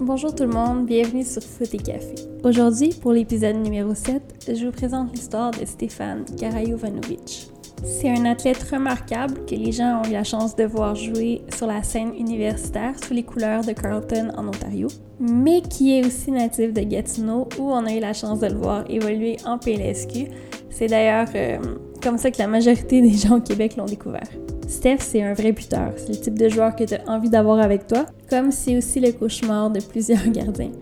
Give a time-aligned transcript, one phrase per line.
[0.00, 2.14] Bonjour tout le monde, bienvenue sur Foot et Café.
[2.44, 7.48] Aujourd'hui, pour l'épisode numéro 7, je vous présente l'histoire de Stéphane Karajovanovic.
[7.84, 11.66] C'est un athlète remarquable que les gens ont eu la chance de voir jouer sur
[11.66, 14.88] la scène universitaire sous les couleurs de Carleton en Ontario,
[15.20, 18.56] mais qui est aussi natif de Gatineau où on a eu la chance de le
[18.56, 20.26] voir évoluer en PLSQ.
[20.68, 21.58] C'est d'ailleurs euh,
[22.02, 24.28] comme ça que la majorité des gens au Québec l'ont découvert.
[24.68, 25.92] Steph, c'est un vrai buteur.
[25.96, 29.00] C'est le type de joueur que tu as envie d'avoir avec toi, comme c'est aussi
[29.00, 30.72] le cauchemar de plusieurs gardiens.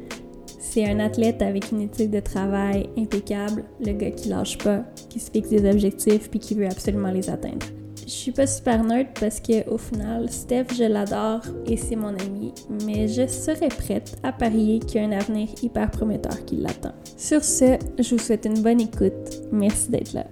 [0.59, 5.21] C'est un athlète avec une éthique de travail impeccable, le gars qui lâche pas, qui
[5.21, 7.65] se fixe des objectifs puis qui veut absolument les atteindre.
[8.05, 12.15] Je suis pas super neutre parce que au final, Steph, je l'adore et c'est mon
[12.15, 12.53] ami,
[12.85, 16.93] mais je serais prête à parier qu'il y a un avenir hyper prometteur qui l'attend.
[17.17, 19.13] Sur ce, je vous souhaite une bonne écoute.
[19.51, 20.25] Merci d'être là.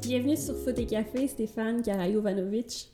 [0.00, 2.90] Bienvenue sur Foot et Café, Stéphane Karajovanovic.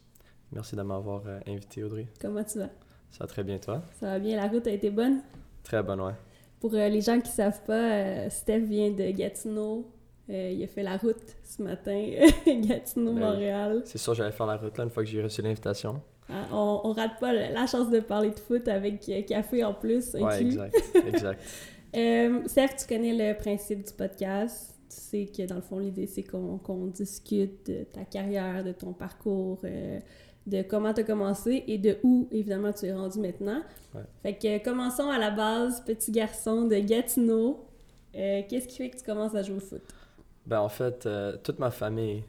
[0.50, 2.08] Merci de m'avoir euh, invité, Audrey.
[2.20, 2.70] Comment tu vas?
[3.12, 3.82] Ça va très bien, toi?
[4.00, 5.20] Ça va bien, la route a été bonne?
[5.62, 6.14] Très bonne, ouais.
[6.58, 9.88] Pour euh, les gens qui savent pas, euh, Steph vient de Gatineau.
[10.28, 12.08] Il a fait la route ce matin,
[12.46, 13.78] Gatineau-Montréal.
[13.78, 16.00] Ben, c'est sûr, j'allais faire la route là une fois que j'ai reçu l'invitation.
[16.28, 20.14] Ah, on, on rate pas la chance de parler de foot avec café en plus.
[20.14, 20.46] Ouais, inclus.
[20.46, 21.40] exact, exact.
[21.96, 24.74] Euh, Steph, tu connais le principe du podcast.
[24.88, 28.72] Tu sais que dans le fond, l'idée, c'est qu'on qu'on discute de ta carrière, de
[28.72, 30.00] ton parcours, euh,
[30.46, 33.62] de comment tu as commencé et de où, évidemment, tu es rendu maintenant.
[33.94, 34.02] Ouais.
[34.22, 37.66] Fait que euh, commençons à la base, petit garçon de Gatineau.
[38.16, 39.82] Euh, Qu'est-ce qui fait que tu commences à jouer au foot?
[40.46, 42.24] Ben, en fait, euh, toute ma famille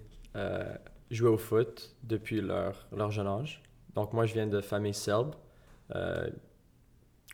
[1.09, 3.62] jouait au foot depuis leur, leur jeune âge.
[3.95, 5.36] Donc, moi, je viens de famille serbe,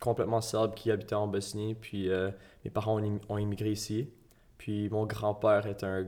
[0.00, 1.74] complètement serbe, qui habitait en Bosnie.
[1.74, 2.30] Puis, euh,
[2.64, 4.10] mes parents ont, ont immigré ici.
[4.58, 6.06] Puis, mon grand-père est un-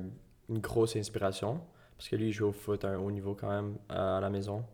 [0.48, 1.60] une grosse inspiration,
[1.96, 4.20] parce que lui, il joue au foot à un haut niveau quand même à, à
[4.20, 4.64] la maison.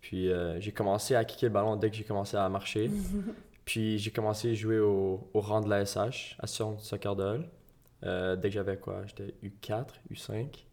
[0.00, 2.90] Puis, euh, j'ai commencé à kicker le ballon dès que j'ai commencé à marcher.
[3.64, 7.48] Puis, j'ai commencé à jouer au, au rang de la SH, Association Soccer de Hull.
[8.04, 9.04] Euh, dès que j'avais quoi?
[9.06, 10.64] J'étais U4, U5.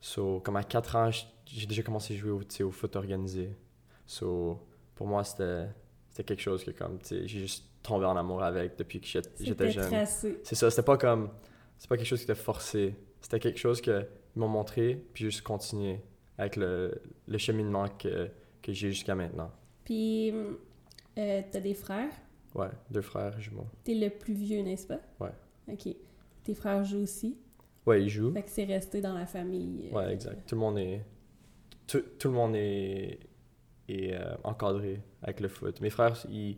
[0.00, 1.10] So, comme à 4 ans,
[1.46, 3.54] j'ai déjà commencé à jouer au, au foot organisé.
[4.06, 4.58] So,
[4.94, 5.66] pour moi, c'était
[6.14, 9.88] c'était quelque chose que comme, j'ai juste tombé en amour avec depuis que j'étais jeune.
[9.88, 10.38] tracé.
[10.44, 11.28] C'est ça, c'était pas comme.
[11.76, 12.94] C'est pas quelque chose qui était forcé.
[13.20, 15.98] C'était quelque chose qu'ils m'ont montré, puis juste continuer
[16.38, 18.30] avec le, le cheminement que,
[18.62, 19.50] que j'ai jusqu'à maintenant.
[19.84, 20.30] Puis,
[21.18, 22.12] euh, t'as des frères?
[22.54, 23.66] Ouais, deux frères jumeaux.
[23.82, 25.00] T'es le plus vieux, n'est-ce pas?
[25.18, 25.32] Ouais.
[25.72, 25.88] OK.
[26.44, 27.36] Tes frères jouent aussi?
[27.86, 28.32] Ouais, ils jouent.
[28.32, 29.90] Fait que c'est resté dans la famille.
[29.92, 30.46] euh, Ouais, exact.
[30.48, 31.04] Tout le monde est.
[31.88, 33.18] Tout, tout le monde est,
[33.88, 35.80] est euh, encadré avec le foot.
[35.80, 36.56] Mes frères, ils,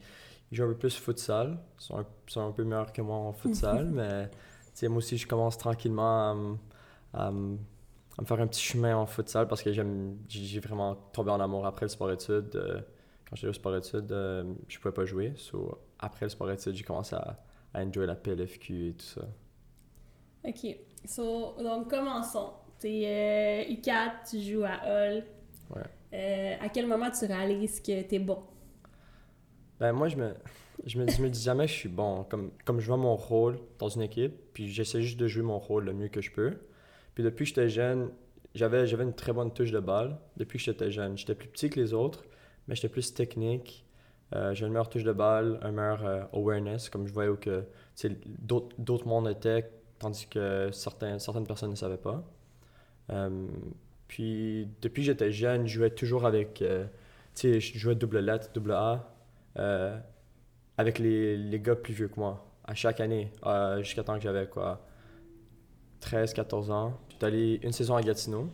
[0.51, 1.59] ils jouent un peu plus futsal.
[1.79, 4.31] Ils sont un, sont un peu meilleurs que moi en futsal, mais
[4.75, 6.57] tu moi aussi, je commence tranquillement à, me-
[7.15, 7.59] à, me-
[8.19, 11.41] à me faire un petit chemin en futsal parce que j'aime j'ai vraiment tombé en
[11.41, 12.55] amour après le sport-études.
[12.57, 12.81] euh,
[13.29, 15.33] quand j'étais au sport-études, euh, je pouvais pas jouer.
[15.37, 17.39] So, après le sport-études, j'ai commencé à,
[17.75, 19.23] à enjoy la PLFQ et tout ça.
[20.45, 20.77] OK.
[21.05, 22.53] So, donc, commençons.
[22.79, 25.25] T'es euh, U4, tu joues à Hull.
[25.71, 25.83] Ouais.
[26.17, 28.39] Euh, à quel moment tu réalises que t'es bon?
[29.79, 30.35] Ben moi, je me,
[30.87, 32.25] je me, je me dis jamais que je suis bon.
[32.25, 35.59] Comme, comme je vois mon rôle dans une équipe, puis j'essaie juste de jouer mon
[35.59, 36.57] rôle le mieux que je peux.
[37.15, 38.11] Puis depuis que j'étais jeune,
[38.55, 40.19] j'avais, une très bonne touche de balle.
[40.39, 42.25] Depuis que j'étais jeune, j'étais plus petit que les autres,
[42.67, 43.85] mais j'étais plus technique.
[44.35, 47.37] Euh, j'ai une meilleure touche de balle, un meilleur euh, awareness, comme je voyais où
[47.37, 47.65] que,
[48.41, 52.25] d'autres, mondes étaient, tandis que certains, certaines personnes ne savaient pas.
[54.09, 56.85] Puis depuis que j'étais jeune, je jouais toujours avec, euh,
[57.35, 59.13] tu sais, je jouais double lettre, double A,
[59.59, 59.99] euh,
[60.79, 64.23] avec les, les gars plus vieux que moi, à chaque année, euh, jusqu'à temps que
[64.23, 64.87] j'avais quoi,
[66.01, 67.01] 13, 14 ans.
[67.11, 68.51] J'étais allé une saison à Gatineau.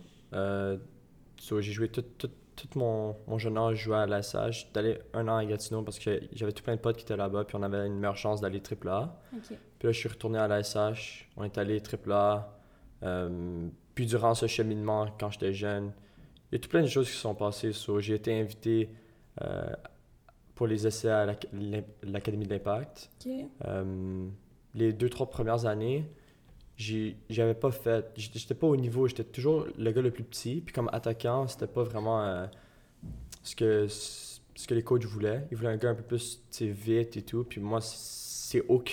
[1.37, 4.51] So, j'ai joué tout, tout, tout mon, mon jeune âge, je jouais à la SH.
[4.51, 7.17] J'étais allé un an à Gatineau parce que j'avais tout plein de potes qui étaient
[7.17, 9.19] là-bas, puis on avait une meilleure chance d'aller triple A.
[9.79, 12.57] Puis là, je suis retourné à la SH, on est allé triple A.
[13.95, 15.91] Puis durant ce cheminement, quand j'étais jeune,
[16.51, 17.73] il y a tout plein de choses qui sont passées.
[17.73, 18.89] So, j'ai été invité
[19.41, 19.65] euh,
[20.55, 23.09] pour les essais à l'Académie de l'Impact.
[23.65, 24.27] Euh,
[24.75, 26.05] les deux, trois premières années,
[26.77, 28.11] j'avais pas fait.
[28.15, 30.61] J'étais pas au niveau, j'étais toujours le gars le plus petit.
[30.61, 32.45] Puis comme attaquant, c'était pas vraiment euh,
[33.43, 35.47] ce, que, ce que les coachs voulaient.
[35.51, 37.43] Ils voulaient un gars un peu plus vite et tout.
[37.43, 38.83] Puis moi, c'est au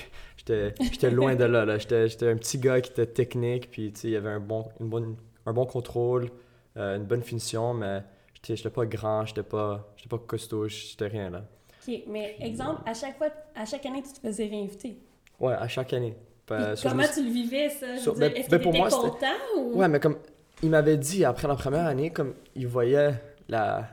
[0.46, 1.64] J'étais loin de là.
[1.64, 1.78] là.
[1.78, 3.70] J'étais un petit gars qui était technique.
[3.70, 5.16] Puis il y avait un bon, une bonne,
[5.46, 6.30] un bon contrôle,
[6.76, 8.02] euh, une bonne finition, mais
[8.42, 11.44] j'étais pas grand, j'étais pas, j'étais pas costaud, j'étais rien là.
[11.86, 14.98] OK, mais exemple, à chaque fois, à chaque année, tu te faisais réinviter?
[15.38, 16.14] Ouais, à chaque année.
[16.50, 17.86] Me comment tu le vivais, ça?
[17.86, 19.26] Ben- Est-ce que ben, c'était- content
[19.56, 19.78] ou...
[19.78, 20.16] Ouais, mais comme
[20.64, 23.12] il m'avait dit après la première année, comme il voyait
[23.48, 23.88] la,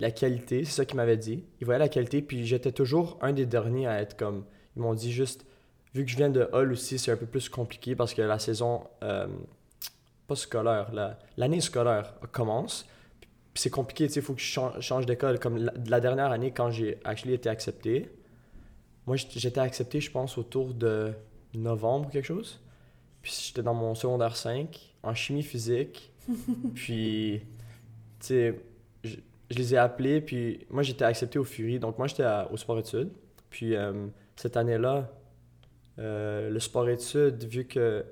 [0.00, 1.44] la qualité, c'est ça qu'il m'avait dit.
[1.60, 4.44] Il voyait la qualité, puis j'étais toujours un des derniers à être comme.
[4.76, 5.46] Ils m'ont dit juste,
[5.94, 8.38] vu que je viens de Hull aussi, c'est un peu plus compliqué parce que la
[8.38, 9.26] saison, euh,
[10.26, 12.86] pas scolaire, la- l'année scolaire commence.
[13.54, 15.38] Puis c'est compliqué, tu sais, il faut que je change, d'école.
[15.38, 18.10] Comme la, la dernière année, quand j'ai actually été accepté,
[19.06, 21.12] moi j'étais accepté, je pense, autour de
[21.54, 22.60] novembre ou quelque chose.
[23.20, 26.12] Puis j'étais dans mon secondaire 5, en chimie physique.
[26.74, 27.42] puis,
[28.20, 28.60] tu sais,
[29.04, 29.16] je,
[29.50, 31.78] je les ai appelés, puis moi j'étais accepté au Fury.
[31.78, 33.10] Donc moi j'étais au sport-études.
[33.50, 34.06] Puis euh,
[34.36, 35.10] cette année-là,
[35.98, 38.04] euh, le sport-études, vu que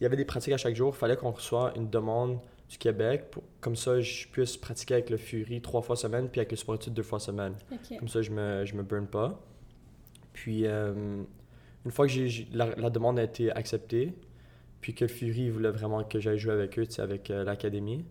[0.00, 2.78] il y avait des pratiques à chaque jour, il fallait qu'on reçoive une demande du
[2.78, 3.26] Québec.
[3.30, 6.56] Pour, comme ça, je puisse pratiquer avec le Fury trois fois semaine, puis avec le
[6.56, 7.54] sport-études deux fois semaine.
[7.98, 9.40] Comme ça, je me, je me burn pas.
[10.32, 11.22] Puis, euh,
[11.84, 14.14] une fois que j'ai- la, la demande a été acceptée,
[14.80, 18.04] puis que le Fury voulait vraiment que j'aille jouer avec eux, avec euh, l'académie,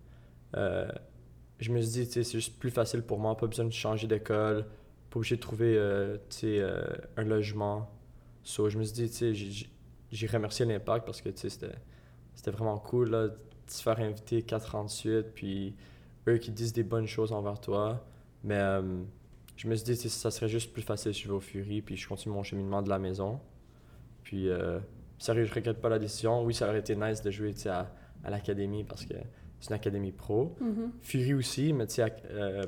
[0.55, 4.65] je me suis dit, c'est juste plus facile pour moi, pas besoin de changer d'école,
[5.09, 5.77] pas obligé de trouver,
[7.17, 7.89] un logement.
[8.43, 11.69] So, je me suis dit, tu sais, j'ai- remercié l'Impact parce que, tu sais,
[12.35, 13.37] c'était vraiment cool, là, de
[13.67, 15.75] se faire inviter quatre ans de suite, puis
[16.27, 18.05] eux qui disent des bonnes choses envers toi.
[18.43, 19.01] Mais euh,
[19.55, 21.95] je me suis dit, ça serait juste plus facile si je vais au Fury, puis
[21.97, 23.39] je continue mon cheminement de la maison.
[24.23, 24.79] Puis, euh,
[25.17, 26.43] sérieux, je regrette pas la décision.
[26.43, 27.91] Oui, ça aurait été nice de jouer tu sais, à,
[28.23, 29.13] à l'académie parce que
[29.59, 30.55] c'est une académie pro.
[30.59, 30.91] Mhm.
[31.01, 32.63] Fury aussi, mais tu sais, euh,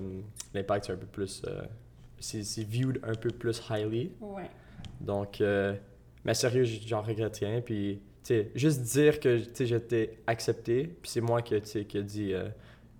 [0.53, 1.41] l'impact, c'est un peu plus.
[1.45, 1.61] euh,
[2.19, 4.11] c'est c'est viewed un peu plus highly.
[4.21, 4.49] Ouais.
[5.01, 5.75] Donc, euh,
[6.23, 7.61] mais sérieux, j'en regrette rien.
[7.61, 11.67] Puis, tu sais, juste dire que tu sais, j'étais accepté, puis c'est moi qui, tu
[11.67, 12.45] sais, qui a dit, euh,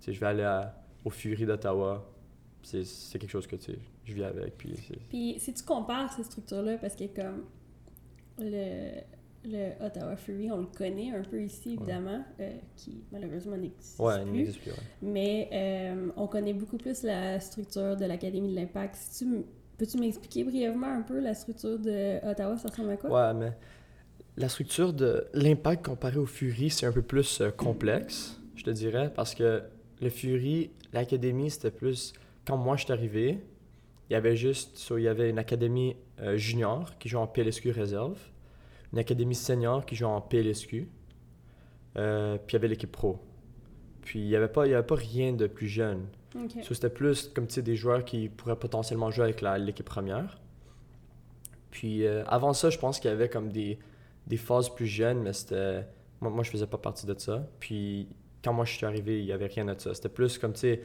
[0.00, 2.08] tu sais, je vais aller à- au Fury d'Ottawa.
[2.62, 4.56] C'est quelque chose que, tu sais, je vis avec.
[4.58, 4.74] Puis,
[5.08, 7.44] Puis si tu compares ces structures-là, parce que comme
[8.38, 9.00] le,
[9.44, 14.16] le Ottawa Fury, on le connaît un peu ici, évidemment, euh, qui malheureusement n'existe ouais,
[14.18, 14.32] il plus.
[14.32, 14.70] n'existe plus.
[14.72, 14.76] ouais.
[15.02, 18.96] Mais euh, on connaît beaucoup plus la structure de l'Académie de l'Impact.
[18.96, 19.30] Si tu
[19.78, 23.10] Peux-tu m'expliquer brièvement un peu la structure de Ottawa, ça ressemble à quoi?
[23.10, 23.52] Ouais, mais
[24.36, 28.70] la structure de l'impact comparé au Fury, c'est un peu plus euh, complexe, je te
[28.70, 29.62] dirais, parce que
[30.00, 32.12] le Fury, l'académie, c'était plus.
[32.46, 33.40] Quand moi je suis arrivé,
[34.08, 34.76] il y avait juste.
[34.76, 38.18] so, il y avait une académie euh, junior qui joue en PLSQ réserve,
[38.92, 40.88] une académie senior qui joue en PLSQ,
[41.96, 43.18] euh, puis il y avait l'équipe pro.
[44.02, 46.06] Puis il n'y avait, avait pas rien de plus jeune.
[46.62, 50.38] So, c'était plus comme des joueurs qui pourraient potentiellement jouer avec l'équipe première.
[51.70, 53.78] Puis euh, avant ça, je pense qu'il y avait comme des,
[54.26, 55.86] des phases plus jeunes, mais c'était.
[56.20, 57.46] Moi, moi, je faisais pas partie de ça.
[57.60, 58.08] Puis
[58.42, 59.92] quand moi je suis arrivé, il y avait rien de ça.
[59.92, 60.82] C'était plus comme tu sais.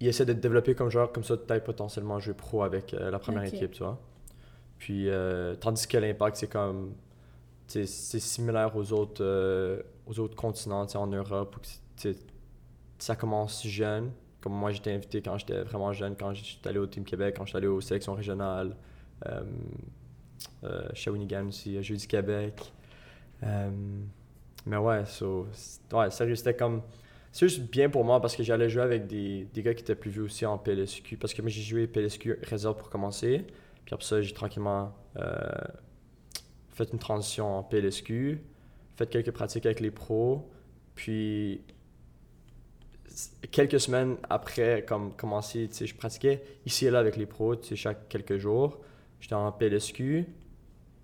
[0.00, 2.94] Ils essaient de te développer comme joueur, comme ça tu ailles potentiellement jouer pro avec
[2.94, 4.00] euh, la première équipe, tu vois.
[4.78, 6.94] Puis euh, tandis que l'impact, c'est comme.
[7.66, 9.24] C'est similaire aux autres,
[10.06, 12.08] aux autres continents, tu sais, en Europe, où
[12.98, 14.10] ça commence jeune.
[14.42, 17.46] Comme moi, j'étais invité quand j'étais vraiment jeune, quand j'étais allé au Team Québec, quand
[17.46, 18.76] j'étais allé aux sélections régionales,
[19.26, 19.42] euh,
[20.64, 22.72] euh, Shawinigan aussi, Jeux du Québec.
[23.42, 23.70] Euh,
[24.66, 25.46] mais ouais, so,
[25.92, 26.82] ouais, sérieux, c'était comme.
[27.32, 29.94] C'est juste bien pour moi parce que j'allais jouer avec des, des gars qui étaient
[29.94, 31.16] plus vieux aussi en PLSQ.
[31.16, 33.46] Parce que moi, j'ai joué PLSQ réserve pour commencer.
[33.84, 35.40] Puis après ça, j'ai tranquillement euh,
[36.70, 38.40] fait une transition en PLSQ,
[38.96, 40.50] fait quelques pratiques avec les pros.
[40.94, 41.62] Puis
[43.50, 47.56] quelques semaines après comme commencer, tu sais, je pratiquais ici et là avec les pros,
[47.56, 48.80] tu sais, chaque quelques jours.
[49.20, 50.26] J'étais en PLSQ.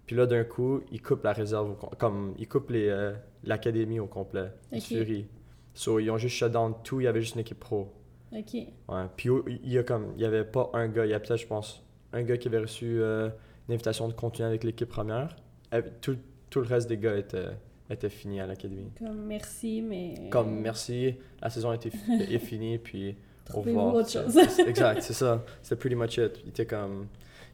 [0.06, 4.06] Puis là, d'un coup, ils coupent la réserve, au comme ils coupent euh, l'académie au
[4.06, 4.84] complet, du Ok.
[4.84, 5.26] Fury.
[5.74, 7.92] So, ils ont juste shut down tout, il y avait juste une équipe pro.
[8.32, 8.54] Ok.
[8.54, 9.04] Ouais.
[9.16, 11.40] Puis il y a comme, il y avait pas un gars, il y a peut-être,
[11.40, 13.28] je pense, un gars qui avait reçu euh,
[13.68, 15.36] une invitation de continuer avec l'équipe première.
[15.74, 16.16] Euh, Tout,
[16.50, 17.50] tout le reste des gars étaient,
[17.90, 18.92] étaient finis à l'académie.
[18.98, 20.28] Comme merci, mais.
[20.30, 21.90] Comme merci, la saison était
[22.30, 23.16] est finie, puis
[23.54, 23.94] au revoir.
[23.94, 24.36] autre chose?
[24.66, 25.44] exact, c'est ça.
[25.62, 26.40] C'était pretty much it.
[26.44, 27.08] Ils étaient comme,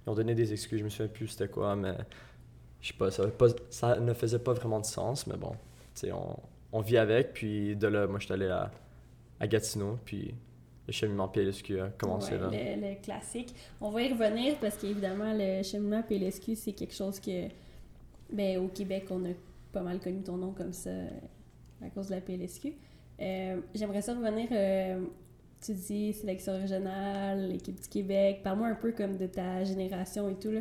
[0.07, 1.95] ils ont donné des excuses, je me souviens plus c'était quoi, mais
[2.81, 5.53] je sais pas, ça, avait pas, ça ne faisait pas vraiment de sens, mais bon,
[5.95, 6.37] tu sais, on,
[6.73, 8.71] on vit avec, puis de là, moi, je suis allé à,
[9.41, 10.35] à Gatineau, puis
[10.87, 12.51] le cheminement PLSQ a commencé Ouais, là.
[12.51, 13.55] Le, le classique.
[13.81, 17.49] On va y revenir parce qu'évidemment, le cheminement PLSQ, c'est quelque chose que,
[18.31, 19.33] ben, au Québec, on a
[19.75, 20.91] pas mal connu ton nom comme ça
[21.85, 22.73] à cause de la PLSQ.
[23.21, 25.05] Euh, J'aimerais ça revenir, euh,
[25.61, 28.41] tu dis sélection régionale, l'équipe du Québec.
[28.43, 30.61] Parle-moi un peu comme de ta génération et tout, là.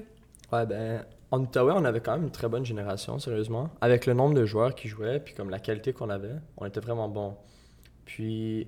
[0.51, 3.69] Ouais, ben, en Outaouais, on avait quand même une très bonne génération, sérieusement.
[3.81, 6.79] Avec le nombre de joueurs qui jouaient, puis comme la qualité qu'on avait, on était
[6.79, 7.35] vraiment bon.
[8.05, 8.67] Puis,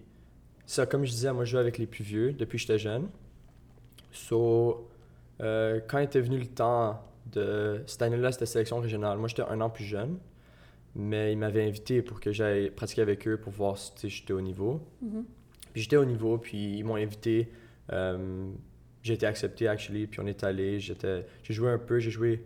[0.65, 3.07] ça, comme je disais, moi, je jouais avec les plus vieux depuis que j'étais jeune.
[4.11, 4.89] So,
[5.41, 9.17] euh, quand était venu le temps de cette année-là, c'était sélection régionale.
[9.17, 10.17] Moi, j'étais un an plus jeune,
[10.95, 14.41] mais ils m'avaient invité pour que j'aille pratiquer avec eux pour voir si j'étais au
[14.41, 14.81] niveau.
[15.01, 15.25] Mhm.
[15.73, 17.51] Puis j'étais au niveau, puis ils m'ont invité.
[17.91, 18.49] Euh,
[19.03, 20.79] j'ai été accepté, actually, puis on est allé.
[20.79, 22.45] J'étais, j'ai joué un peu, j'ai joué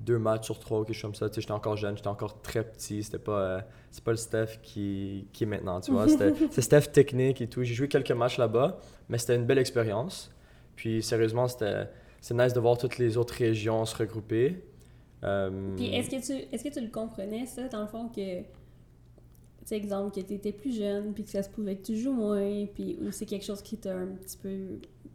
[0.00, 1.28] deux matchs sur trois quelque chose comme ça.
[1.32, 3.02] J'étais encore jeune, j'étais encore très petit.
[3.02, 3.60] C'était pas, euh,
[3.90, 6.08] c'est pas le Steph qui, qui est maintenant, tu vois.
[6.08, 7.62] C'était, c'est Steph technique et tout.
[7.62, 10.30] J'ai joué quelques matchs là-bas, mais c'était une belle expérience.
[10.74, 11.88] Puis sérieusement, c'était,
[12.20, 14.64] c'est nice de voir toutes les autres régions se regrouper.
[15.24, 18.40] Euh, Puis est-ce que, tu, est-ce que tu le comprenais, ça, dans le fond, que,
[18.40, 18.44] tu
[19.64, 22.12] sais, exemple, que tu étais plus jeune, puis que ça se pouvait que tu joues
[22.12, 24.58] moins, puis ou c'est quelque chose qui t'a un petit peu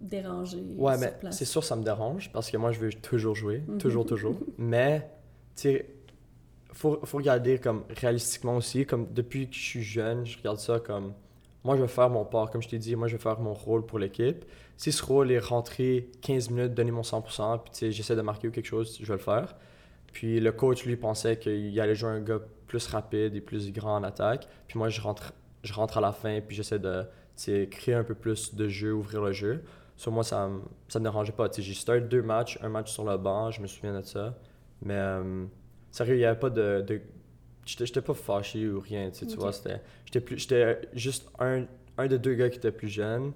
[0.02, 1.38] dérangé Ouais, sur mais place?
[1.38, 3.64] c'est sûr, ça me dérange parce que moi, je veux toujours jouer.
[3.68, 3.78] Mhm.
[3.78, 4.36] Toujours, toujours.
[4.58, 5.02] Mais,
[5.56, 5.90] tu sais,
[6.72, 8.86] faut, faut regarder comme réalistiquement aussi.
[8.86, 11.14] Comme depuis que je suis jeune, je regarde ça comme
[11.66, 12.50] moi, je vais faire mon part.
[12.50, 14.46] Comme je t'ai dit, moi, je vais faire mon rôle pour l'équipe.
[14.78, 18.22] Si ce rôle est rentré 15 minutes, donner mon 100%, puis tu sais, j'essaie de
[18.22, 19.58] marquer ou quelque chose, je vais le faire.
[20.14, 23.96] Puis le coach, lui, pensait qu'il allait jouer un gars plus rapide et plus grand
[23.96, 24.48] en attaque.
[24.68, 27.06] Puis moi, je rentre, je rentre à la fin, puis j'essaie de
[27.72, 29.64] créer un peu plus de jeu, ouvrir le jeu.
[29.96, 30.50] Sur moi, ça
[30.88, 31.50] ça me dérangeait pas.
[31.58, 34.38] J'ai starté deux matchs, un match sur le banc, je me souviens de ça.
[34.82, 35.46] Mais euh,
[35.92, 36.82] sérieux, il n'y avait pas de.
[36.88, 37.02] de
[37.66, 39.52] J'étais pas fâché ou rien, tu sais, tu vois.
[39.54, 41.66] c'était- J'étais plus- j'étais juste un,
[42.00, 43.32] un de deux gars qui était plus jeune.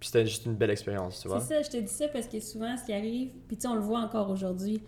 [0.00, 1.40] Puis c'était juste une belle expérience, tu vois.
[1.40, 3.74] C'est ça, je te dis ça parce que souvent, ce qui arrive, puis tu on
[3.74, 4.82] le voit encore aujourd'hui,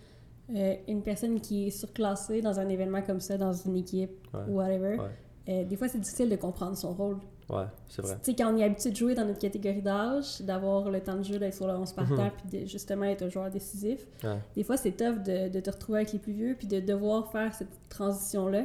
[0.55, 4.40] euh, une personne qui est surclassée dans un événement comme ça, dans une équipe, Ouais.
[4.49, 5.09] ou whatever, Ouais.
[5.49, 7.19] euh, des fois, c'est difficile de comprendre son rôle.
[7.50, 8.17] Ouais, c'est vrai.
[8.23, 11.17] Tu sais, quand on est habitué de jouer dans notre catégorie d'âge, d'avoir le temps
[11.17, 12.17] de jeu, d'être sur le 11 par Mhm.
[12.17, 14.37] terre, puis de justement être un joueur décisif, Ouais.
[14.55, 17.31] des fois, c'est tough de, de te retrouver avec les plus vieux, puis de devoir
[17.33, 18.64] faire cette transition-là,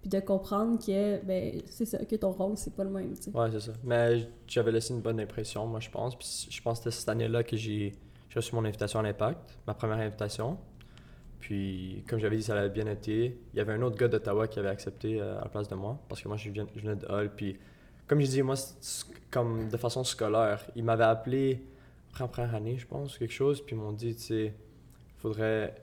[0.00, 3.24] puis de comprendre que, ben, c'est ça, que ton rôle, c'est pas le même, tu
[3.24, 3.36] sais.
[3.36, 3.72] Ouais, c'est ça.
[3.84, 6.16] Mais j'avais laissé une bonne impression, moi, je pense.
[6.16, 7.94] Puis je pense que c'était cette année-là que j'ai
[8.34, 10.56] reçu mon invitation à l'Impact, ma première invitation.
[11.42, 13.36] Puis, comme j'avais dit, ça avait bien été.
[13.52, 15.74] Il y avait un autre gars d'Ottawa qui avait accepté euh, à la place de
[15.74, 17.30] moi, parce que moi, je venais, je venais de Hull.
[17.36, 17.58] Puis,
[18.06, 18.54] comme je dis, moi,
[19.28, 21.66] comme de façon scolaire, ils m'avaient appelé
[22.12, 23.60] après première année, je pense, quelque chose.
[23.60, 24.54] Puis, ils m'ont dit, tu sais,
[25.18, 25.74] faudrait.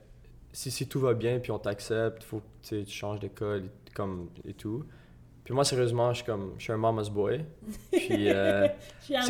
[0.53, 4.29] Si, si tout va bien, puis on t'accepte, faut que tu changes d'école et, comme,
[4.47, 4.85] et tout.
[5.43, 7.43] Puis moi, sérieusement, je suis comme, je suis un mama's boy.
[7.91, 8.67] Puis, euh,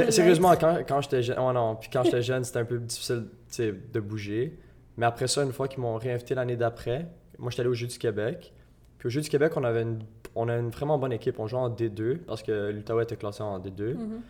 [0.09, 3.25] sérieusement, quand, quand j'étais jeune, oh non, puis quand j'étais jeune, c'était un peu difficile,
[3.57, 4.59] de bouger.
[4.99, 7.07] Mais après ça, une fois qu'ils m'ont réinvité l'année d'après,
[7.39, 8.53] moi, j'étais allé au Jeux du Québec.
[8.99, 9.99] Puis au Jeux du Québec, on avait une,
[10.35, 11.39] on a une vraiment bonne équipe.
[11.39, 13.95] On jouait en D2 parce que l'Ottawa était classé en D2.
[13.95, 14.21] Mhm.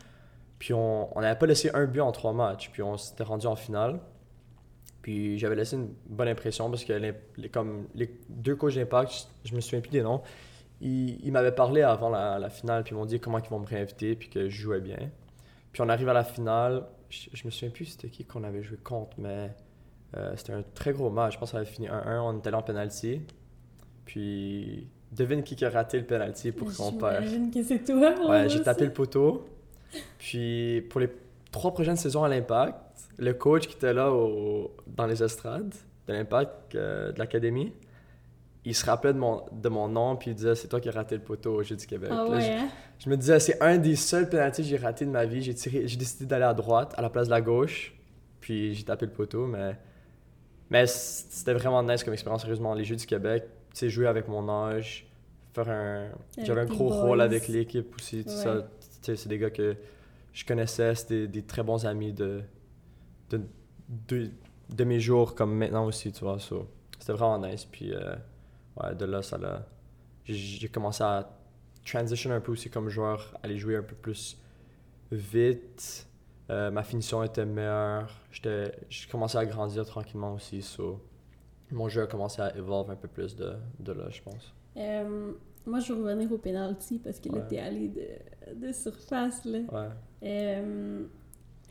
[0.60, 2.70] Puis on on n'avait pas laissé un but en trois matchs.
[2.72, 4.00] Puis on s'était rendu en finale.
[5.02, 9.28] Puis j'avais laissé une bonne impression parce que les, les- comme les deux coachs d'impact,
[9.44, 10.22] je, je me souviens plus des noms,
[10.82, 12.84] ils, ils m'avaient parlé avant la, la finale.
[12.84, 14.16] Puis ils m'ont dit comment ils vont me réinviter.
[14.16, 15.00] Puis que je jouais bien.
[15.72, 16.86] Puis on arrive à la finale.
[17.10, 19.50] Je, je me souviens plus c'était qui qu'on avait joué contre, mais
[20.18, 21.34] euh, c'était un très gros match.
[21.34, 22.20] Je pense que ça avait fini 1-1.
[22.22, 23.22] On était allé en penalty.
[24.06, 27.24] Puis devine qui a raté le penalty pour qu'on perd.
[27.26, 29.48] J'imagine que c'est toi, mon Ouais, j'ai tapé le poteau.
[30.18, 31.10] Puis pour les
[31.52, 32.76] trois prochaines saisons à l'Impact,
[33.18, 35.74] le coach qui était là au- dans les estrades
[36.08, 37.74] de l'Impact, euh, de l'Académie,
[38.66, 40.92] il se rappelait de mon, de mon nom, puis il disait C'est toi qui as
[40.92, 42.10] raté le poteau au Jeu du Québec.
[42.12, 42.68] Ah Là, ouais, je, hein?
[43.00, 45.42] je me disais C'est un des seuls pénaltys que j'ai raté de ma vie.
[45.42, 47.96] J'ai tiré- j'ai décidé d'aller à droite, à la place de la gauche,
[48.42, 49.76] puis j'ai tapé le poteau, mais.
[50.70, 52.74] Mais c'était vraiment nice comme expérience, sérieusement.
[52.74, 55.08] Les Jeux du Québec, tu sais, jouer avec mon âge,
[55.54, 56.10] faire un.
[56.44, 57.02] J'avais un gros boys.
[57.02, 58.36] rôle avec l'équipe aussi, tout Ouais.
[58.36, 58.68] ça.
[58.80, 59.76] Tu sais, c'est des gars que
[60.34, 62.42] je connaissais, c'était des très bons amis de,
[63.32, 63.42] de,
[64.08, 64.30] de,
[64.70, 66.40] de mes jours comme maintenant aussi, tu vois.
[66.40, 66.68] so,
[67.00, 67.66] C'était vraiment nice.
[67.66, 68.16] Puis, euh,
[68.78, 69.66] ouais, de là, ça l'a.
[70.26, 71.28] J'ai j'ai commencé à
[71.84, 74.38] transition un peu aussi comme joueur, aller jouer un peu plus
[75.12, 76.06] vite.
[76.50, 78.10] Euh, ma finition était meilleure.
[78.32, 80.62] J'étais- J'ai commencé à grandir tranquillement aussi.
[80.62, 81.00] So,
[81.72, 84.54] mon jeu a commencé à évoluer un peu plus de, de là, je pense.
[84.78, 85.32] Euh,
[85.66, 87.48] moi, je veux revenir au penalty parce que là, Ouais.
[87.48, 89.60] t'es allé de, de surface, là.
[89.72, 89.90] Ouais.
[90.24, 91.04] Euh,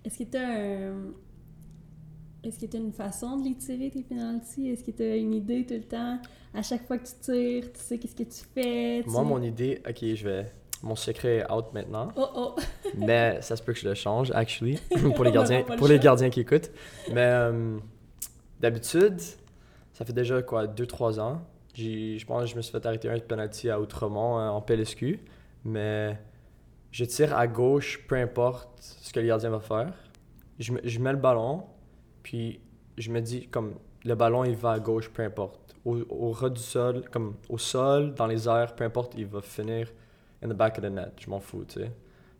[0.04, 1.12] Est-ce que t'as un...
[2.44, 4.68] Est-ce que t'as une façon de les tirer, tes penalties?
[4.70, 6.20] Est-ce que t'as une idée tout le temps?
[6.54, 9.02] À chaque fois que tu tires, tu sais qu'est-ce que tu fais?
[9.02, 10.47] tu- Moi, mon idée, ok, je vais.
[10.82, 12.54] Mon secret est out maintenant, Oh, oh!
[12.97, 14.78] mais ça se peut que je le change, actually,
[15.14, 16.70] pour les gardiens, le pour les gardiens qui écoutent.
[17.12, 17.78] Mais euh,
[18.61, 19.20] d'habitude,
[19.92, 21.42] ça fait déjà quoi, 2-3 ans.
[21.75, 25.20] Je pense que je me suis fait arrêter un penalty à Outremont euh, en PLSQ,
[25.64, 26.18] mais
[26.92, 29.92] je tire à gauche, peu importe ce que le gardien va faire.
[30.58, 31.64] Je, je mets le ballon,
[32.23, 32.61] puis
[32.97, 35.75] je me dis comme le ballon il va à gauche, peu importe.
[35.85, 39.40] Au, au ras du sol, comme au sol, dans les airs, peu importe, il va
[39.40, 39.88] finir
[40.42, 41.12] in the back of the net.
[41.18, 41.90] Je m'en fous, tu sais.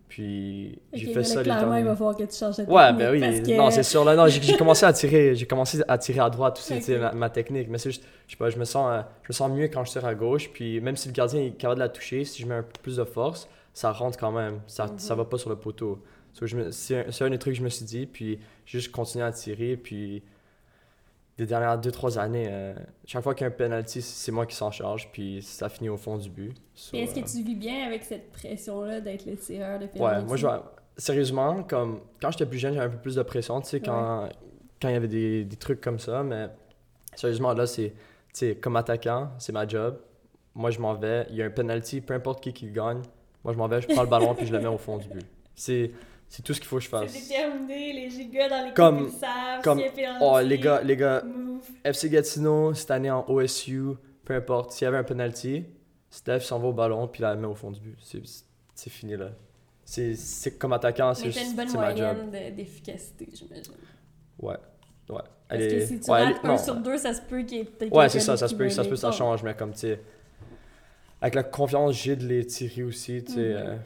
[0.09, 3.21] Puis j'ai fait ça clairement, il va falloir que tu changes de Ouais, ben oui,
[3.21, 4.05] parce que- non, c'est sûr.
[4.07, 6.95] Là, non, j'ai commencé à tirer, j'ai commencé à tirer à droite aussi, tu sais,
[6.97, 7.02] Ok.
[7.02, 7.69] ma, ma technique.
[7.69, 9.85] Mais c'est juste, je sais pas, je me sens, euh, je me sens mieux quand
[9.85, 10.49] je tire à gauche.
[10.50, 12.73] Puis même si le gardien est capable de la toucher, si je mets un peu
[12.83, 14.61] plus de force, ça rentre quand même.
[14.67, 14.99] Ça, Mhm.
[14.99, 15.99] ça va pas sur le poteau.
[16.33, 18.07] So, c'est un, un des trucs que je me suis dit.
[18.07, 19.76] Puis j'ai juste continué à tirer.
[19.76, 20.23] Puis
[21.38, 22.75] les dernières 2-3 années, euh,
[23.07, 25.09] chaque fois qu'il y a un penalty, c'est moi qui s'en charge.
[25.12, 26.52] Puis ça finit au fond du but.
[26.75, 29.90] So, est-ce que euh, tu vis bien avec cette pression-là d'être le tireur de Ouais,
[29.92, 30.26] penalty?
[30.26, 33.61] moi, je vois- Sérieusement, comme quand j'étais plus jeune, j'avais un peu plus de pression,
[33.61, 34.28] tu sais, quand,
[34.83, 36.25] quand il y avait des, des trucs comme ça.
[36.25, 36.49] Mais
[37.14, 37.95] sérieusement, là, c'est, tu
[38.33, 39.97] sais, comme attaquant, c'est ma job.
[40.57, 41.25] Moi, je m'en vais.
[41.30, 43.00] Il y a un penalty, peu importe qui qui le gagne.
[43.45, 45.09] Moi, je m'en vais, je prends le ballon puis je le mets au fond du
[45.09, 45.25] but.
[45.54, 45.92] C'est,
[46.29, 47.29] c'est tout ce qu'il faut que je C'est fasse.
[47.29, 49.81] déterminé, les gigas dans l'équipe, Comme- ils le savent, comme-
[50.21, 51.67] Oh, les gars, les gars, move.
[51.85, 53.95] FC Gatineau, cette année en OSU,
[54.25, 55.65] peu importe, s'il y avait un penalty,
[56.11, 57.97] Steph s'en va au ballon puis la met au fond du but.
[58.03, 58.23] C'est,
[58.75, 59.31] c'est fini là.
[59.85, 63.73] C'est, c'est comme attaquant, c'est juste- une bonne c'est moyenne de- d'efficacité, j'imagine.
[64.39, 64.55] Ouais.
[65.09, 65.17] Ouais.
[65.49, 66.59] Parce Elle que est- si tu rates un non.
[66.59, 68.69] sur deux, ça se peut qu'il y ait peut-être Ouais, c'est ça, ça se peut,
[68.69, 70.01] ça se peut, ça change, mais comme, tu sais,
[71.23, 73.57] avec la confiance que j'ai de les tirer aussi, tu sais, Mhm.
[73.57, 73.77] euh,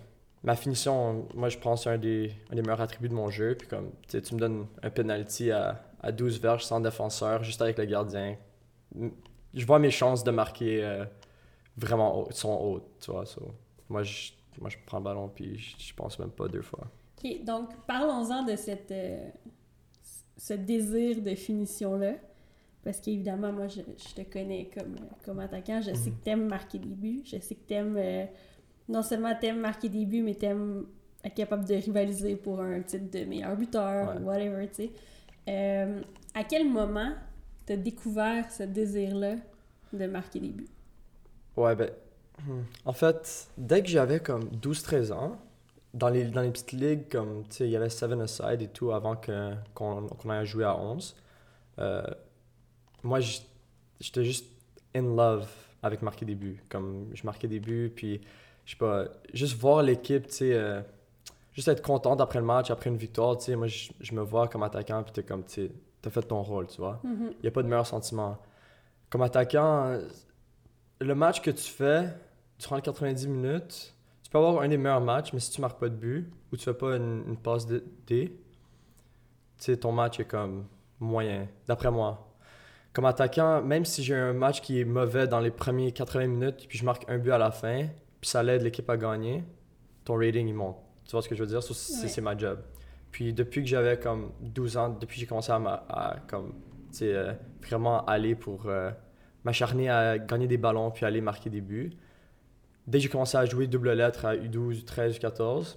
[0.44, 3.30] ma finition, moi, je pense que c'est un des, un des meilleurs attributs de mon
[3.30, 7.62] jeu, puis comme, tu me donnes un penalty à, à 12 verges sans défenseur, juste
[7.62, 8.36] avec le gardien,
[9.54, 11.04] je vois mes chances de marquer euh,
[11.76, 13.42] vraiment haut, sont hautes, tu vois, so,
[13.88, 16.86] moi, je, moi, je prends le ballon, puis je, je pense même pas deux fois.
[17.24, 19.28] Ok, donc parlons-en de cette, euh,
[20.36, 22.14] ce désir de finition-là.
[22.84, 25.80] Parce qu'évidemment, moi, je, je te connais comme, comme attaquant.
[25.80, 26.16] Je sais Mhm.
[26.18, 27.22] que t'aimes marquer des buts.
[27.24, 27.96] Je sais que t'aimes...
[27.96, 28.24] euh,
[28.88, 30.86] non seulement t'aimes marquer des buts, mais t'aimes
[31.24, 34.20] être capable de rivaliser pour un titre de meilleur buteur Ouais.
[34.20, 34.90] ou whatever, tu sais.
[35.48, 36.00] Euh,
[36.34, 37.12] à quel moment
[37.66, 39.36] t'as découvert ce désir-là
[39.92, 40.68] de marquer des buts?
[41.56, 41.90] Ouais, ben,
[42.46, 42.60] hmm.
[42.86, 45.38] en fait, dès que j'avais comme 12-13 ans,
[45.94, 48.68] dans les, dans les petites ligues, comme, tu sais, il y avait Seven Aside et
[48.68, 51.14] tout avant que- qu'on qu'on aille jouer à 11,
[51.78, 52.02] euh,
[53.02, 53.20] moi,
[54.00, 54.46] j'étais juste
[54.94, 55.46] in love
[55.82, 56.62] avec marquer des buts.
[56.70, 58.20] Comme, je marquais des buts, puis,
[58.64, 60.80] je sais pas, juste voir l'équipe, tu sais, euh,
[61.52, 64.22] juste être contente après le match, après une victoire, tu sais, moi, je, je me
[64.22, 67.00] vois comme attaquant, puis t'es comme, tu sais, t'as fait ton rôle, tu vois.
[67.04, 67.32] Mhm.
[67.38, 68.38] Il n'y a pas de meilleur sentiment.
[69.10, 70.08] Comme attaquant, euh,
[71.00, 72.08] le match que tu fais
[72.58, 75.78] durant les 90 minutes, tu peux avoir un des meilleurs matchs, mais si tu marques
[75.78, 78.36] pas de but ou tu fais pas une, une passe de D,
[79.58, 80.66] tu sais, ton match est comme
[80.98, 82.28] moyen, d'après moi.
[82.92, 86.66] Comme attaquant, même si j'ai un match qui est mauvais dans les premiers 80 minutes,
[86.68, 87.86] puis je marque un but à la fin,
[88.22, 89.44] puis ça l'aide l'équipe à gagner,
[90.04, 90.76] ton rating il monte.
[91.04, 91.62] Tu vois ce que je veux dire?
[91.62, 92.08] C'est Ouais.
[92.08, 92.60] c'est ma job.
[93.10, 96.54] Puis depuis que j'avais comme 12 ans, depuis que j'ai commencé à, ma- à, comme,
[97.02, 98.90] euh, vraiment aller pour euh,
[99.44, 101.92] m'acharner à gagner des ballons puis aller marquer des buts.
[102.86, 105.76] Dès que j'ai commencé à jouer double lettre à U12, U13, U14,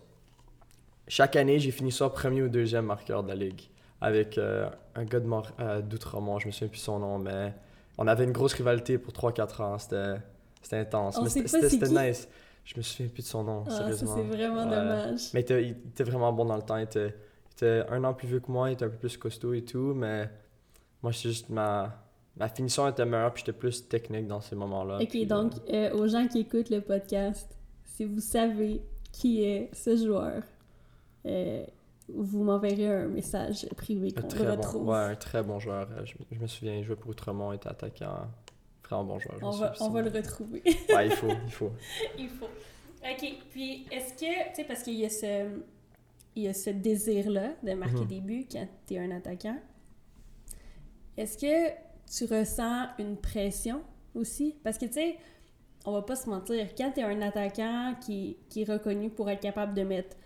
[1.07, 3.69] chaque année, j'ai fini ça premier ou deuxième marqueur de la ligue
[4.01, 5.29] avec euh, un gars de
[5.59, 7.53] euh, d'Outremont, je me souviens plus son nom, mais
[7.97, 9.77] on avait une grosse rivalité pour 3-4 ans.
[9.79, 10.15] C'était
[10.65, 11.17] c'était intense.
[11.17, 12.27] On mais sait c'était nice.
[12.63, 14.15] Je me souviens plus de son nom, Ah, sérieusement.
[14.15, 14.75] c'est vraiment Ouais.
[14.75, 15.21] dommage.
[15.33, 16.77] Mais il était, vraiment bon dans le temps.
[16.77, 17.09] Il était,
[17.49, 19.63] il était un an plus vieux que moi, il était un peu plus costaud et
[19.63, 20.27] tout, mais
[21.03, 21.93] moi, c'est juste ma,
[22.37, 24.97] ma finition était meilleure, puis j'étais plus technique dans ces moments-là.
[24.99, 29.43] Ok, puis, donc euh, euh, aux gens qui écoutent le podcast, si vous savez qui
[29.43, 30.41] est ce joueur,
[31.27, 31.63] euh,
[32.09, 34.87] vous m'enverrez un message privé qu'on le bon, retrouve.
[34.89, 35.87] ouais, un très bon joueur.
[36.03, 38.27] Je, je me souviens, il jouait pour Outremont, il était attaquant.
[38.89, 39.37] Bon joueur.
[39.41, 40.61] on va, on le retrouver.
[40.93, 41.71] Ouais, il faut, il faut.
[42.17, 42.45] Il faut.
[42.45, 45.47] Ok, puis est-ce que, tu sais, parce qu'il y a ce,
[46.35, 48.07] il y a ce désir-là de marquer Mhm.
[48.07, 49.57] des buts quand tu es un attaquant,
[51.17, 51.69] est-ce que
[52.11, 53.81] tu ressens une pression
[54.13, 54.55] aussi?
[54.63, 55.17] Parce que, tu sais,
[55.85, 59.29] on va pas se mentir, quand tu es un attaquant qui, qui est reconnu pour
[59.29, 60.17] être capable de mettre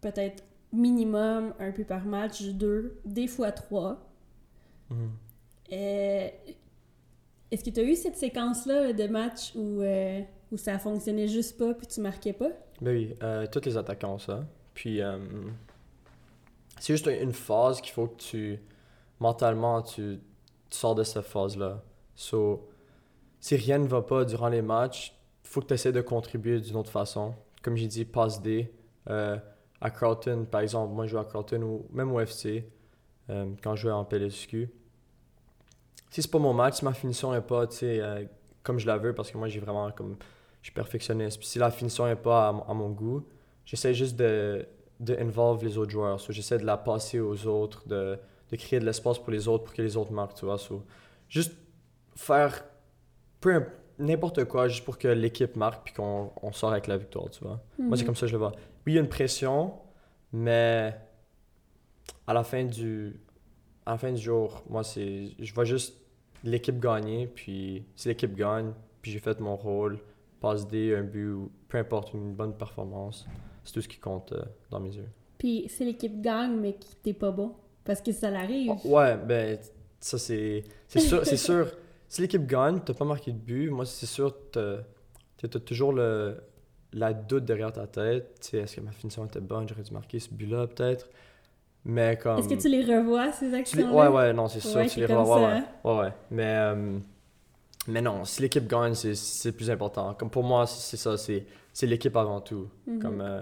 [0.00, 4.06] peut-être minimum un but par match, deux, des fois trois,
[4.90, 5.10] Mhm.
[5.72, 6.28] euh,
[7.50, 10.20] Est-ce que tu as eu cette séquence-là de match où, euh,
[10.52, 12.50] où ça fonctionnait juste pas puis tu marquais pas?
[12.80, 14.44] Ben oui, euh, tous les attaquants ça.
[14.72, 15.18] Puis, euh,
[16.78, 18.60] c'est juste une phase qu'il faut que tu,
[19.18, 20.20] mentalement, tu,
[20.70, 21.82] sors de cette phase-là.
[22.14, 22.68] So,
[23.40, 26.76] si rien ne va pas durant les matchs, faut que tu essaies de contribuer d'une
[26.76, 27.34] autre façon.
[27.62, 28.72] Comme j'ai dit, passe D.
[29.08, 29.36] Euh,
[29.80, 32.70] à Carlton, par exemple, moi je joue à Carlton ou même au FC,
[33.62, 34.68] quand je jouais en PLSQ.
[36.10, 38.24] Si c'est pas mon match, si ma finition est pas, tu sais, euh,
[38.62, 40.16] comme je la veux, parce que moi j'ai vraiment comme
[40.60, 41.38] je suis perfectionniste.
[41.38, 43.24] Puis si la finition n'est pas à, mon- à mon goût,
[43.64, 44.66] j'essaie juste de,
[44.98, 46.20] de involve les autres joueurs.
[46.20, 48.18] So, j'essaie de la passer aux autres, de,
[48.50, 50.58] de créer de l'espace pour les autres pour que les autres marquent, tu vois.
[50.58, 50.84] So,
[51.28, 51.52] juste
[52.16, 52.64] faire
[53.40, 56.96] peu imp- n'importe quoi juste pour que l'équipe marque puis qu'on on sort avec la
[56.98, 57.60] victoire, tu vois.
[57.78, 58.06] Moi, c'est Mhm.
[58.06, 58.52] comme ça que je le vois.
[58.86, 59.72] Oui, il y a une pression,
[60.32, 60.94] mais
[62.26, 63.18] à la fin du,
[63.86, 65.96] la fin du jour, moi, c'est, je vois juste
[66.44, 69.98] l'équipe gagner, puis si l'équipe gagne, puis j'ai fait mon rôle,
[70.40, 73.26] passe D, un but, ou peu importe, une bonne performance,
[73.64, 75.08] c'est tout ce qui compte euh, dans mes yeux.
[75.38, 78.72] Puis si l'équipe gagne, mais que t'es pas bon, parce que ça l'arrive.
[78.84, 79.58] Oh, ouais, ben,
[79.98, 81.72] ça, c'est, c'est sûr, c'est sûr.
[82.08, 84.78] Si l'équipe gagne, t'as pas marqué de but, moi, c'est sûr, t'as,
[85.64, 86.42] toujours le,
[86.92, 88.38] la doute derrière ta tête.
[88.40, 89.68] Tu sais, est-ce que ma finition était bonne?
[89.68, 91.08] J'aurais dû marquer ce but-là, peut-être?
[91.84, 92.38] Mais comme...
[92.38, 95.06] Est-ce que tu les revois, ces actions Ouais, ouais, non, c'est sûr, Ouais, tu les
[95.06, 95.62] revois.
[95.84, 96.12] Ouais, ouais.
[96.30, 96.98] Mais, euh,
[97.86, 100.14] mais non, si l'équipe gagne, c'est, plus important.
[100.14, 101.46] Comme pour moi, c'est ça, c'est,
[101.82, 102.68] l'équipe avant tout.
[102.86, 102.98] Mhm.
[103.00, 103.40] Comme, euh,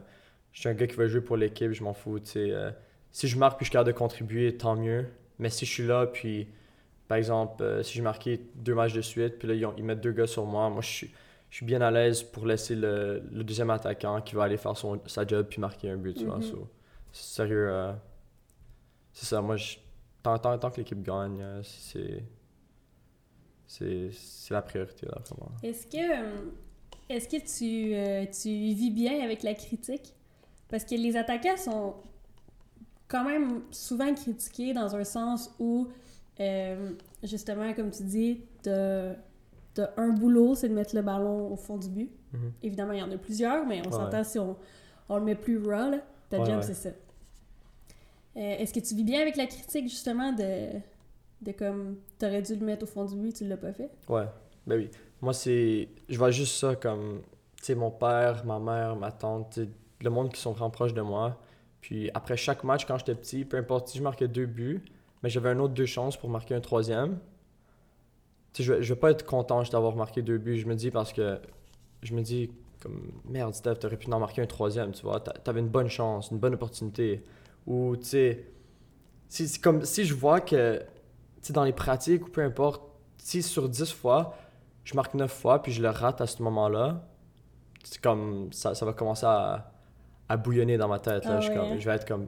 [0.52, 2.70] je suis un gars qui veut jouer pour l'équipe, je m'en fous, euh,
[3.10, 5.06] si je marque puis je suis capable de contribuer, tant mieux.
[5.38, 6.46] Mais si je suis là, puis,
[7.08, 9.84] par exemple, euh, si j'ai marqué deux matchs de suite, puis là, ils, ont- ils
[9.84, 11.10] mettent deux gars sur moi, moi, je suis,
[11.50, 14.76] je suis bien à l'aise pour laisser le, le deuxième attaquant qui va aller faire
[14.76, 16.36] son, sa job puis marquer un but, tu vois.
[16.36, 16.42] Mhm.
[16.42, 16.68] So,
[17.12, 17.70] sérieux,
[19.20, 19.76] c'est ça, moi, je,
[20.22, 22.22] tant, tant, tant que l'équipe gagne, euh, c'est,
[23.66, 25.50] c'est, c'est la priorité, là, vraiment.
[25.62, 26.50] Est-ce que, euh,
[27.08, 30.14] est-ce que tu, euh, tu vis bien avec la critique?
[30.68, 31.94] Parce que les attaquants sont
[33.08, 35.88] quand même souvent critiqués dans un sens où,
[36.38, 36.92] euh,
[37.24, 39.14] justement, comme tu dis, t'as
[39.96, 42.10] un boulot, c'est de mettre le ballon au fond du but.
[42.32, 42.52] Mhm.
[42.62, 43.96] Évidemment, il y en a plusieurs, mais on Ouais.
[43.96, 44.56] s'entend si on,
[45.08, 45.98] on le met plus raw, là,
[46.30, 46.62] ta Ouais, job, ouais.
[46.62, 46.90] c'est ça.
[48.36, 50.70] Euh, Est-ce que tu vis bien avec la critique, justement, de,
[51.42, 53.90] de comme, t'aurais dû le mettre au fond du but, tu l'as pas fait?
[54.08, 54.26] Ouais,
[54.66, 54.90] ben oui.
[55.20, 55.88] Moi, c'est.
[56.08, 57.22] Je vois juste ça comme.
[57.58, 59.58] Tu sais, mon père, ma mère, ma tante,
[60.00, 61.36] le monde qui sont vraiment proches de moi.
[61.80, 64.82] Puis après chaque match, quand j'étais petit, peu importe si je marquais deux buts,
[65.22, 67.18] mais j'avais un autre deux chances pour marquer un troisième.
[68.52, 70.58] Tu sais, je, je vais pas être content d'avoir marqué deux buts.
[70.58, 71.38] Je me dis parce que.
[72.02, 73.10] Je me dis, comme.
[73.28, 75.18] Merde, Steph, t'aurais pu en marquer un troisième, tu vois.
[75.20, 77.24] T'a- T'avais une bonne chance, une bonne opportunité.
[77.68, 78.46] Ou, tu sais.
[79.28, 80.78] Si, c'est comme, si je vois que.
[81.40, 82.82] Tu sais, dans les pratiques ou peu importe,
[83.18, 84.36] si sur 10 fois,
[84.84, 87.06] je marque 9 fois puis je le rate à ce moment-là,
[87.84, 89.70] c'est comme ça, ça va commencer à,
[90.28, 91.24] à bouillonner dans ma tête.
[91.26, 91.34] Là.
[91.36, 92.26] Ah je, suis ouais, comme- je vais être comme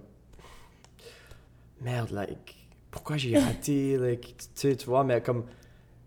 [1.80, 2.56] merde, like,
[2.90, 5.44] pourquoi j'ai raté, like, tu vois, mais comme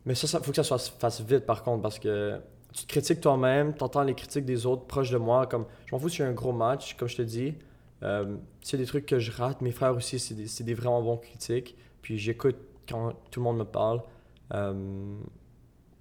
[0.05, 2.39] mais ça, ça faut que ça se fasse vite par contre parce que
[2.73, 5.95] tu te critiques toi-même, tu entends les critiques des autres proches de moi, comme je
[5.95, 7.55] m'en fous si j'ai un gros match, comme je te dis.
[8.03, 8.37] Euh,
[8.71, 11.17] a des trucs que je rate, mes frères aussi, c'est des, c'est des vraiment bons
[11.17, 11.75] critiques.
[12.01, 14.01] Puis j'écoute quand tout le monde me parle.
[14.53, 15.15] Euh,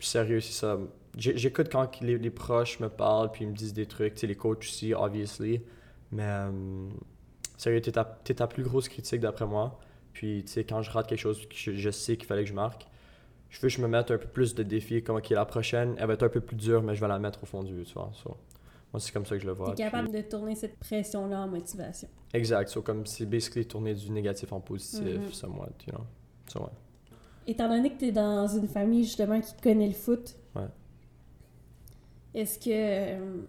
[0.00, 0.78] sérieux, c'est ça.
[1.16, 4.14] J'écoute quand les, les proches me parlent, puis ils me disent des trucs.
[4.14, 5.62] Tu sais, les coachs aussi, obviously.
[6.10, 6.88] Mais euh,
[7.56, 9.78] sérieux, t'es ta, ta plus grosse critique d'après moi.
[10.12, 12.86] Puis, tu sais, quand je rate quelque chose je, sais qu'il fallait que je marque,
[13.48, 15.02] je veux que je me mette un peu plus de défis.
[15.02, 17.18] Comme, ok, la prochaine, elle va être un peu plus dure, mais je vais la
[17.18, 18.10] mettre au fond du tu vois.
[18.92, 19.70] Moi, c'est comme ça que je le vois.
[19.74, 22.08] T'es capable Puis- de tourner cette pression-là en motivation.
[22.34, 22.68] Exact.
[22.68, 25.32] So, comme c'est basically tourner du négatif en positif, Mhm.
[25.32, 26.68] somewhat, you know.
[27.46, 30.62] Étant donné que tu es dans une famille justement qui connaît le foot, Ouais.
[32.34, 33.42] est-ce que, euh,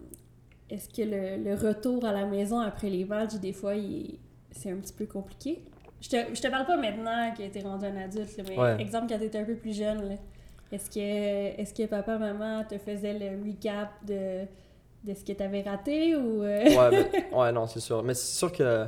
[0.70, 4.18] est-ce que le, le retour à la maison après les matchs, des fois, il-
[4.50, 5.62] c'est un petit peu compliqué?
[6.00, 8.58] Je te, je te parle pas maintenant que tu es rendu un adulte, là, mais
[8.58, 8.80] Ouais.
[8.80, 10.14] exemple quand tu étais un peu plus jeune, là,
[10.72, 14.44] est-ce que, est-ce que papa, maman te faisait le recap de,
[15.04, 16.42] de ce que tu avais raté ou...
[16.42, 18.02] euh, ouais, ben, ouais, non, c'est sûr.
[18.02, 18.86] Mais c'est sûr que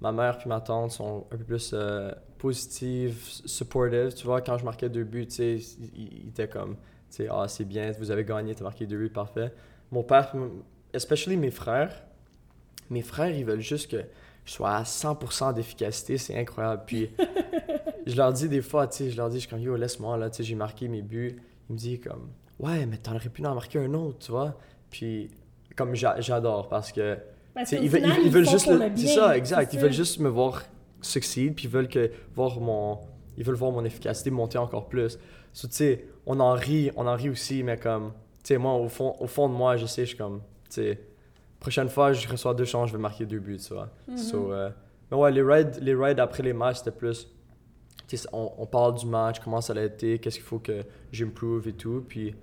[0.00, 4.14] ma mère puis ma tante sont un peu plus euh, positives, supportive.
[4.14, 5.56] Tu vois, quand je marquais deux buts, tu sais,
[5.94, 6.76] ils ils étaient comme,
[7.10, 9.52] tu sais, ah, c'est bien, vous avez gagné, t'as marqué deux buts, parfait.
[9.90, 10.32] Mon père,
[10.92, 12.04] especially mes frères,
[12.88, 14.04] mes frères, ils veulent juste que
[14.44, 16.82] je sois à 100% d'efficacité, c'est incroyable.
[16.86, 17.10] Puis
[18.06, 20.16] je leur dis des fois, tu sais, je leur dis, je suis comme, yo, laisse-moi,
[20.16, 21.40] là, tu sais, j'ai marqué mes buts.
[21.68, 24.56] Il me dit comme, ouais, mais t'en aurais pu en marquer un autre, tu vois.
[24.90, 25.30] Puis
[25.76, 27.16] comme j'a- j'adore parce que
[27.54, 30.18] Parce ils, veulent- final, ils- ils veulent font juste c'est ça exact ils veulent juste
[30.20, 30.62] me voir
[31.00, 32.98] succeed puis ils veulent que voir mon
[33.36, 35.18] ils veulent voir mon efficacité monter encore plus.
[35.52, 38.12] So, tu sais on en rit on en rit aussi mais comme
[38.44, 40.82] tu sais moi au fond au fond de moi je sais je suis comme tu
[40.82, 41.00] sais
[41.58, 43.88] prochaine fois je reçois deux chances je vais marquer deux buts tu vois.
[44.08, 44.16] Mhm.
[44.18, 44.70] So, euh,
[45.10, 47.28] mais ouais les raids les raids après les matchs c'était plus
[48.32, 51.72] on, on parle du match comment ça a été qu'est-ce qu'il faut que j'improve et
[51.72, 52.34] tout puis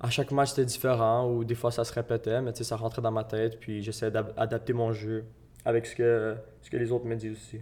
[0.00, 2.76] à chaque match c'était différent ou des fois ça se répétait mais tu sais ça
[2.76, 5.24] rentrait dans ma tête puis j'essayais d'adapter mon jeu
[5.64, 7.60] avec ce que ce que les autres me disent aussi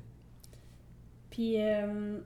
[1.31, 2.19] Puis, euh,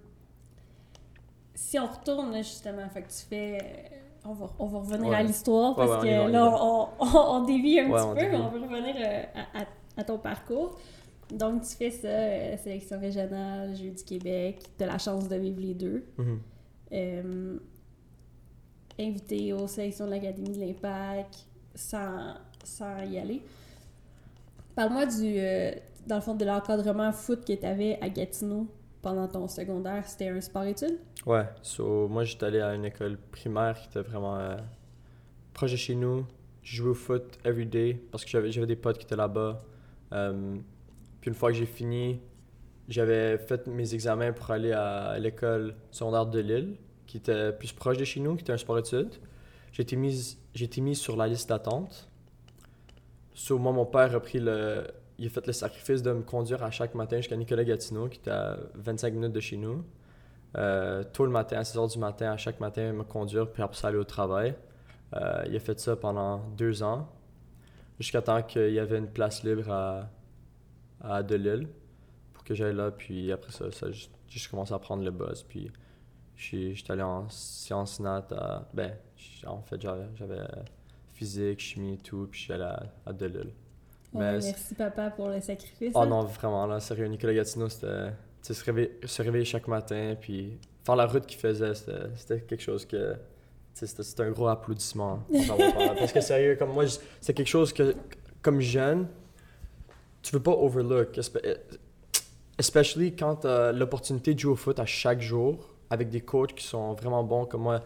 [1.55, 3.59] si on retourne, justement, fait que tu fais...
[3.62, 5.16] euh, On va, on va revenir Ouais.
[5.16, 8.29] à l'histoire, parce ouais, que là, on, on, on dévie un petit peu, dévie.
[8.31, 9.23] mais on va revenir euh,
[9.55, 9.66] à, à-
[10.01, 10.79] à ton parcours.
[11.33, 15.37] Donc, tu fais ça, euh, sélection régionale, Jeux du Québec, tu as la chance de
[15.37, 16.05] vivre les deux.
[16.92, 17.59] Euh,
[19.00, 22.34] invité aux sélections de l'Académie de l'Impact sans,
[22.64, 23.42] sans y aller.
[24.74, 25.72] Parle-moi du, euh,
[26.06, 28.66] dans le fond, de l'encadrement foot que tu avais à Gatineau
[29.02, 30.06] pendant ton secondaire.
[30.06, 30.98] C'était un sport-études?
[31.26, 34.56] Ouais, so, moi j'étais allé à une école primaire qui était vraiment euh,
[35.52, 36.26] proche de chez nous.
[36.62, 39.62] Je jouais au foot every day parce que j'avais des potes qui étaient là-bas.
[40.12, 40.56] Euh,
[41.20, 42.20] puis une fois que j'ai fini,
[42.88, 46.76] j'avais fait mes examens pour aller à l'école secondaire de Lille,
[47.11, 48.57] qui était plus proche de chez nous, qui était un
[49.77, 52.09] été mis, j'ai été mis sur la liste d'attente.
[53.35, 54.87] So, moi, mon père a pris le,
[55.18, 58.18] il a fait le sacrifice de me conduire à chaque matin jusqu'à Nicolas Gatineau, qui
[58.18, 59.85] était à 25 minutes de chez nous.
[60.57, 63.61] Euh, tôt le matin, à 6 h du matin, à chaque matin, me conduire, puis
[63.61, 64.55] après ça aller au travail.
[65.16, 67.09] Euh, il a fait ça pendant deux ans,
[67.99, 70.09] jusqu'à temps qu'il y avait une place libre à,
[71.01, 71.66] à Delille
[72.33, 72.92] pour que j'aille là.
[72.92, 75.44] Puis après ça, ça j'ai juste commencé à prendre le buzz.
[75.49, 75.73] Puis
[76.40, 78.26] j'étais allé en sciences nat.
[78.33, 78.92] À, ben,
[79.46, 80.38] en fait, j'avais
[81.14, 83.53] physique, chimie et tout, puis allé à, à Delille.
[84.12, 85.92] Ouais, Mais c'est- merci papa pour le sacrifice.
[85.94, 86.07] Oh hein.
[86.07, 88.11] non, vraiment, là, sérieux, Nicolas Gatineau, c'était.
[88.42, 92.87] Se réveiller, se réveiller chaque matin, puis faire la route qu'il faisait, c'était quelque chose
[92.87, 93.14] que.
[93.74, 95.18] C'était un gros applaudissement.
[95.31, 95.94] père.
[95.98, 96.85] Parce que sérieux, comme moi,
[97.20, 97.94] c'est quelque chose que,
[98.42, 99.07] comme jeune,
[100.22, 101.16] tu veux pas overlook.
[101.16, 101.59] espe-
[102.59, 106.55] Especially quand tu as l'opportunité de jouer au foot à chaque jour avec des coachs
[106.55, 107.81] qui sont vraiment bons, comme moi,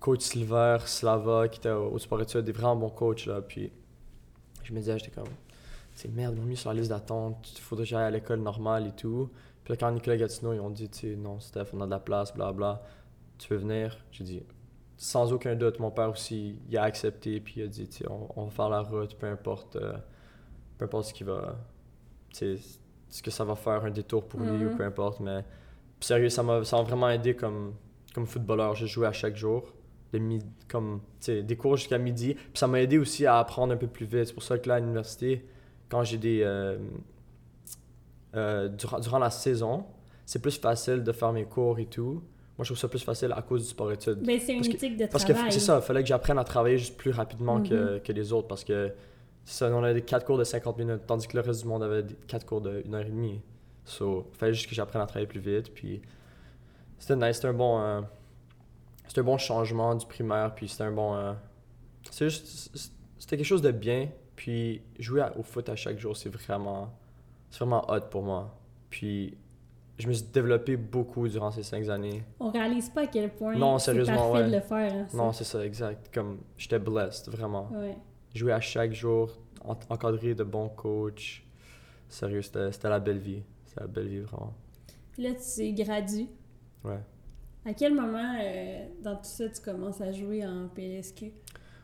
[0.00, 3.40] coach Silver, Slava, qui était au, au sport études, des vraiment bons coachs, là.
[3.42, 3.70] Puis
[4.62, 5.28] je me disais, j'étais comme
[5.94, 8.40] c'est merde, ils m'ont mis sur la liste d'attente, il faudrait que j'aille à l'école
[8.40, 9.28] normale et tout.
[9.62, 12.00] Puis là, quand Nicolas Gatineau, ils ont dit, tu non, Steph, on a de la
[12.00, 12.82] place, bla bla,
[13.38, 13.98] tu veux venir?
[14.10, 14.42] J'ai dit,
[14.96, 18.44] sans aucun doute, mon père aussi, il a accepté, puis il a dit, on, on
[18.46, 19.92] va faire la route, peu importe, euh,
[20.78, 21.56] peu importe ce qui va,
[22.32, 24.72] ce que ça va faire, un détour pour lui Mhm.
[24.72, 25.44] ou peu importe, mais
[26.02, 27.74] puis sérieux, ça m'a ça m'a vraiment aidé comme,
[28.12, 28.74] comme footballeur.
[28.74, 29.72] J'ai joué à chaque jour,
[30.12, 32.34] de midi, comme, des cours jusqu'à midi.
[32.34, 34.26] Puis ça m'a aidé aussi à apprendre un peu plus vite.
[34.26, 35.46] C'est pour ça que là, à l'université,
[35.88, 36.40] quand j'ai des.
[36.42, 36.76] euh,
[38.34, 39.84] euh, durant, durant la saison,
[40.26, 42.22] c'est plus facile de faire mes cours et tout.
[42.58, 44.18] Moi, je trouve ça plus facile à cause du sport-études.
[44.24, 45.52] Ben, c'est une Parce que- éthique de Parce que travail.
[45.52, 48.48] c'est ça, il fallait que j'apprenne à travailler juste plus rapidement que, que les autres
[48.48, 48.92] parce que
[49.44, 51.82] ça, on avait des 4 cours de 50 minutes, tandis que le reste du monde
[51.82, 53.40] avait des 4 cours de 1 heure et demie.
[53.84, 55.72] So, il fallait juste que j'apprenne à travailler plus vite.
[55.74, 56.00] Puis
[56.98, 58.00] c'était nice, c'était un bon, euh,
[59.08, 60.54] c'était un bon changement du primaire.
[60.54, 61.14] Puis c'était un bon.
[61.14, 61.32] euh,
[62.10, 62.76] c'est juste,
[63.18, 64.08] c'était quelque chose de bien.
[64.36, 66.92] Puis jouer à- au foot à chaque jour, c'est vraiment,
[67.50, 68.56] c'est vraiment hot pour moi.
[68.90, 69.36] Puis
[69.98, 72.24] je me suis développé beaucoup durant ces 5 années.
[72.40, 74.50] On réalise pas à quel point Non, sérieusement, parfait ouais.
[74.50, 74.92] de le faire.
[74.94, 75.06] hein.
[75.14, 76.10] Non, c'est ça, exact.
[76.12, 77.68] Comme j'étais blessed, vraiment.
[77.72, 77.96] Ouais.
[78.34, 79.30] Jouer à chaque jour,
[79.64, 81.42] en- encadré de bons coachs.
[82.08, 83.42] Sérieux, c'était la belle vie.
[83.72, 84.54] C'était la belle vie, vraiment.
[85.12, 86.26] Puis là, tu gradues.
[86.84, 86.98] Ouais.
[87.64, 91.32] À quel moment euh, dans tout ça tu commences à jouer en PLSQ?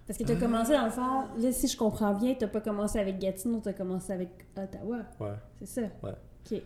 [0.06, 0.40] Parce que tu as Euh.
[0.40, 3.68] commencé dans le fond, là si je comprends bien, tu pas commencé avec Gatineau, tu
[3.68, 4.98] as commencé avec Ottawa.
[5.20, 5.34] Ouais.
[5.60, 5.82] C'est ça?
[6.02, 6.14] Ouais.
[6.50, 6.62] Ok.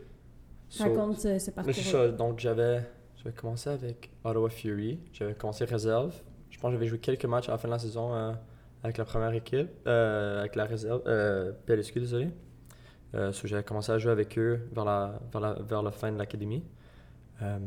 [0.71, 1.75] So- Raconte ce, ce parcours.
[1.75, 2.81] c'est ça, donc j'avais
[3.17, 4.99] j'avais commencé avec Ottawa Fury.
[5.13, 6.15] J'avais commencé réserve.
[6.51, 8.33] Je pense que j'avais joué quelques matchs à la fin de la saison euh,
[8.83, 12.31] avec la première équipe, avec la réserve, euh, PLSQ, désolé.
[13.15, 16.11] Euh, so j'avais commencé à jouer avec eux vers la, vers la, vers la fin
[16.13, 16.63] de l'académie.
[17.43, 17.59] Euh,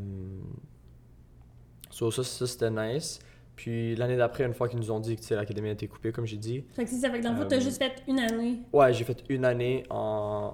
[1.90, 3.20] so ça, ça c'était nice.
[3.56, 6.12] Puis l'année d'après, une fois qu'ils nous ont dit que tu l'académie a été coupée,
[6.12, 8.04] comme j'ai dit, Fait que ça, fait que dans le fond, t'as Euh, juste fait
[8.08, 8.60] une année.
[8.74, 10.54] Ouais, j'ai fait une année en...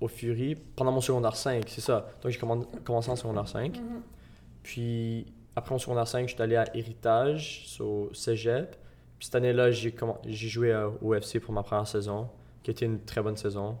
[0.00, 2.08] au Fury pendant mon secondaire 5, c'est ça.
[2.20, 3.78] Donc j'ai commen- commencé en secondaire 5.
[3.78, 4.02] Mhm.
[4.62, 5.26] Puis
[5.56, 8.76] après mon secondaire 5, je suis allé à Héritage, au Cégep.
[9.18, 9.94] Puis cette année-là, j'ai
[10.26, 12.28] joué au FC pour ma première saison,
[12.62, 13.78] qui était une très bonne saison.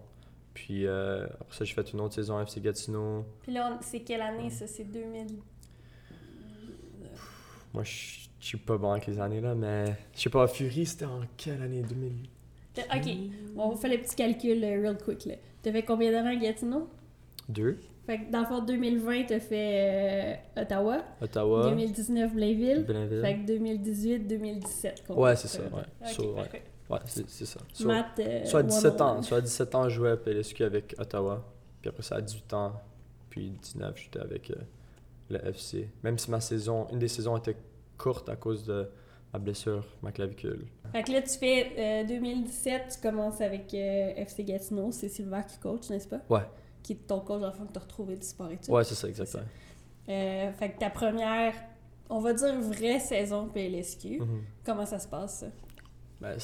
[0.54, 3.24] Puis euh, après ça, j'ai fait une autre saison à FC Gatineau.
[3.42, 4.66] Puis là, c'est quelle année ça?
[4.66, 5.38] C'est 2000.
[7.74, 11.06] Moi, je suis pas bon avec les années là, mais je sais pas, Fury, c'était
[11.06, 11.82] en quelle année?
[11.82, 12.12] 2000
[12.74, 13.08] T'as- Ok,
[13.56, 15.34] on va faire le petit calcul euh, real quick là.
[15.62, 16.88] T'as fait combien d'années à Gatineau?
[17.48, 21.02] 2, Fait que dans le fond, 2020, t'as fait euh, Ottawa.
[21.20, 22.84] Ottawa, 2019, Blainville.
[22.86, 23.20] Blainville.
[23.20, 25.04] Fait que 2018, 2017.
[25.06, 25.82] qu'on Ouais, c'est ça, ouais.
[26.02, 26.62] Ok, So, ouais.
[26.92, 27.60] Ouais, c'est ça.
[27.72, 29.18] So, Matt, euh, Soit à 17 one-on-one.
[29.18, 31.44] ans, soit à 17 ans, je jouais à PLSQ avec Ottawa.
[31.80, 32.72] Puis après ça, à 18 ans,
[33.30, 34.54] puis 19, j'étais avec euh,
[35.30, 35.88] le FC.
[36.02, 37.56] Même si ma saison, une des saisons était
[37.98, 38.88] courte à cause de
[39.32, 40.66] ma blessure, ma clavicule.
[40.92, 44.92] Fait que là, tu fais euh, 2017, tu commences avec euh, FC Gatineau.
[44.92, 46.20] C'est Sylvain qui coach, n'est-ce pas?
[46.28, 46.42] Ouais.
[46.82, 48.72] Qui est ton coach, dans le fond, que t'as retrouvé du sport études.
[48.74, 49.44] Ouais, c'est ça, exactement.
[50.08, 51.54] Euh, fait que ta première,
[52.10, 54.42] on va dire vraie saison PLSQ, Mhm.
[54.66, 55.46] comment ça se passe, ça?
[56.20, 56.36] Ben,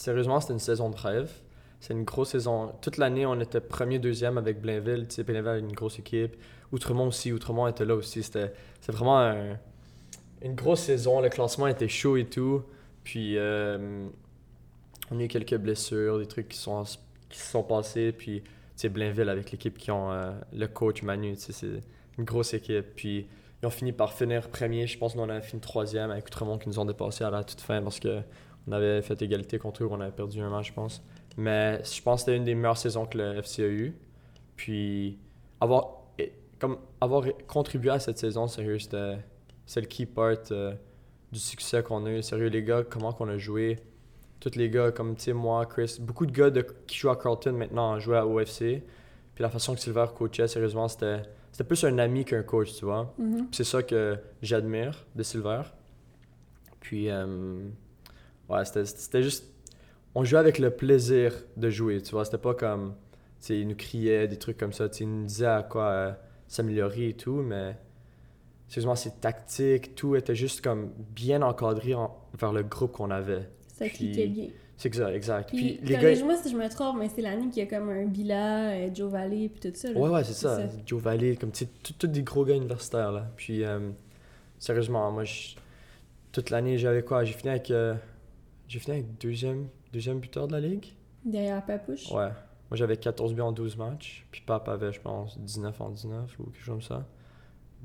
[0.00, 1.30] sérieusement, c'était une saison de rêve.
[1.78, 2.72] C'est une grosse saison.
[2.80, 5.06] Toute l'année, on était premier, deuxième avec Blainville.
[5.08, 6.36] Tu sais, Blainville a une grosse équipe.
[6.72, 7.32] Outremont aussi.
[7.32, 8.22] Outremont était là aussi.
[8.22, 8.52] C'était
[8.88, 9.58] vraiment un,
[10.42, 11.20] une grosse saison.
[11.20, 12.62] Le classement était chaud et tout.
[13.04, 14.08] Puis, euh,
[15.10, 16.82] on a eu quelques blessures, des trucs qui, sont,
[17.28, 18.12] qui se sont passés.
[18.12, 18.42] Puis,
[18.76, 21.66] tu Blainville avec l'équipe qui ont euh, le coach Manu, c'est
[22.18, 22.94] une grosse équipe.
[22.96, 23.26] Puis,
[23.62, 24.86] ils ont fini par finir premier.
[24.86, 27.60] Je pense qu'on a fini troisième avec Outremont qui nous ont dépassé à la toute
[27.60, 28.22] fin parce que
[28.70, 31.02] on avait fait égalité contre eux, on avait perdu un match, je pense.
[31.36, 33.94] Mais je pense que c'était une des meilleures saisons que le FC a eu.
[34.56, 35.18] Puis,
[35.60, 36.04] avoir,
[36.58, 39.16] comme, avoir contribué à cette saison, sérieux, c'était
[39.76, 40.74] le key part euh,
[41.32, 42.22] du succès qu'on a eu.
[42.22, 43.78] Sérieux, les gars, comment qu'on a joué.
[44.38, 47.16] Tous les gars, comme tu sais, moi, Chris, beaucoup de gars de, qui jouent à
[47.16, 48.82] Carlton maintenant jouent à OFC.
[49.34, 52.84] Puis la façon que Silver coachait, sérieusement, c'était c'était plus un ami qu'un coach, tu
[52.84, 53.12] vois.
[53.18, 53.48] Mhm.
[53.52, 55.62] C'est ça que j'admire de Silver.
[56.80, 57.68] Puis, euh,
[58.50, 59.46] ouais, c'était juste.
[60.14, 62.24] On jouait avec le plaisir de jouer, tu vois.
[62.24, 62.94] C'était pas comme.
[63.40, 64.88] Tu sais, il nous criait des trucs comme ça.
[64.88, 66.12] Tu sais, il nous disait à quoi euh,
[66.48, 67.76] s'améliorer et tout, mais.
[68.68, 71.92] Sérieusement, c'est tactique, tout était juste comme bien encadré
[72.38, 73.48] vers le groupe qu'on avait.
[73.66, 74.46] Ça cliquait bien.
[74.80, 75.48] C'est exact, exact.
[75.50, 76.24] Puis, les gars...
[76.24, 78.88] moi si je me trompe, mais c'est l'année qu'il y a comme un Bila, euh,
[78.94, 79.92] Joe Valley, puis tout ça.
[79.92, 80.00] Là.
[80.00, 80.58] Ouais, ouais, c'est ça.
[80.86, 83.26] Joe Valley, comme tu sais, tous des gros gars universitaires, là.
[83.36, 83.90] Puis, euh,
[84.58, 85.24] sérieusement, moi,
[86.32, 87.24] toute l'année, j'avais quoi?
[87.24, 87.70] J'ai fini avec.
[87.70, 87.94] Euh,
[88.70, 90.94] j'ai fini avec deuxième, deuxième buteur de la ligue.
[91.24, 92.08] Derrière Papouche?
[92.12, 92.30] Ouais.
[92.70, 94.24] Moi, j'avais 14 buts en 12 matchs.
[94.30, 97.04] Puis, Pap avait, je pense, 19 en 19 ou quelque chose comme ça.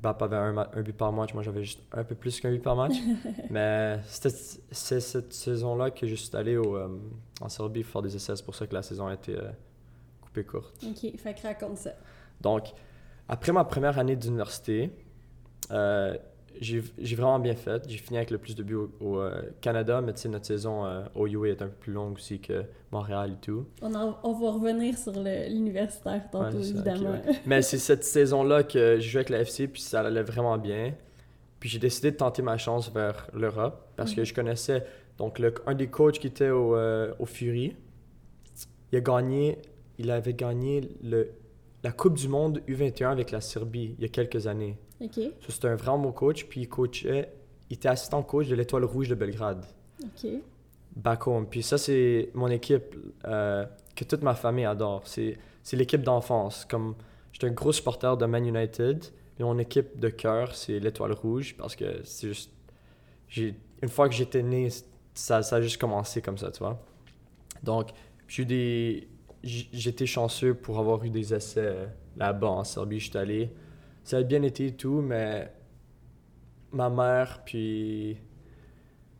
[0.00, 2.62] Bap avait un, un, but par match, moi j'avais juste un peu plus qu'un but
[2.62, 2.94] par match.
[3.50, 6.88] Mais c'est cette saison-là que je suis allé au, euh,
[7.40, 8.36] en Serbie faire des essais.
[8.36, 9.50] C'est pour ça que la saison a été euh,
[10.20, 10.84] coupée courte.
[10.86, 11.92] Ok, fait que raconte ça.
[12.42, 12.74] Donc,
[13.26, 14.92] après ma première année d'université,
[15.70, 16.16] euh,
[16.60, 17.82] j'ai vraiment bien fait.
[17.88, 20.84] J'ai fini avec le plus de buts au, euh, Canada, mais tu sais, notre saison
[20.84, 23.66] euh, au UA est un peu plus longue aussi que Montréal et tout.
[23.82, 27.20] On, on va revenir sur l'universitaire tantôt, évidemment.
[27.46, 30.94] mais c'est cette saison-là que j'ai joué avec la FC, puis ça allait vraiment bien.
[31.60, 34.26] Puis j'ai décidé de tenter ma chance vers l'Europe, parce que mhm.
[34.26, 34.86] je connaissais
[35.18, 37.74] donc le, un des coachs qui était au, euh, au Fury.
[38.92, 39.58] Il a gagné,
[39.98, 41.30] il avait gagné le,
[41.82, 44.76] la Coupe du Monde U21 avec la Serbie il y a quelques années.
[45.00, 45.20] OK.
[45.48, 47.30] c'était un vraiment bon coach, puis il coachait,
[47.70, 49.64] il était assistant coach de l'Étoile Rouge de Belgrade.
[50.02, 50.30] OK.
[50.94, 51.46] Back home.
[51.48, 55.02] Puis ça, c'est mon équipe euh, que toute ma famille adore.
[55.06, 55.38] C'est,
[55.72, 56.64] l'équipe d'enfance.
[56.64, 56.94] Comme
[57.32, 59.04] j'étais un gros supporter de Man United,
[59.38, 62.50] et mon équipe de cœur, c'est l'Étoile Rouge, parce que c'est juste.
[63.28, 64.68] J'ai, une fois que j'étais né,
[65.12, 66.80] ça, ça a juste commencé comme ça, tu vois.
[67.62, 67.90] Donc,
[68.28, 69.08] j'ai des.
[69.42, 72.98] J'étais chanceux pour avoir eu des essais là-bas en Serbie.
[72.98, 73.50] Je suis allé
[74.06, 75.52] ça a bien été et tout, mais
[76.72, 78.16] ma mère puis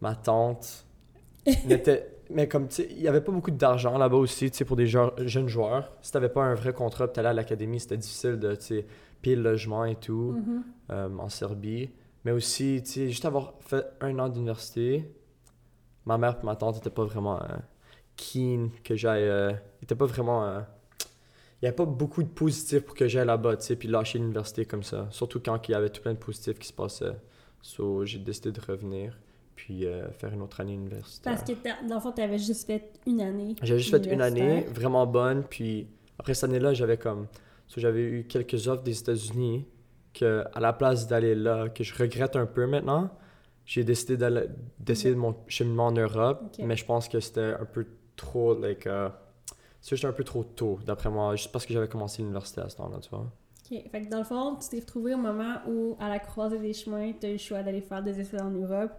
[0.00, 0.86] ma tante
[1.66, 2.12] n'étaient.
[2.30, 4.76] Mais comme, tu sais, il n'y avait pas beaucoup d'argent là-bas aussi, tu sais, pour
[4.76, 5.92] des jeunes joueurs.
[6.02, 8.62] Si tu n'avais pas un vrai contrat, tu allais à l'académie, c'était difficile de, tu
[8.62, 8.86] sais,
[9.22, 10.62] payer le logement et tout mm-hmm.
[10.90, 11.90] euh, en Serbie.
[12.24, 15.12] Mais aussi, tu sais, juste avoir fait un an d'université,
[16.04, 17.46] ma mère et ma tante n'étaient pas vraiment euh,
[18.16, 19.24] keen que j'aille.
[19.24, 20.64] Euh, n'étaient pas vraiment
[21.56, 24.18] il n'y avait pas beaucoup de positifs pour que j'aille là-bas, tu sais, puis lâcher
[24.18, 25.08] l'université comme ça.
[25.10, 27.16] Surtout quand il y avait tout plein de positifs qui se passaient.
[27.62, 29.18] So, j'ai décidé de revenir,
[29.54, 31.34] puis euh, faire une autre année universitaire.
[31.34, 31.54] Parce que,
[31.88, 33.56] dans le fond, tu avais juste fait une année.
[33.62, 35.86] J'avais juste fait une année, vraiment bonne, puis
[36.18, 37.26] après cette année-là, j'avais comme.
[37.68, 39.66] So, j'avais eu quelques offres des États-Unis,
[40.12, 43.10] que à la place d'aller là, que je regrette un peu maintenant,
[43.64, 44.18] j'ai décidé
[44.78, 48.84] d'essayer de mon cheminement en Europe, mais je pense que c'était un peu trop, like.
[48.84, 49.08] Uh,
[49.86, 52.68] c'est juste un peu trop tôt, d'après moi, juste parce que j'avais commencé l'université à
[52.68, 53.20] ce temps-là, tu vois.
[53.20, 53.88] OK.
[53.88, 56.72] Fait que dans le fond, tu t'es retrouvé au moment où, à la croisée des
[56.72, 58.90] chemins, tu as eu le choix d'aller faire des études en Europe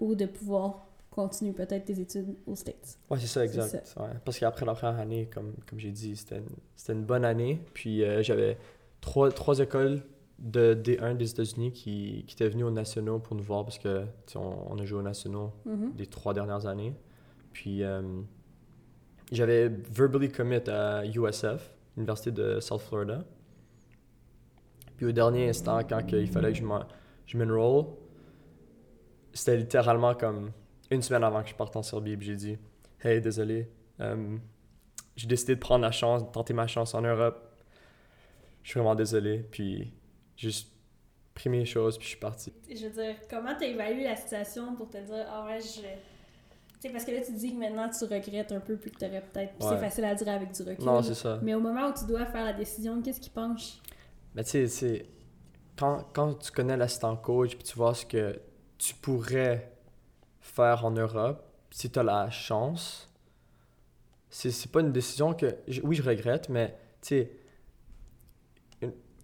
[0.00, 2.98] ou de pouvoir continuer peut-être tes études aux States.
[3.10, 3.94] Ouais, c'est ça, exact.
[3.98, 4.06] Ouais.
[4.24, 7.60] Parce qu'après la première année, comme, comme j'ai dit, c'était une, une, bonne année.
[7.74, 8.56] Puis euh, j'avais
[9.02, 10.00] trois, trois écoles
[10.38, 14.06] de D1 des États-Unis qui, qui étaient venues aux nationaux pour nous voir parce que
[14.36, 15.98] on, on, a joué aux nationaux mm-hmm.
[15.98, 16.94] les trois dernières années.
[17.52, 18.00] Puis euh,
[19.30, 23.24] j'avais verbally commit à USF, Université de South Florida.
[24.96, 26.58] Puis au dernier instant, quand il fallait que
[27.26, 27.86] je m'enroll,
[29.32, 30.50] c'était littéralement comme
[30.90, 32.16] une semaine avant que je parte en Serbie.
[32.16, 32.58] Puis j'ai dit
[33.02, 34.36] Hey, désolé, euh,
[35.16, 37.54] j'ai décidé de prendre la chance, de tenter ma chance en Europe.
[38.62, 39.38] Je suis vraiment désolé.
[39.50, 39.94] Puis
[40.36, 40.72] j'ai juste
[41.34, 42.52] pris mes choses, puis je suis parti.
[42.68, 45.80] Je veux dire, comment tu évalué la situation pour te dire Ah ouais, je
[46.80, 49.04] sais, parce que là, tu dis que maintenant tu regrettes un peu, plus que tu
[49.04, 49.54] aurais peut-être.
[49.60, 50.84] C'est facile à dire avec du recul.
[50.84, 51.38] Non, c'est ça.
[51.42, 53.78] Mais au moment où tu dois faire la décision, qu'est-ce qui penche?
[54.34, 55.06] Mais tu sais,
[55.76, 58.40] quand, quand tu connais l'assistant coach puis tu vois ce que
[58.78, 59.72] tu pourrais
[60.40, 63.08] faire en Europe, si tu as la chance,
[64.28, 65.56] c'est pas une décision que.
[65.82, 67.32] Oui, je regrette, mais tu sais,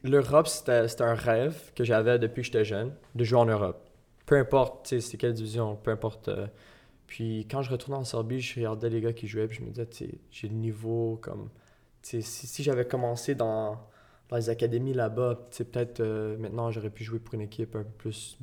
[0.02, 3.88] l'Europe, c'était un rêve que j'avais depuis que j'étais jeune, de jouer en Europe.
[4.26, 6.28] peu importe, tu sais, c'est quelle division, peu importe.
[6.28, 6.46] euh.
[7.06, 9.70] Puis quand je retournais en Serbie, je regardais les gars qui jouaient, puis je me
[9.70, 9.88] disais,
[10.30, 11.50] j'ai le niveau comme.
[12.02, 13.78] Si, si j'avais commencé dans,
[14.28, 17.90] dans les académies là-bas, peut-être euh, maintenant j'aurais pu jouer pour une équipe un peu
[17.98, 18.38] plus,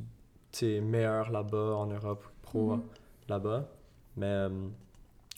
[0.61, 2.83] meilleure là-bas, en Europe, pro Mhm.
[3.29, 3.69] là-bas.
[4.17, 4.49] Mais, euh,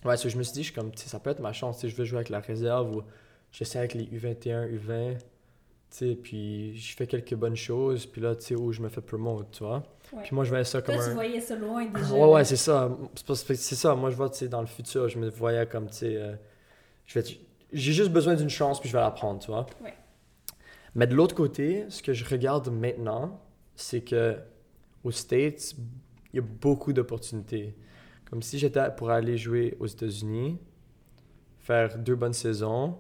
[0.04, 1.96] ouais, so, je me suis dit, je suis comme, ça peut être ma chance, je
[1.96, 3.04] veux jouer avec la réserve ou
[3.52, 5.26] j'essaie avec les U21, U20, tu
[5.96, 9.02] sais, puis je fais quelques bonnes choses, puis là, tu sais, où je me fais
[9.02, 9.84] promote, tu vois.
[10.14, 10.24] Ouais.
[10.24, 11.14] Puis moi, je voyais ça comme Toi, tu un...
[11.14, 12.14] voyais ça loin déjà.
[12.14, 12.90] Ouais, ouais, c'est ça.
[13.26, 13.96] C'est ça.
[13.96, 16.36] Moi, je vois, tu sais, dans le futur, je me voyais comme, tu sais, euh,
[17.06, 17.26] je vais...
[17.74, 19.66] J'ai juste besoin d'une chance, puis je vais la prendre, tu vois.
[19.84, 19.94] Ouais.
[20.96, 23.42] Mais de l'autre côté, ce que je regarde maintenant,
[23.76, 24.38] c'est que
[25.04, 25.76] aux States,
[26.34, 27.76] il y a beaucoup d'opportunités.
[28.30, 30.58] Comme si j'étais pour aller jouer aux États-Unis,
[31.60, 32.98] faire deux bonnes saisons,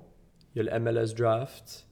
[0.53, 1.87] il y a le MLS Draft,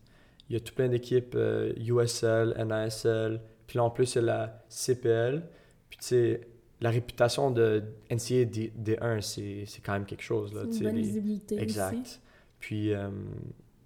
[0.49, 4.19] il y a tout plein d'équipes euh, USL, NASL, puis là en plus il y
[4.19, 5.43] a la CPL,
[5.89, 6.41] puis tu sais,
[6.81, 7.81] la réputation de
[8.11, 10.53] NCAA D, D1, c'est quand même quelque chose.
[10.53, 11.97] Là, C'est tu une sais, bonne les- visibilité Exact.
[12.01, 12.19] aussi.
[12.59, 13.09] Puis, euh,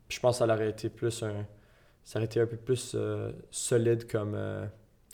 [0.08, 1.46] puis je pense que ça aurait été plus un.
[2.04, 4.66] Ça aurait été un peu plus euh, solide comme euh,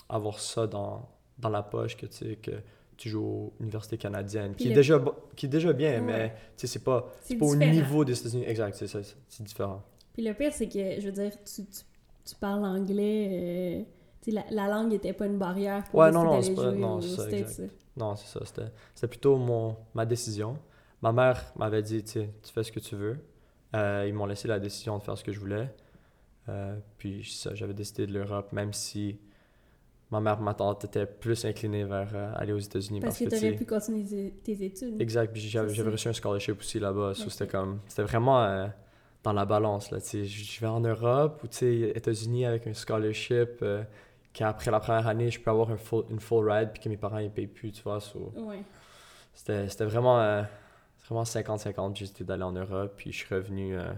[0.08, 2.52] avoir ça dans, dans la poche que tu sais, que
[2.96, 5.04] tu joues à l'université canadienne, qui, est déjà,
[5.36, 6.02] qui est déjà bien, Ouais.
[6.02, 8.46] mais tu sais, c'est pas, pas au niveau des États-Unis.
[8.48, 9.84] Exact, c'est ça, c'est- c'est différent.
[10.14, 11.84] Puis le pire, c'est que, je veux dire, tu, tu,
[12.26, 13.86] tu parles anglais.
[14.28, 17.02] euh, la, la langue n'était pas une barrière pour Ouais, non, non, c'est pas- non,
[17.02, 17.64] c'est ça.
[17.98, 18.46] Non, c'est ça.
[18.46, 20.58] C'était, c'était plutôt mon, ma décision.
[21.02, 23.18] Ma mère m'avait dit, tu fais ce que tu veux.
[23.76, 25.70] Euh, ils m'ont laissé la décision de faire ce que je voulais.
[26.50, 29.20] Euh, puis ça, j'avais décidé de l'Europe, même si
[30.12, 33.00] ma mère, ma tante était plus inclinée vers euh, aller aux États-Unis.
[33.00, 35.02] Parce, que tu aurais pu continuer tes, études.
[35.02, 35.32] Exact.
[35.32, 37.14] Puis j'avais, reçu un scholarship aussi là-bas.
[37.16, 37.30] so.
[37.30, 38.70] C'était comme, c'était vraiment
[39.24, 39.90] dans la balance.
[39.92, 43.62] Là, je vais en Europe ou États-Unis avec un scholarship.
[43.62, 43.84] euh,
[44.34, 46.98] qu'après la première année, je peux avoir un full, une full ride puis que mes
[46.98, 48.00] parents ils payent plus, tu vois.
[48.00, 48.64] so- Ouais.
[49.34, 50.42] c'était, c'était vraiment, euh,
[51.08, 51.96] vraiment 50-50.
[51.96, 53.92] J'ai décidé d'aller en Europe, puis je suis revenu euh,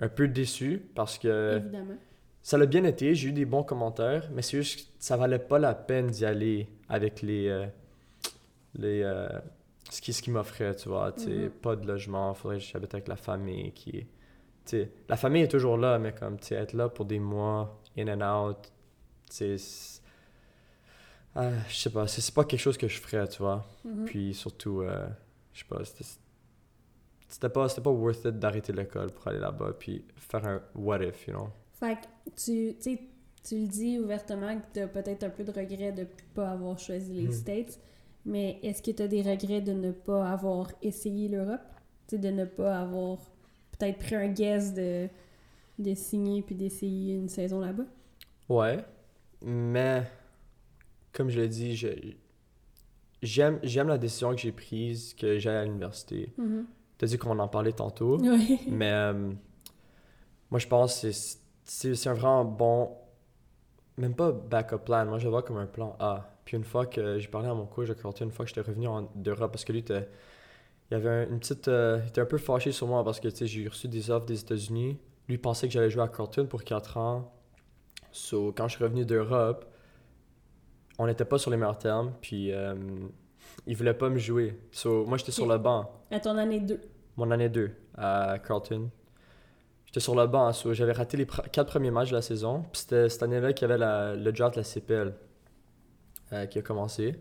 [0.00, 1.96] un peu déçu parce que Évidemment.
[2.42, 3.14] ça l'a bien été.
[3.16, 6.24] J'ai eu des bons commentaires, mais c'est juste que ça valait pas la peine d'y
[6.24, 7.48] aller avec les.
[7.48, 7.66] euh,
[8.74, 9.02] les
[9.90, 11.10] ce qui, ce qui m'offrait, tu vois.
[11.10, 11.50] tu sais, Mhm.
[11.50, 14.06] Pas de logement, faudrait que j'habite avec la famille qui est.
[15.08, 18.08] la famille est toujours là, mais comme tu sais, être là pour des mois, in
[18.08, 18.72] and out,
[21.34, 23.64] ah, je sais pas, c'est pas quelque chose que je ferais, tu vois.
[23.84, 24.04] Mhm.
[24.04, 25.06] Puis surtout, euh,
[25.52, 25.78] je sais pas,
[27.28, 31.26] c'était pas, pas worth it d'arrêter l'école pour aller là-bas puis faire un what if,
[31.28, 31.48] you know.
[31.74, 36.06] Fait que tu, le dis ouvertement que tu as peut-être un peu de regret de
[36.34, 37.32] pas avoir choisi les Mhm.
[37.32, 37.78] States,
[38.26, 41.60] mais est-ce que tu as des regrets de ne pas avoir essayé l'Europe?
[42.12, 43.18] De ne pas avoir
[43.80, 45.08] peut-être pris un guess de,
[45.78, 47.84] de signer puis d'essayer une saison là-bas?
[48.48, 48.78] Ouais,
[49.42, 50.02] mais
[51.12, 51.88] comme je l'ai dit, je-
[53.22, 56.32] j'aime j'aime la décision que j'ai prise que j'aille à l'université.
[56.38, 56.66] Mhm.
[56.98, 58.18] T'as dit qu'on en parlait tantôt,
[58.68, 59.32] mais euh,
[60.50, 62.90] moi je pense que c'est- un vraiment bon,
[63.96, 66.26] même pas backup plan, moi je le vois comme un plan A.
[66.44, 68.60] Puis une fois que j'ai parlé à mon coach de Carleton, une fois que j'étais
[68.62, 70.08] revenu en- d'Europe, parce que lui, était-
[70.90, 73.28] il avait un- une petite, euh, il était un peu fâché sur moi parce que
[73.44, 74.98] j'ai reçu des offres des États-Unis.
[75.28, 77.32] Lui pensait que j'allais jouer à Carleton pour 4 ans.
[78.12, 79.64] So, quand je suis revenu d'Europe,
[80.98, 82.74] on n'était pas sur les meilleurs termes, puis euh,
[83.66, 84.58] il voulait pas me jouer.
[84.72, 86.80] So, moi j'étais sur le banc À ton année 2.
[87.16, 88.90] mon année 2 à Carlton.
[89.86, 92.62] J'étais sur le banc, so j'avais raté les pr- quatre premiers matchs de la saison.
[92.72, 95.14] Puis c'était cette année-là qu'il y avait la- le draft de la CPL
[96.32, 97.16] euh, qui a commencé.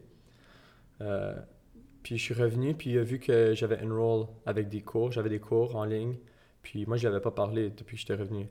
[1.99, 5.11] Euh, puis je suis revenu, puis il a vu que j'avais enroll avec des cours.
[5.11, 6.17] J'avais des cours en ligne.
[6.63, 8.49] Puis moi, je n'avais pas parlé depuis que j'étais revenu.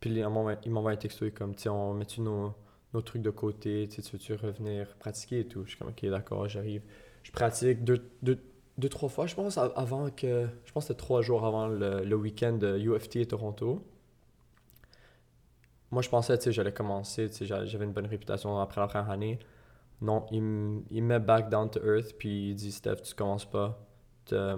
[0.00, 0.28] Puis il
[0.72, 2.54] m'envoie un texto, comme, tu on met-tu nos,
[2.94, 5.64] nos trucs de côté, tu veux-tu revenir pratiquer et tout?
[5.64, 6.82] Je suis comme, ok, d'accord, j'arrive.
[7.24, 8.38] Je pratique deux, deux,
[8.78, 10.48] deux, trois fois, je pense, av- avant que.
[10.66, 13.82] Je pense que c'était trois jours avant le, le week-end de UFT à Toronto.
[15.90, 18.80] Moi, je pensais, tu sais, j'allais commencer, tu sais, j'a- j'avais une bonne réputation après
[18.80, 19.38] la première année.
[20.04, 23.14] Non, il, me- il me met back down to earth, puis il dit, Steph, tu
[23.14, 23.78] commences pas.
[24.32, 24.56] Euh,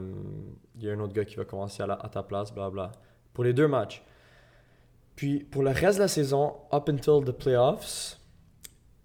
[0.79, 2.69] Il y a un autre gars qui va commencer à, la- à ta place, bla
[2.71, 2.93] bla.
[3.33, 4.03] Pour les deux matchs.
[5.15, 8.19] Puis, pour le reste de la saison, up until the playoffs,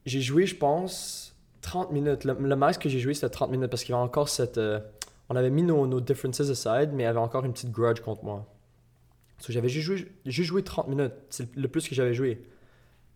[0.06, 2.26] j'ai joué, je pense, 30 minutes.
[2.26, 4.58] Le, le max que j'ai joué, c'était 30 minutes parce qu'il y avait encore cette.
[4.58, 4.80] euh,
[5.30, 8.02] on avait mis nos, nos differences aside, mais il y avait encore une petite grudge
[8.02, 8.46] contre moi.
[9.40, 11.14] So, j'avais juste joué, juste joué 30 minutes.
[11.30, 12.44] C'est le plus que j'avais joué.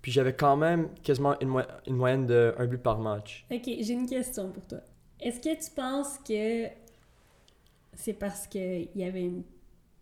[0.05, 3.43] Puis j'avais quand même quasiment une, mo- une moyenne de un but par match.
[3.51, 4.77] Ok, j'ai une question pour toi.
[5.19, 6.67] Est-ce que tu penses que
[7.95, 9.41] c'est parce qu'il y avait une...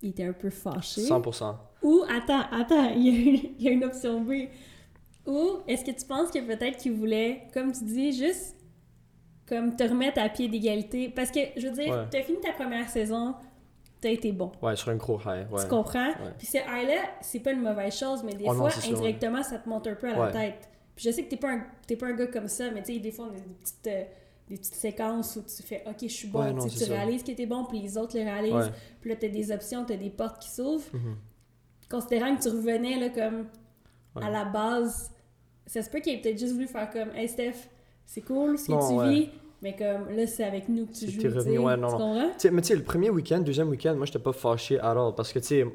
[0.01, 1.03] il était un peu fâché?
[1.03, 1.55] 100%.
[1.83, 4.49] Ou, attends, attends, il y, a une, il y a une option B.
[5.25, 8.57] Ou est-ce que tu penses que peut-être qu'il voulait, comme tu dis, juste
[9.47, 11.07] comme te remettre à pied d'égalité?
[11.15, 12.03] Parce que, je veux dire, Ouais.
[12.11, 13.35] t'as fini ta première saison,
[14.03, 14.51] t'as été bon.
[14.61, 15.51] Ouais, sur un gros high.
[15.51, 15.61] Ouais.
[15.63, 16.07] Tu comprends?
[16.09, 16.33] Ouais.
[16.37, 18.91] Puis ce high-là, c'est pas une mauvaise chose, mais des Oh non, fois, ouais.
[18.91, 20.69] indirectement, ça te monte un peu à la tête.
[20.95, 21.59] Puis je sais que t'es pas, un,
[21.99, 24.03] pas un gars comme ça, mais tu sais, des fois, on a des petites, euh,
[24.49, 26.93] des petites séquences où tu fais «Ok, je suis bon non, Tu ça.
[26.93, 28.71] réalises que t'es bon, puis les autres le réalisent.
[29.01, 30.93] Puis là, t'as des options, t'as des portes qui s'ouvrent.
[30.93, 31.15] Mhm.
[31.89, 33.47] Considérant que tu revenais, là, comme
[34.21, 35.11] à la base,
[35.65, 37.69] ça se peut qu'il ait peut-être juste voulu faire comme «Hey, Steph,
[38.05, 39.29] c'est cool ce que Non, tu vis,
[39.63, 41.21] mais comme là, c'est avec nous que tu joues.
[41.23, 42.31] revenu, ouais, non, Tu comprends?
[42.51, 45.15] Mais tu sais, le premier week-end, deuxième week-end, moi, j'étais pas fâché à all.
[45.15, 45.65] Parce que, tu sais,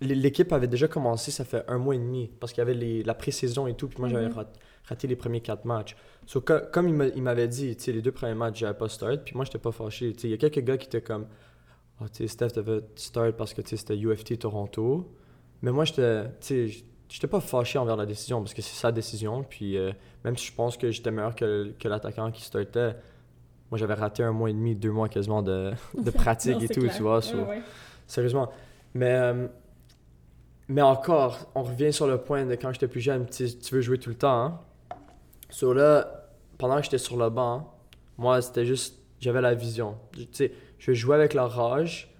[0.00, 2.30] l'équipe avait déjà commencé, ça fait un mois et demi.
[2.40, 3.88] Parce qu'il y avait les- la pré-saison et tout.
[3.88, 4.32] Puis moi, j'avais Mhm.
[4.34, 4.52] rat-
[4.86, 5.94] raté les premiers quatre matchs.
[6.26, 8.76] So, co- comme il m'a- il m'avait dit, tu sais, les deux premiers matchs, j'avais
[8.76, 9.20] pas start.
[9.24, 10.12] Puis moi, j'étais pas fâché.
[10.14, 11.26] Tu sais, il y a quelques gars qui étaient comme,
[12.00, 15.12] oh, tu sais, Steph devait start parce que, tu sais, c'était UFT Toronto.
[15.62, 18.90] Mais moi, j'étais, tu sais, j'étais pas fâché envers la décision parce que c'est sa
[18.92, 19.44] décision.
[19.48, 19.92] Puis euh,
[20.24, 22.96] même si je pense que j'étais meilleur que, que l'attaquant qui startait,
[23.70, 26.68] moi, j'avais raté un mois et demi, deux mois quasiment de, de pratique Non, et
[26.68, 26.94] tout, clair.
[26.96, 27.16] tu vois.
[27.16, 27.62] Ouais, so- ouais.
[28.06, 28.50] Sérieusement.
[28.94, 29.46] Mais, euh,
[30.68, 33.98] mais encore, on revient sur le point de quand j'étais plus jeune, tu veux jouer
[33.98, 34.44] tout le temps.
[34.44, 34.60] Hein?
[35.50, 37.74] So là, pendant que j'étais sur le banc,
[38.16, 39.96] moi, c'était juste, j'avais la vision.
[40.12, 42.14] Tu sais, je jouais avec la rage,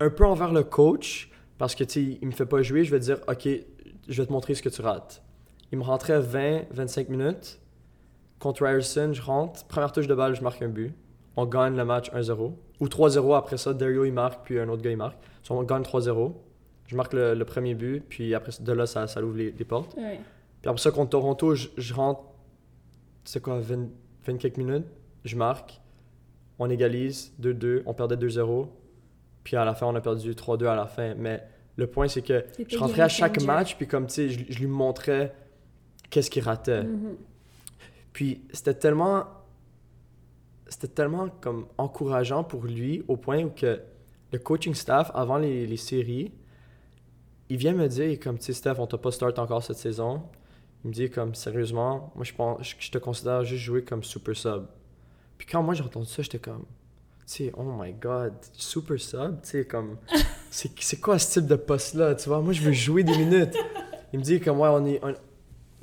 [0.00, 2.90] un peu envers le coach, parce que, tu sais, il me fait pas jouer, je
[2.90, 3.46] vais dire, OK,
[4.08, 5.22] je vais te montrer ce que tu rates.
[5.72, 7.58] Il me rentrait 20, 25 minutes.
[8.44, 10.92] Contre Ryerson, je rentre, première touche de balle, je marque un but.
[11.34, 12.52] On gagne le match 1-0.
[12.78, 15.16] Ou 3-0 après ça, Dario il marque, puis un autre gars il marque.
[15.42, 16.34] So, on gagne 3-0.
[16.86, 19.64] Je marque le, le premier but, puis après de là, ça, ça ouvre les, les
[19.64, 19.96] portes.
[19.96, 20.20] Ouais.
[20.60, 22.20] Puis après ça, contre Toronto, je, je rentre,
[23.24, 23.88] c'est quoi, 20,
[24.26, 24.88] 20 quelques minutes,
[25.24, 25.80] je marque,
[26.58, 28.68] on égalise 2-2, on perdait 2-0,
[29.42, 31.14] puis à la fin, on a perdu 3-2 à la fin.
[31.14, 31.42] Mais
[31.76, 33.46] le point, c'est que je rentrais à chaque changer.
[33.46, 35.34] match, puis comme, tu sais, je, je lui montrais
[36.10, 36.84] qu'est-ce qu'il ratait.
[36.84, 37.16] Mhm.
[38.14, 39.24] Puis c'était tellement.
[40.66, 43.80] C'était tellement comme encourageant pour lui au point où que
[44.32, 46.32] le coaching staff, avant les, les séries,
[47.50, 50.22] il vient me dire comme tu sais Steph, on t'a pas start encore cette saison.
[50.82, 54.02] Il me dit comme sérieusement, moi je pense je, je te considère juste jouer comme
[54.02, 54.64] super sub.
[55.36, 56.64] Puis quand moi j'ai entendu ça, j'étais comme
[57.26, 59.96] tu sais, oh my god, super sub, tu sais comme
[60.50, 62.40] c'est quoi ce type de poste là, tu vois?
[62.40, 63.54] Moi je veux jouer des minutes.
[64.12, 65.14] Il me dit comme ouais, on est on-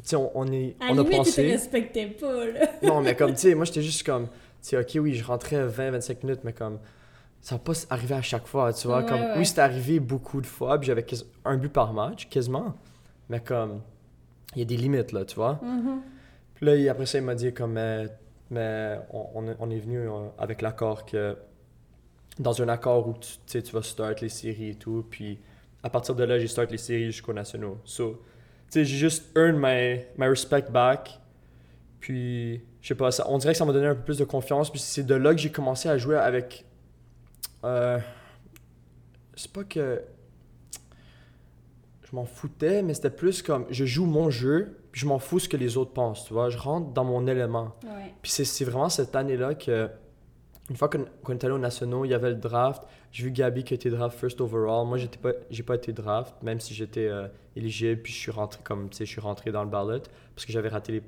[0.10, 2.60] sais, on, on est À on la a limite, tu pensé respectais pas, là.
[2.84, 4.32] non, mais comme, tu sais, moi, j'étais juste comme, tu
[4.62, 6.80] sais, ok, oui, je rentrais 20-25 minutes, mais comme,
[7.42, 9.00] ça va pas arriver à chaque fois, tu vois.
[9.00, 9.34] Ouais, comme, ouais.
[9.38, 11.06] Oui, c'était arrivé beaucoup de fois, puis j'avais
[11.46, 12.76] un but par match, quasiment.
[13.30, 13.82] Mais comme,
[14.56, 15.60] il y a des limites, là, tu vois.
[15.64, 16.02] Mhm.
[16.56, 18.06] Puis là, il- après ça, il m'a dit, comme, mais,
[18.50, 21.36] mais on, on est- venu euh, avec l'accord que,
[22.40, 23.14] dans un accord où
[23.48, 25.40] tu, tu vas start les séries et tout, puis
[25.84, 27.78] à partir de là, j'ai start les séries jusqu'aux nationaux.
[27.86, 28.22] So,
[28.74, 31.20] j'ai juste earned my, my respect back.
[32.00, 34.24] Puis, je sais pas, ça, on dirait que ça m'a donné un peu plus de
[34.24, 34.70] confiance.
[34.72, 36.66] Puis c'est de là que j'ai commencé à jouer avec.
[37.64, 38.00] euh,
[39.36, 40.02] c'est pas que.
[42.10, 43.66] Je m'en foutais, mais c'était plus comme.
[43.70, 46.50] Je joue mon jeu, puis je m'en fous ce que les autres pensent, tu vois.
[46.50, 47.76] Je rentre dans mon élément.
[47.84, 48.14] Ouais.
[48.22, 49.90] Puis c'est- c'est vraiment cette année-là que,
[50.70, 52.84] une fois qu'on qu'on est allé aux nationaux, il y avait le draft.
[53.12, 54.88] J'ai vu Gabi qui a été draft first overall.
[54.88, 58.02] Moi, j'étais pas, j'ai pas été draft, même si j'étais euh, éligible.
[58.02, 60.00] Puis je suis rentré comme, tu sais, je suis rentré dans le ballot
[60.36, 61.04] parce que j'avais raté les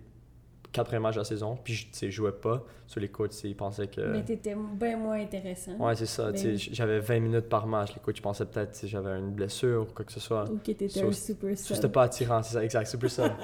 [0.74, 1.58] quatre premiers matchs de la saison.
[1.64, 2.64] Puis je, tu sais, je jouais pas.
[2.88, 4.02] Sur les coachs, ils pensaient que.
[4.02, 5.78] Mais t'étais bien moins intéressant.
[5.78, 6.32] Ouais, c'est ça.
[6.32, 6.58] Ben.
[6.58, 7.94] J'avais 20 minutes par match.
[7.94, 10.50] Les coachs pensaient peut-être que j'avais une blessure ou quoi que ce soit.
[10.50, 11.76] Ou que t'étais Ça, un super sub.
[11.76, 13.36] c'était pas attirant, c'est ça, exact, plus ça.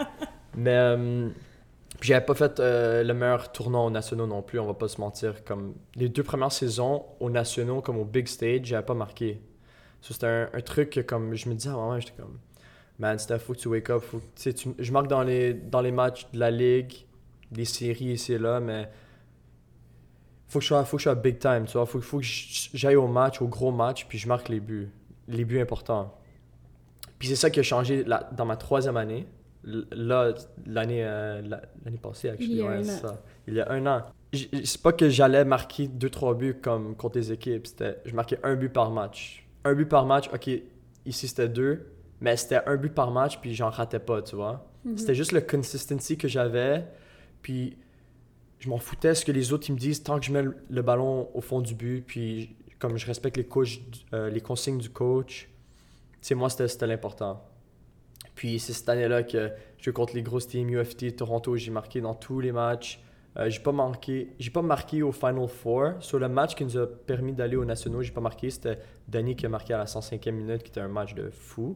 [0.57, 1.29] Mais euh,
[1.99, 4.87] puis j'avais pas fait euh, le meilleur tournoi aux nationaux non plus, on va pas
[4.87, 5.43] se mentir.
[5.43, 9.41] Comme les deux premières saisons aux nationaux, comme au big stage, j'avais pas marqué.
[10.01, 12.39] C'était un, truc que comme je me disais à un moment, j'étais comme,
[12.99, 14.21] man, Steph, faut que tu wake up, faut
[14.79, 17.05] je marque dans les, dans les matchs de la ligue,
[17.51, 18.89] des séries ici et là, mais
[20.47, 22.25] faut que je sois, faut que je sois big time, tu vois, faut, faut que
[22.25, 24.89] j'aille au match, au gros match, puis je marque les buts,
[25.27, 26.15] les buts importants.
[27.17, 29.27] Puis c'est ça qui a changé la- dans ma troisième année.
[29.91, 30.33] Là,
[30.65, 31.41] l'année euh,
[32.01, 32.83] passée, actually, Il y a ouais, un an.
[32.83, 33.23] ça.
[33.47, 34.03] Il y a un an.
[34.33, 37.67] J- C'est pas que j'allais marquer deux, trois buts comme contre les équipes.
[37.67, 39.47] C'était, je marquais un but par match.
[39.63, 40.49] Un but par match, ok,
[41.05, 41.87] ici c'était deux,
[42.21, 44.65] mais c'était un but par match, puis j'en ratais pas, tu vois.
[44.85, 44.97] Mhm.
[44.97, 46.85] C'était juste le consistency que j'avais,
[47.41, 47.77] puis
[48.59, 50.81] je m'en foutais ce que les autres ils me disent tant que je mets le,
[50.81, 53.79] ballon au fond du but, puis comme je respecte les, coachs,
[54.13, 55.49] euh, les consignes du coach,
[56.13, 57.43] tu sais, moi c'était c'était l'important.
[58.39, 62.13] Puis c'est cette année-là que je contre les grosses teams UFT Toronto, j'ai marqué dans
[62.13, 63.01] tous les matchs.
[63.35, 65.95] Euh, j'ai pas marqué, j'ai pas marqué au Final Four.
[65.99, 68.49] Sur le match qui nous a permis d'aller aux nationaux, j'ai pas marqué.
[68.49, 68.79] C'était
[69.09, 71.75] Danny qui a marqué à la 105e minute, qui était un match de fou.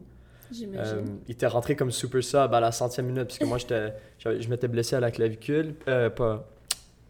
[0.50, 0.96] J'imagine.
[0.96, 4.48] Euh, il était rentré comme super sub à la centième minute, parce que moi, je
[4.48, 5.74] m'étais blessé à la clavicule.
[5.86, 6.48] Euh, pas.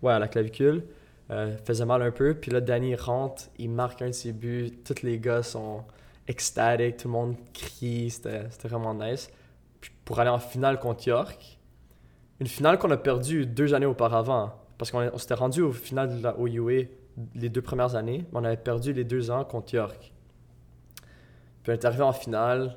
[0.02, 0.82] Ouais, à la clavicule.
[1.30, 2.34] Euh, faisait mal un peu.
[2.34, 4.72] Puis là, Danny rentre, il marque un de ses buts.
[4.84, 5.84] Tous les gars sont
[6.26, 8.10] ecstatiques, tout le monde crie.
[8.10, 9.30] C'était, c'était vraiment nice.
[10.04, 11.58] Pour aller en finale contre York,
[12.40, 14.52] une finale qu'on a perdue deux années auparavant.
[14.76, 16.86] Parce qu'on on s'était rendu au final de la OUA
[17.34, 20.12] les deux premières années, mais on avait perdu les deux ans contre York.
[21.62, 22.76] Puis on est arrivé en finale.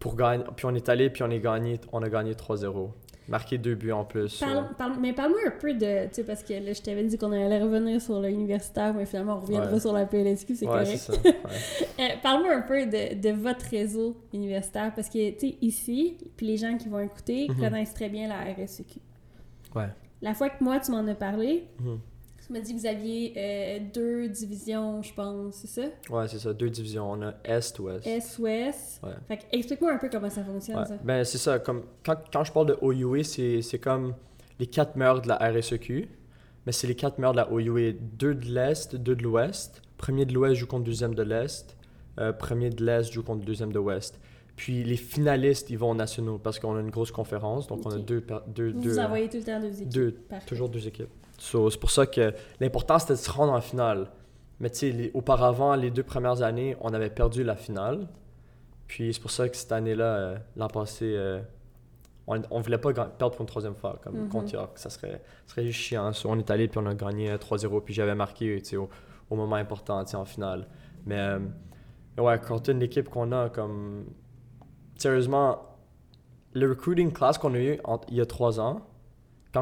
[0.00, 2.90] Puis on est allé, puis on, est gagné, on a gagné 3-0.
[3.28, 4.38] Marqué deux buts en plus.
[4.40, 6.06] Parle- parle- mais parle-moi un peu de.
[6.08, 9.36] Tu sais, parce que là, je t'avais dit qu'on allait revenir sur l'universitaire, mais finalement,
[9.36, 9.80] on reviendra Ouais.
[9.80, 11.10] sur la PLSQ, c'est ouais, correct.
[11.24, 11.34] ouais.
[12.00, 16.46] Euh, Parle-moi un peu de, de votre réseau universitaire, parce que, tu sais, ici, puis
[16.46, 17.56] les gens qui vont écouter Mhm.
[17.60, 18.98] connaissent très bien la RSEQ.
[19.74, 19.88] Ouais.
[20.22, 21.98] La fois que moi, tu m'en as parlé, Mhm.
[22.48, 25.88] Tu m'as dit que vous aviez euh, deux divisions, je pense, c'est ça?
[26.10, 26.52] Ouais, c'est ça.
[26.52, 27.10] Deux divisions.
[27.12, 28.06] On a Est-Ouest.
[28.06, 29.00] S-Ouest.
[29.04, 29.10] Ouais.
[29.28, 30.86] Fait que explique-moi un peu comment ça fonctionne, Ouais.
[30.86, 30.96] ça.
[31.04, 31.58] Ben, c'est ça.
[31.58, 34.14] Comme, quand, quand je parle de OUA, c'est c'est comme
[34.58, 36.08] les quatre meilleurs de la RSEQ.
[36.66, 37.92] Mais c'est les quatre meilleurs de la OUA.
[37.92, 39.80] Deux de l'Est, deux de l'Ouest.
[39.96, 41.76] Premier de l'Ouest joue contre deuxième de l'Est.
[42.18, 44.18] Euh, premier de l'Est joue contre deuxième de l'Ouest.
[44.56, 47.68] Puis les finalistes, ils vont aux nationaux parce qu'on a une grosse conférence.
[47.68, 49.88] Donc on a deux, deux, Vous deux, vous envoyez tout le temps deux équipes.
[49.88, 51.08] deux, toujours deux équipes.
[51.38, 54.10] So, c'est pour ça que l'important c'était de se rendre en finale.
[54.60, 58.08] Mais tu sais, auparavant, les deux premières années, on avait perdu la finale.
[58.88, 61.40] Puis c'est pour ça que cette année-là, euh, l'an passé, euh,
[62.26, 64.28] on, on voulait pas perdre pour une troisième fois, comme Mhm.
[64.28, 64.72] contre York.
[64.78, 66.12] Ça serait, ça serait juste chiant.
[66.12, 67.80] So, on est allé puis on a gagné euh, 3-0.
[67.82, 68.88] Puis j'avais marqué au,
[69.30, 70.66] au moment important tu sais, en finale.
[71.06, 71.38] Mais euh,
[72.16, 74.06] mais ouais, Carlton, l'équipe qu'on a, comme.
[74.96, 75.60] Sérieusement,
[76.54, 78.80] le recruiting class qu'on a eu en- il y a trois ans,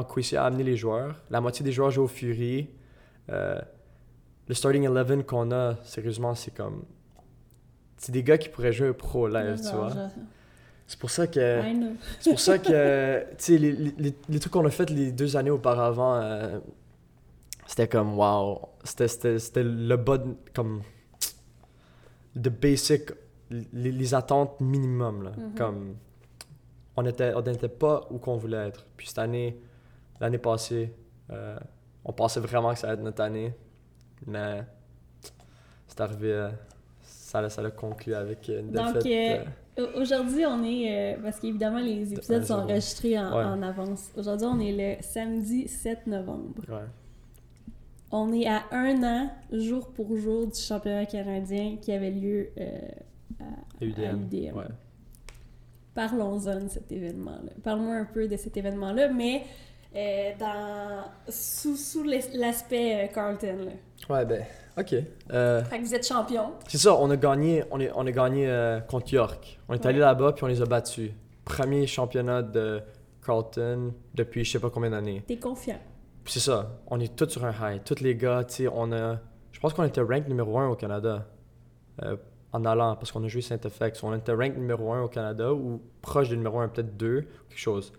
[0.05, 2.69] quand Quincy a amené les joueurs, la moitié des joueurs jouent au Fury.
[3.31, 3.59] Euh,
[4.49, 6.85] le starting 11 qu'on a, sérieusement, c'est comme.
[7.97, 10.09] C'est des gars qui pourraient jouer pro live, tu Genre, vois.
[10.87, 11.63] C'est pour ça que.
[12.21, 15.37] C'est pour ça que, tu sais, les, les, les trucs qu'on a fait les deux
[15.37, 16.59] années auparavant, euh,
[17.67, 18.61] c'était comme, wow.
[18.85, 20.83] C'était, le bas, de- comme,
[22.37, 23.11] the basic,
[23.51, 25.31] les, les attentes minimum, là.
[25.37, 25.55] Mhm.
[25.57, 25.97] Comme,
[26.99, 28.87] on n'était on n'était pas où qu'on voulait être.
[28.97, 29.59] Puis cette année,
[30.21, 30.93] l'année passée,
[31.31, 31.59] euh,
[32.05, 33.53] on pensait vraiment que ça allait être notre année.
[34.27, 34.63] Mais
[35.87, 36.49] c'est arrivé, euh,
[37.03, 39.07] ça, ça l'a conclu avec une Donc, défaite.
[39.07, 41.17] euh, euh, Au- Aujourd'hui, on est.
[41.17, 42.63] euh, parce qu'évidemment, les épisodes sont 1-0.
[42.71, 43.45] enregistrés en, Ouais.
[43.45, 44.11] en avance.
[44.17, 46.63] Aujourd'hui, on est le samedi 7 novembre.
[46.69, 46.87] ouais.
[48.13, 52.79] On est à un an, jour pour jour, du championnat canadien qui avait lieu euh,
[53.41, 54.05] à, UDM.
[54.05, 54.57] à UDM.
[54.57, 54.65] Ouais.
[55.95, 57.53] Parlons-en de cet événement-là.
[57.63, 59.43] Parle-moi un peu de cet événement-là, mais
[59.97, 63.57] euh, dans, sous, sous l'as- l'aspect euh, Carlton.
[63.67, 64.15] Là.
[64.15, 64.45] Ouais, ben,
[64.79, 64.95] ok.
[65.33, 66.53] Euh, Fait que vous êtes champion.
[66.69, 69.59] c'est ça, on a gagné, on est, on a gagné euh, contre York.
[69.69, 69.87] On est Ouais.
[69.89, 71.11] allé là-bas puis on les a battus.
[71.45, 72.83] Premier championnat de
[73.25, 75.23] Carlton depuis je sais pas combien d'années.
[75.27, 75.79] T'es confiant.
[76.27, 77.83] C'est ça, on est tous sur un high.
[77.85, 79.19] Tous les gars, tu sais, on a.
[79.53, 81.25] Je pense qu'on était rank numéro 1 au Canada.
[82.53, 84.03] en allant, parce qu'on a joué Saint-FX.
[84.03, 87.59] On était rank numéro 1 au Canada ou proche du numéro 1, peut-être 2, quelque
[87.59, 87.93] chose.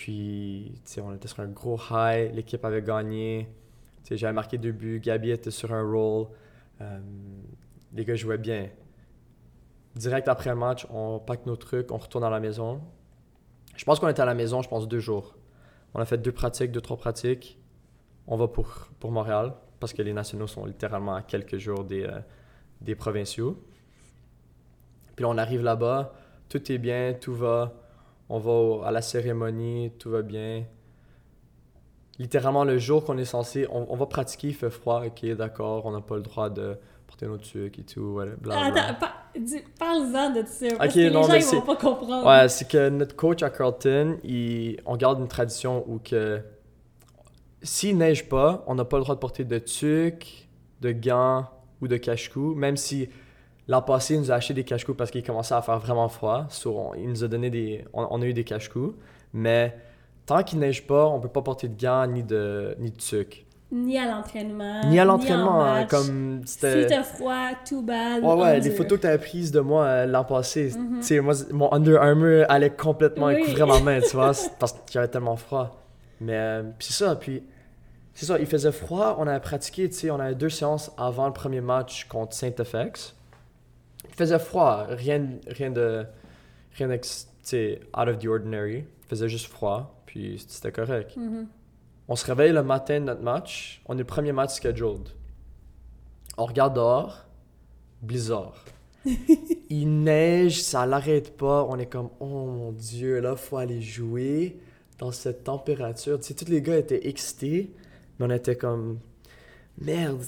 [0.00, 2.34] Puis, on était sur un gros high.
[2.34, 3.46] L'équipe avait gagné.
[4.10, 4.98] J'avais marqué deux buts.
[4.98, 6.28] Gabi était sur un roll.
[6.80, 6.98] Euh,
[7.92, 8.70] les gars jouaient bien.
[9.94, 12.80] Direct après le match, on pack nos trucs, on retourne à la maison.
[13.76, 15.36] Je pense qu'on était à la maison, je pense, deux jours.
[15.92, 17.58] On a fait deux pratiques, deux, trois pratiques.
[18.26, 22.04] On va pour, pour Montréal, parce que les nationaux sont littéralement à quelques jours des,
[22.04, 22.20] euh,
[22.80, 23.62] des provinciaux.
[25.14, 26.14] Puis on arrive là-bas,
[26.48, 27.74] tout est bien, tout va.
[28.32, 30.64] On va à la cérémonie, tout va bien.
[32.18, 35.84] Littéralement, le jour qu'on est censé, on, on va pratiquer, il fait froid, ok, d'accord,
[35.84, 36.76] on n'a pas le droit de
[37.06, 38.32] porter nos trucs et tout, voilà.
[38.50, 39.14] Attends, pa-
[39.78, 40.66] parle-en de ça.
[40.78, 42.26] Parce que les non, gens, mais ils vont pas comprendre.
[42.26, 46.40] Ouais, c'est que notre coach à Carlton, il, on garde une tradition où que
[47.62, 50.48] s'il neige pas, on n'a pas le droit de porter de tucs,
[50.82, 51.46] de gants
[51.80, 53.08] ou de cache-cou, même si
[53.70, 56.46] l'an passé, il nous a acheté des cache-cou parce qu'il commençait à faire vraiment froid.
[56.48, 57.84] So, on- il nous a donné des...
[57.92, 58.94] On, on a eu des cache-cou,
[59.32, 59.76] mais
[60.26, 63.46] tant qu'il neige pas, on peut pas porter de gants ni de, ni de tucs.
[63.72, 64.80] Ni à l'entraînement.
[64.88, 66.86] Ni à en l'entraînement, hein, comme Si c'était...
[66.86, 68.24] t'as froid, too bad.
[68.24, 70.96] Ouais, ouais, les photos que tu avais prises de moi euh, l'an passé, Mhm.
[70.98, 73.34] tu sais, moi, mon Under Armour allait complètement Oui.
[73.36, 75.80] et couvrait ma main, tu vois, parce qu'il y avait tellement froid.
[76.20, 77.44] Mais, euh, c'est ça, puis
[78.12, 81.28] c'est ça, il faisait froid, on avait pratiqué, tu sais, on avait deux séances avant
[81.28, 83.14] le premier match contre Saint-FX.
[84.10, 86.04] Il faisait froid, rien, rien de,
[86.76, 86.88] rien
[87.42, 88.78] sais, out of the ordinary.
[88.78, 91.16] Il faisait juste froid, puis c'était correct.
[91.16, 91.46] Mhm.
[92.08, 93.82] On se réveille le matin de notre match.
[93.86, 95.10] On est le premier match scheduled.
[96.36, 97.26] On regarde dehors.
[98.02, 98.64] Blizzard.
[99.70, 101.64] il neige, ça l'arrête pas.
[101.68, 104.58] On est comme, oh mon dieu, là, faut aller jouer
[104.98, 106.18] dans cette température.
[106.18, 107.72] Tu sais, tous les gars étaient excités,
[108.18, 108.98] mais on était comme,
[109.78, 110.24] merde,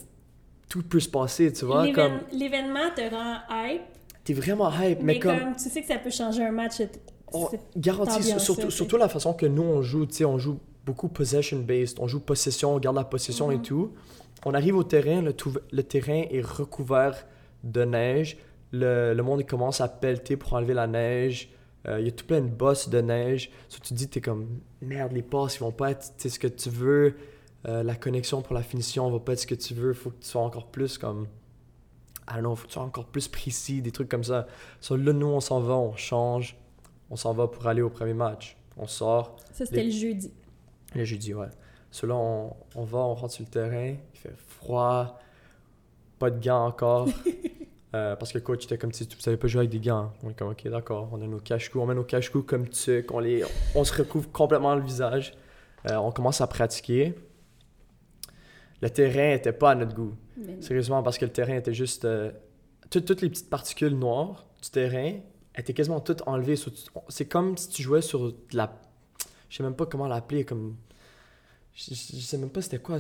[0.73, 1.87] tout peut se passer, tu vois.
[1.93, 3.83] Comme, L'événement te rend hype.
[4.25, 5.57] t'es vraiment hype, mais, Mais, comme, comme...
[5.57, 6.73] tu sais que ça peut changer un match.
[6.77, 6.99] c'est-
[7.35, 11.09] on garantit, surtout, surtout la façon que nous on joue, tu sais, on joue beaucoup
[11.09, 13.63] possession-based, on joue possession, on garde la possession et Mhm.
[13.63, 13.93] tout.
[14.47, 17.27] On arrive au terrain, le, tout- le terrain est recouvert
[17.65, 18.39] de neige,
[18.73, 21.51] le, le monde commence à pelleter pour enlever la neige,
[21.89, 23.51] Euh, il y a tout plein de bosses de neige.
[23.69, 24.47] So, tu te dis, t'es comme,
[24.81, 27.17] merde, les passes, ils vont pas être ce que tu veux,
[27.67, 30.21] Euh, la connexion pour la finition va pas être ce que tu veux, faut que
[30.21, 31.29] tu sois encore plus comme,
[32.29, 34.47] I don't know, faut que tu sois encore plus précis, des trucs comme ça.
[34.81, 36.57] So, là, nous, on s'en va, on change,
[37.11, 38.57] on s'en va pour aller au premier match.
[38.77, 40.33] On sort, Ça, c'était Les- le jeudi.
[40.95, 41.49] le jeudi, ouais.
[41.91, 45.21] So là, on, on va, on rentre sur le terrain, il fait froid,
[46.19, 47.09] pas de gants encore.
[47.95, 50.15] Euh, parce que le coach était comme si tu savais pas jouer avec des gants.
[50.23, 53.13] On est comme, ok, d'accord, on a nos cache-coups, on met nos cache-coups comme tuc,
[53.13, 53.45] on, les,
[53.75, 55.35] on se recouvre complètement le visage.
[55.91, 57.15] Euh, on commence à pratiquer.
[58.83, 60.15] Le terrain était pas à notre goût.
[60.37, 60.61] Mais.
[60.61, 62.05] Sérieusement, parce que le terrain était juste.
[62.05, 62.31] euh,
[62.91, 65.15] tout- toutes les petites particules noires du terrain
[65.57, 66.57] étaient quasiment toutes enlevées.
[67.09, 68.71] C'est comme si tu jouais sur de la.
[69.49, 70.45] Je sais même pas comment l'appeler.
[70.45, 70.77] Comme.
[71.75, 72.99] Je, je- sais même pas c'était quoi.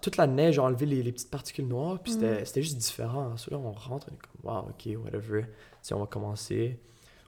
[0.00, 2.44] Toute la neige a enlevé les, les petites particules noires, puis c'était Mm.
[2.46, 3.34] c'était juste différent.
[3.50, 5.44] Là, on rentre, on est comme, wow, ok, whatever.
[5.82, 6.78] Sais, on va commencer.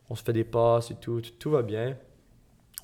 [0.08, 1.98] On se fait des passes et tout, tout, tout va bien.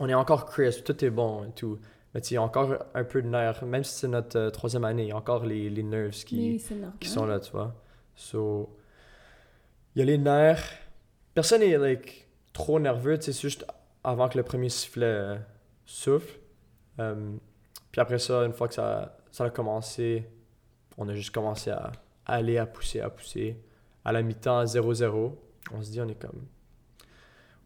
[0.00, 1.78] On est encore crisp, tout est bon et tout.
[2.14, 4.84] Mais il y a encore un peu de nerfs, même si c'est notre euh, troisième
[4.84, 6.62] année, il y a encore les, les nerves qui,
[7.00, 7.74] qui sont là, tu vois.
[8.14, 8.76] So,
[9.94, 10.78] il y a les nerfs.
[11.34, 13.66] Personne n'est like, trop nerveux, tu sais, c'est juste
[14.04, 15.36] avant que le premier sifflet euh,
[15.86, 16.38] souffle.
[16.98, 17.32] Euh,
[17.90, 20.28] puis après ça, une fois que ça, ça a commencé,
[20.98, 21.92] on a juste commencé à
[22.26, 23.58] aller, à pousser, à pousser.
[24.04, 25.32] À la mi-temps, 0-0,
[25.72, 26.46] on se dit, on est comme,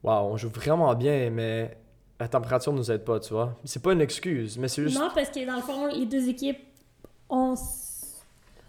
[0.03, 1.77] waouh, on joue vraiment bien, mais
[2.19, 3.57] la température nous aide pas, tu vois.
[3.65, 4.99] C'est pas une excuse, mais c'est juste.
[4.99, 6.59] Non, parce que dans le fond, les deux équipes
[7.29, 7.55] ont,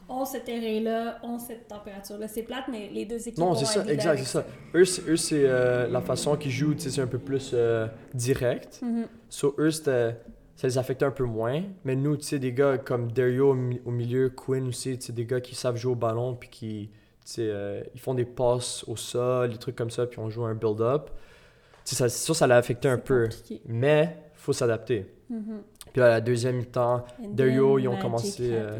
[0.10, 2.28] ont ce terrain-là, ont cette température-là.
[2.28, 4.46] C'est plate, mais les deux équipes Non, c'est ça, exact, c'est ça.
[4.76, 7.52] Eux, c'est, eux, c'est euh, la façon qu'ils jouent, tu sais, c'est un peu plus
[7.54, 8.82] euh, direct.
[8.82, 9.08] Mhm.
[9.30, 10.14] So, eux, ça
[10.64, 11.64] les affectait un peu moins.
[11.86, 13.52] Mais nous, tu sais, des gars comme Dario
[13.86, 16.90] au milieu, Quinn aussi, tu sais, des gars qui savent jouer au ballon, puis qui,
[16.92, 20.30] tu sais, euh, ils font des passes au sol, des trucs comme ça, puis on
[20.30, 21.12] joue un build-up.
[21.96, 23.24] Ça, ça, ça l'a affecté un peu.
[23.24, 23.62] compliqué.
[23.66, 25.06] Mais, faut s'adapter.
[25.30, 25.62] Mhm.
[25.94, 28.80] Puis là, la deuxième mi-temps, Dario, ils ont commencé, euh.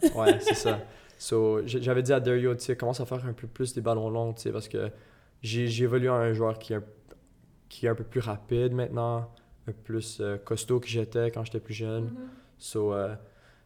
[0.14, 0.78] Ouais, c'est ça.
[1.18, 4.08] So, j'avais dit à Dario, tu sais, commence à faire un peu plus des ballons
[4.08, 4.90] longs, tu sais, parce que
[5.42, 6.82] j'ai évolué en un joueur qui est un,
[7.68, 9.26] qui est un peu plus rapide maintenant, un
[9.66, 12.04] peu plus euh, costaud que j'étais quand j'étais plus jeune.
[12.04, 12.16] Mhm.
[12.58, 13.08] So, euh,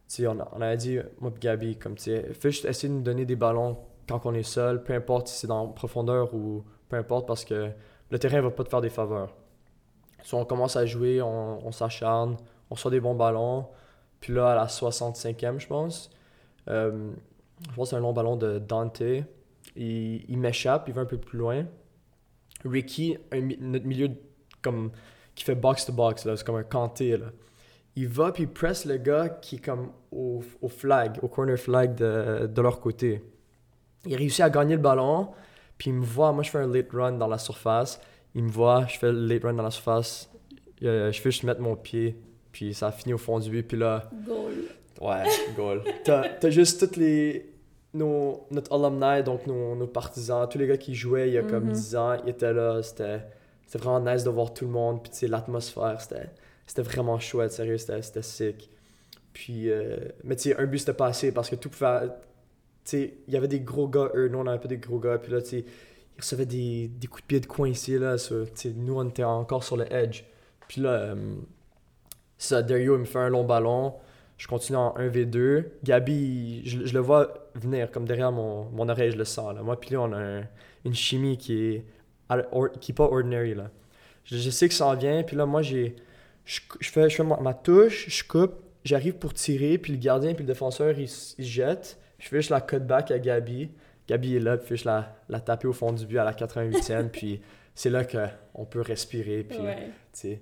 [0.08, 2.88] tu sais, on, a- on dit, moi et Gabi, comme, tu sais, fais juste essayer
[2.88, 3.76] de nous donner des ballons
[4.08, 7.70] quand on est seul, peu importe si c'est dans profondeur ou peu importe, parce que
[8.12, 9.34] le terrain va pas te faire des faveurs.
[10.22, 12.36] So, on commence à jouer, on, s'acharne,
[12.70, 13.66] on reçoit des bons ballons.
[14.20, 16.10] Puis là, à la 65e, je pense,
[16.68, 17.10] euh,
[17.66, 19.00] je pense c'est un long ballon de Dante.
[19.74, 21.64] Il, il m'échappe, il va un peu plus loin.
[22.66, 24.10] Ricky, notre milieu
[24.60, 24.92] comme
[25.34, 27.18] qui fait box to box, là, c'est comme un canté.
[27.96, 31.94] Il va puis il presse le gars qui est comme au, flag, au corner flag
[31.94, 33.24] de leur côté.
[34.04, 35.30] Il réussit à gagner le ballon,
[35.82, 36.30] puis il me voit.
[36.30, 38.00] Moi, je fais un late run dans la surface.
[38.36, 40.30] Il me voit, je fais le late run dans la surface.
[40.84, 42.14] Euh, je fais juste mettre mon pied,
[42.52, 43.64] puis ça finit au fond du but.
[43.66, 44.52] Puis là, Goal.
[45.00, 45.24] Ouais,
[45.56, 45.82] goal.
[46.04, 47.48] T'as t'as juste toutes les.
[47.94, 51.42] Nos, notre alumni, donc nos, nos partisans, tous les gars qui jouaient il y a
[51.42, 51.72] comme Mhm.
[51.72, 52.80] 10 ans, ils étaient là.
[52.84, 53.20] C'était
[53.66, 55.02] c'était vraiment nice de voir tout le monde.
[55.02, 56.30] Puis, tu sais, l'atmosphère, c'était
[56.64, 58.70] c'était vraiment chouette, sérieux, c'était c'était sick.
[59.32, 62.08] Puis, euh, mais tu sais, un but, c'était pas assez parce que tout pouvait.
[62.92, 65.18] Il y avait des gros gars, eux, nous, on avait peu des gros gars.
[65.18, 68.16] Puis là, tu ils recevaient des, des coups de pied de coin ici, là.
[68.76, 70.24] nous, on était encore sur le edge.
[70.68, 71.34] Puis là, euh,
[72.38, 73.94] ça, Dario, il me fait un long ballon.
[74.36, 75.64] Je continue en 1v2.
[75.84, 79.54] Gabi, il- je, le vois venir comme derrière mon, mon oreille, je le sens.
[79.54, 79.62] Là.
[79.62, 80.48] Moi, puis là, on a un-
[80.84, 81.84] une chimie qui est,
[82.80, 83.54] qui pas ordinary.
[83.54, 83.70] Là.
[84.24, 85.22] Je, sais que ça en vient.
[85.22, 85.96] Puis là, moi, j'ai,
[86.44, 88.54] je, je fais, je fais ma, touche, je coupe,
[88.84, 89.78] j'arrive pour tirer.
[89.78, 91.98] Puis le gardien puis le défenseur, ils s- ils se jettent.
[92.22, 93.68] Je fais juste la cutback à Gabi.
[94.06, 97.08] Gabi est là, puis je la, la taper au fond du but à la 88e.
[97.12, 97.40] puis
[97.74, 99.42] c'est là qu'on peut respirer.
[99.42, 99.86] Puis, Ouais.
[100.12, 100.40] tu sais,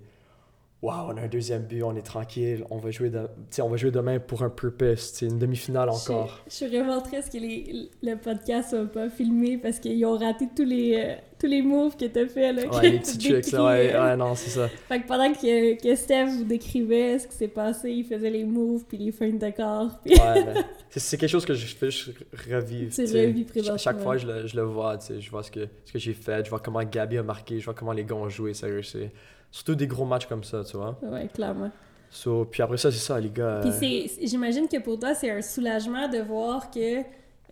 [0.83, 3.26] waouh, on a un deuxième but, on est tranquille, on va jouer, de,
[3.62, 6.43] on va jouer demain pour un purpose, c'est une demi-finale encore.
[6.47, 10.18] Je, je suis vraiment triste que les, le podcast soit pas filmé parce qu'ils ont
[10.18, 12.66] raté tous les, euh, tous les moves que t'as fait, là.
[12.68, 14.68] Ouais, les petits tricks, là, ouais, ouais, non, c'est ça.
[14.88, 18.45] Fait que pendant que, que Steph vous décrivait ce qui s'est passé, il faisait les
[18.45, 20.14] moves, puis les feintes de corps, puis...
[20.14, 22.11] Ouais, ben, c'est- quelque chose que je fais juste
[22.51, 22.95] revivre.
[22.95, 23.78] Tu revis présentement.
[23.78, 25.93] Ch- Chaque fois, je le, je le vois, tu sais, je vois ce que, ce
[25.93, 28.28] que j'ai fait, je vois comment Gabi a marqué, je vois comment les gars ont
[28.28, 29.11] joué, sérieux, c'est...
[29.53, 30.97] Surtout des gros matchs comme ça, tu vois.
[31.03, 31.70] Ouais, clairement.
[32.09, 33.61] So, puis après ça, c'est ça, les gars.
[33.78, 37.01] Puis euh, j'imagine que pour toi, c'est un soulagement de voir que,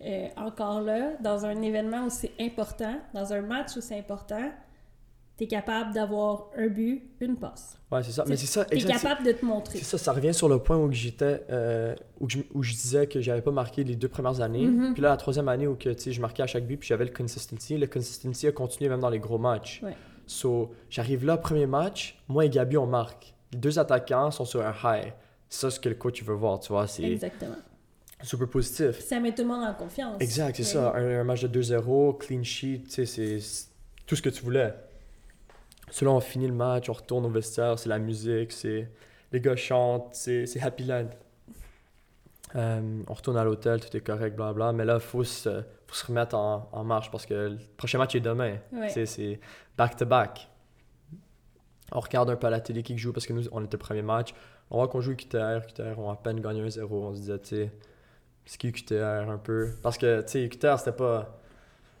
[0.03, 4.51] euh, encore là, dans un événement aussi important, dans un match aussi important,
[5.37, 7.77] t'es capable d'avoir un but, une passe.
[7.91, 8.25] Ouais, c'est ça.
[8.27, 9.77] Mais c'est ça, T'es exact, c'est- capable de te montrer.
[9.79, 13.07] C'est ça, ça revient sur le point où j'étais, euh, où, je, où je disais
[13.07, 14.65] que j'avais pas marqué les deux premières années.
[14.67, 14.93] Mhm.
[14.93, 17.05] Puis là, la troisième année où que, tu je marquais à chaque but, puis j'avais
[17.05, 17.77] le consistency.
[17.77, 19.81] Le consistency a continué même dans les gros matchs.
[19.81, 19.95] Ouais.
[20.27, 23.33] So, j'arrive là, premier match, moi et Gabi, on marque.
[23.51, 25.13] Les deux attaquants sont sur un high.
[25.47, 26.85] C'est ça ce que le coach veut voir, tu vois.
[26.99, 27.55] Exactement.
[28.21, 28.99] Super positif.
[28.99, 30.21] Ça met tout le monde en confiance.
[30.21, 30.83] Exact, c'est Ouais.
[30.83, 30.93] ça.
[30.95, 33.39] Un, un match de 2-0, clean sheet, tu sais, c'est
[34.05, 34.73] tout ce que tu voulais.
[35.91, 38.89] Cela, on finit le match, on retourne au vestiaire, c'est la musique, c'est
[39.31, 41.09] les gars chantent, c'est Happy Land.
[42.55, 44.73] Euh, on retourne à l'hôtel, tout est correct, blablabla.
[44.73, 47.97] Mais là, il faut se, faut se remettre en, en marche parce que le prochain
[47.99, 48.57] match est demain.
[48.71, 48.87] Ouais.
[48.87, 49.39] Tu sais, C'est
[49.77, 50.47] back-to-back.
[51.91, 53.79] On regarde un peu à la télé qui joue parce que nous, on était le
[53.79, 54.33] premier match.
[54.71, 55.65] On voit qu'on joue QTR.
[55.67, 56.83] QTR ont à peine gagné 1-0.
[56.91, 57.71] On se disait, tu sais,
[58.49, 61.35] c'est qui QTR un peu Parce que, tu sais, QTR, c'était pas.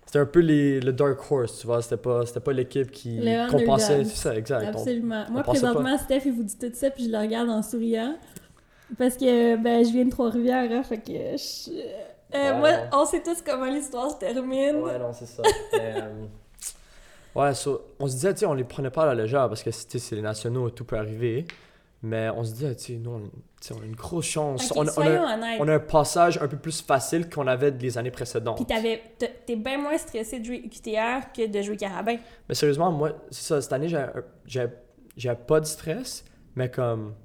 [0.05, 1.83] C'était un peu les, le Dark Horse, tu vois.
[1.83, 3.93] C'était pas, c'était pas l'équipe qui Le qu'on pensait.
[3.93, 4.11] underdog.
[4.11, 4.65] C'est ça, exact.
[4.65, 5.25] On- Absolument.
[5.29, 8.17] Moi, présentement, Steph, il vous dit tout ça, puis je le regarde en souriant.
[8.97, 11.69] Parce que, ben, je viens de Trois-Rivières, hein, fait que je...
[11.71, 11.83] euh,
[12.33, 12.83] Ouais, moi, non.
[12.93, 14.77] on sait tous comment l'histoire se termine.
[14.77, 15.43] Ouais, non, c'est ça.
[15.73, 16.25] Mais, euh,
[17.35, 19.61] ouais, so, on se disait, tu sais, on les prenait pas à la légère parce
[19.61, 21.45] que tu sais, c'est les nationaux, tout peut arriver.
[22.01, 23.27] Mais on se disait, tu sais, nous, on, tu
[23.59, 24.71] sais, on a une grosse chance.
[24.71, 27.71] Ok, on, a- on a, on a un passage un peu plus facile qu'on avait
[27.71, 28.55] les années précédentes.
[28.65, 28.65] Puis
[29.45, 32.15] t'es bien moins stressé de jouer QTR que de jouer Carabin.
[32.47, 33.89] Mais sérieusement, moi, c'est ça, cette année,
[34.45, 36.23] j'ai pas de stress,
[36.55, 37.15] mais comme,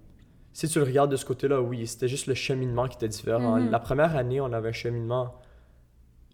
[0.52, 3.56] si tu le regardes de ce côté-là, oui, c'était juste le cheminement qui était différent.
[3.60, 3.70] Mhm.
[3.70, 5.34] La première année, on avait un cheminement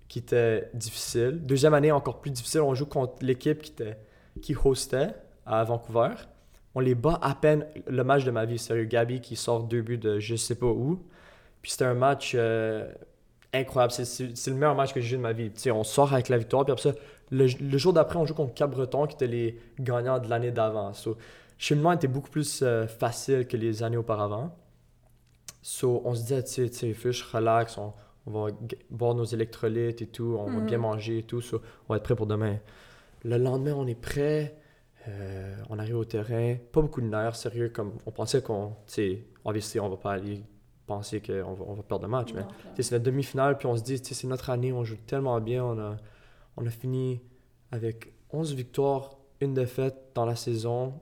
[0.09, 1.41] qui était difficile.
[1.45, 3.99] Deuxième année, encore plus difficile, on joue contre l'équipe qui, était,
[4.43, 5.11] qui hostait
[5.45, 6.15] à Vancouver.
[6.75, 8.59] On les bat à peine le match de ma vie.
[8.59, 11.03] Sérieux, Gabi qui sort deux buts de je sais pas où.
[11.63, 12.91] Puis c'était un match euh,
[13.53, 13.93] incroyable.
[13.93, 15.51] C'est- C'est c'est le meilleur match que j'ai eu de ma vie.
[15.51, 16.95] Tu sais, on sort avec la victoire, puis après ça,
[17.33, 20.93] le, le jour d'après, on joue contre Cap-Breton, qui étaient les gagnants de l'année d'avant.
[20.95, 21.17] So, le
[21.59, 24.57] cheminement était beaucoup plus euh, facile que les années auparavant.
[25.63, 27.93] So, on se disait, tu sais, fiche, relax, on,
[28.27, 28.51] on va
[28.91, 30.67] boire nos électrolytes et tout, on va Mhm.
[30.67, 31.41] bien manger et tout.
[31.41, 32.59] So, on va être prêt pour demain.
[33.25, 34.57] Le lendemain, on est prêt.
[35.09, 36.57] Euh, on arrive au terrain.
[36.73, 37.71] Pas beaucoup de nerfs, sérieux.
[37.71, 40.43] Comme on pensait qu'on, tu sais, on va pas aller
[40.87, 42.33] penser qu'on va, on va perdre le match.
[42.35, 45.41] Mais Non, c'est notre demi-finale, puis on se dit, c'est notre année, on joue tellement
[45.41, 45.65] bien.
[45.65, 45.97] On a,
[46.57, 47.21] on a fini
[47.71, 50.95] avec 11 victoires, une défaite dans la saison.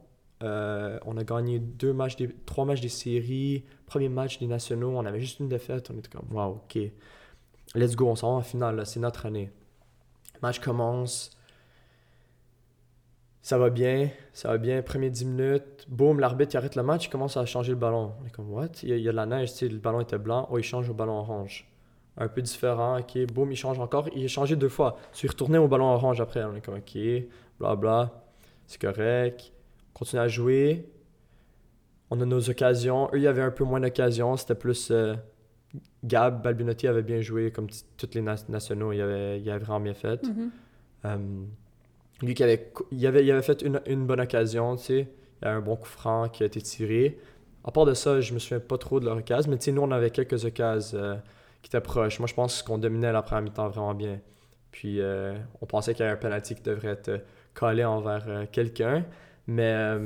[0.42, 4.90] Euh, on a gagné deux matchs des, trois matchs des séries, premier match des nationaux,
[4.96, 5.90] on avait juste une défaite.
[5.92, 6.78] On était comme, wow, ok,
[7.74, 9.51] let's go, on s'en va en finale, c'est notre année.
[10.34, 11.36] Le match commence,
[13.43, 17.11] ça va bien, ça va bien, premier 10 minutes, boum, l'arbitre arrête le match, il
[17.11, 18.12] commence à changer le ballon.
[18.22, 18.68] On est comme, what?
[18.82, 20.49] Il y a, il y a de la neige, tu sais, le ballon était blanc,
[20.51, 21.68] oh, il change au ballon orange.
[22.16, 24.97] Un peu différent, ok, boum, il change encore, il a changé deux fois.
[25.12, 26.99] So, il retournait au ballon orange après, on est comme, ok,
[27.59, 28.24] bla bla,
[28.66, 29.53] c'est correct,
[29.95, 30.91] on continue à jouer.
[32.11, 34.91] On a nos occasions, eux, il y avait un peu moins d'occasions, c'était plus.
[34.91, 35.14] euh,
[36.05, 37.66] Gab, Balbinotti avait bien joué, comme
[37.97, 40.22] tous les nationaux, il avait, il avait vraiment bien fait.
[40.24, 40.51] Mhm.
[41.05, 41.16] Euh,
[42.22, 45.08] lui qui avait, il avait, il avait fait une, une bonne occasion, tu sais.
[45.40, 47.18] Il y a un bon coup franc qui a été tiré.
[47.64, 49.72] À part de ça, je me souviens pas trop de leur occasion, mais tu sais,
[49.72, 51.16] nous, on avait quelques occasions euh,
[51.62, 52.18] qui étaient proches.
[52.18, 54.18] Moi, je pense qu'on dominait la première mi-temps vraiment bien.
[54.72, 57.18] Puis, euh, on pensait qu'il y avait un penalty qui devrait être euh,
[57.54, 59.04] collé envers euh, quelqu'un.
[59.46, 59.96] Mais,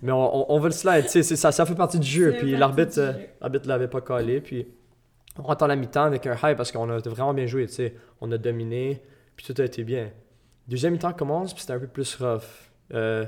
[0.00, 2.34] mais on, on, on veut le slide, tu sais, ça, ça fait partie du jeu.
[2.38, 2.98] Puis l'arbitre
[3.42, 4.40] l'arbitre l'avait pas collé.
[4.40, 4.66] Puis
[5.38, 7.74] on rentre en la mi-temps avec un high parce qu'on a vraiment bien joué, tu
[7.74, 7.94] sais.
[8.22, 9.02] On a dominé,
[9.36, 10.10] puis tout a été bien.
[10.68, 12.42] Deuxième mi-temps commence, puis c'était un peu plus rough.
[12.94, 13.26] Euh,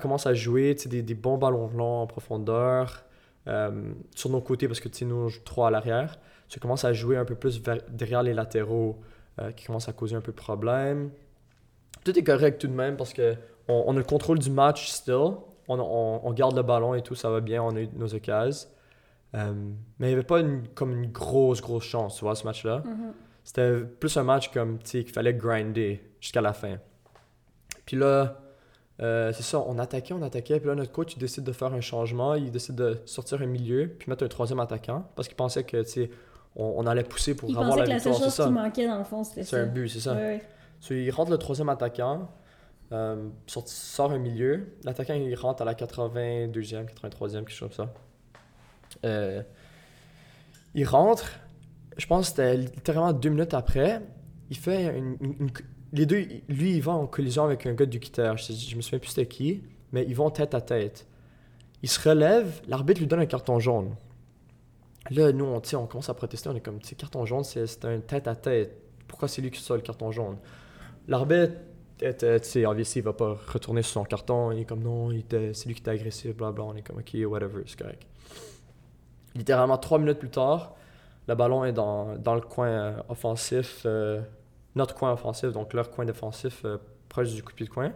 [0.00, 3.04] commence à jouer des, des bons ballons longs en profondeur
[3.46, 6.18] euh, sur nos côtés parce que nous on trois à l'arrière.
[6.48, 9.00] Tu commences à jouer un peu plus vers- derrière les latéraux
[9.40, 11.10] euh, qui commencent à causer un peu de problème.
[12.04, 13.34] Tout est correct tout de même parce que
[13.68, 15.36] on, a le contrôle du match still.
[15.66, 18.68] On, garde le ballon et tout, ça va bien, on a eu nos occasions.
[19.34, 19.52] Euh,
[19.98, 22.82] mais il n'y avait pas une, comme une grosse, grosse chance, tu vois, ce match-là.
[22.84, 23.12] Mhm.
[23.44, 26.78] C'était plus un match comme, tu sais, qu'il fallait grinder jusqu'à la fin.
[27.84, 28.40] Puis là,
[29.02, 30.58] euh, c'est ça, on attaquait, on attaquait.
[30.58, 32.34] Puis là, notre coach, il décide de faire un changement.
[32.34, 35.06] Il décide de sortir un milieu, puis mettre un troisième attaquant.
[35.14, 36.10] Parce qu'il pensait que, tu sais,
[36.56, 38.30] on, on allait pousser pour Il avoir la que victoire.
[38.30, 40.16] C'est qui manquait dans le fond, c'était C'est un but, c'est ça.
[40.80, 42.30] So, il rentre le troisième attaquant.
[42.92, 44.74] Euh, sorti- sort un milieu.
[44.84, 47.92] L'attaquant, il rentre à la 82e, 83e, quelque chose comme ça.
[49.04, 49.42] Euh,
[50.74, 51.30] il rentre,
[51.96, 54.02] je pense que c'était littéralement deux minutes après.
[54.50, 55.16] Il fait une,
[55.92, 58.32] les deux, lui, il va en collision avec un gars du quitter.
[58.36, 61.06] Je, je me souviens plus c'était qui, mais ils vont tête à tête.
[61.82, 63.94] Il se relève, l'arbitre lui donne un carton jaune.
[65.10, 66.48] Là, nous, on, on commence à protester.
[66.48, 68.80] On est comme, carton jaune, c'est un tête à tête.
[69.06, 70.38] Pourquoi c'est lui qui sort le carton jaune?
[71.06, 71.52] L'arbitre,
[72.00, 74.50] était, tu sais, obviously, il va pas retourner sur son carton.
[74.50, 76.64] Il est comme, non, c'est lui qui t'a agressé, blablabla.
[76.64, 78.06] On est comme, ok, whatever, c'est correct.
[79.34, 80.74] Littéralement, trois minutes plus tard,
[81.26, 84.20] le ballon est dans, dans le coin euh, offensif, euh,
[84.74, 87.92] notre coin offensif, donc leur coin défensif, euh, proche du coup de pied de coin.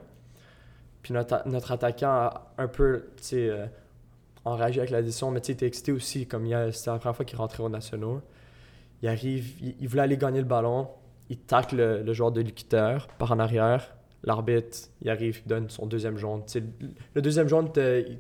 [1.03, 3.11] Puis notre, notre attaquant a un peu,
[4.45, 7.17] enragé avec la décision, mais tu sais, il était excité aussi, comme c'était la première
[7.17, 8.21] fois qu'il rentrait au nationaux.
[9.03, 10.89] Il arrive, il, il voulait aller gagner le ballon,
[11.29, 13.95] il tacle le, le joueur de l'équiteur par en arrière.
[14.25, 16.43] L'arbitre, il arrive, il donne son deuxième jaune.
[17.15, 18.19] Le- deuxième jaune, était,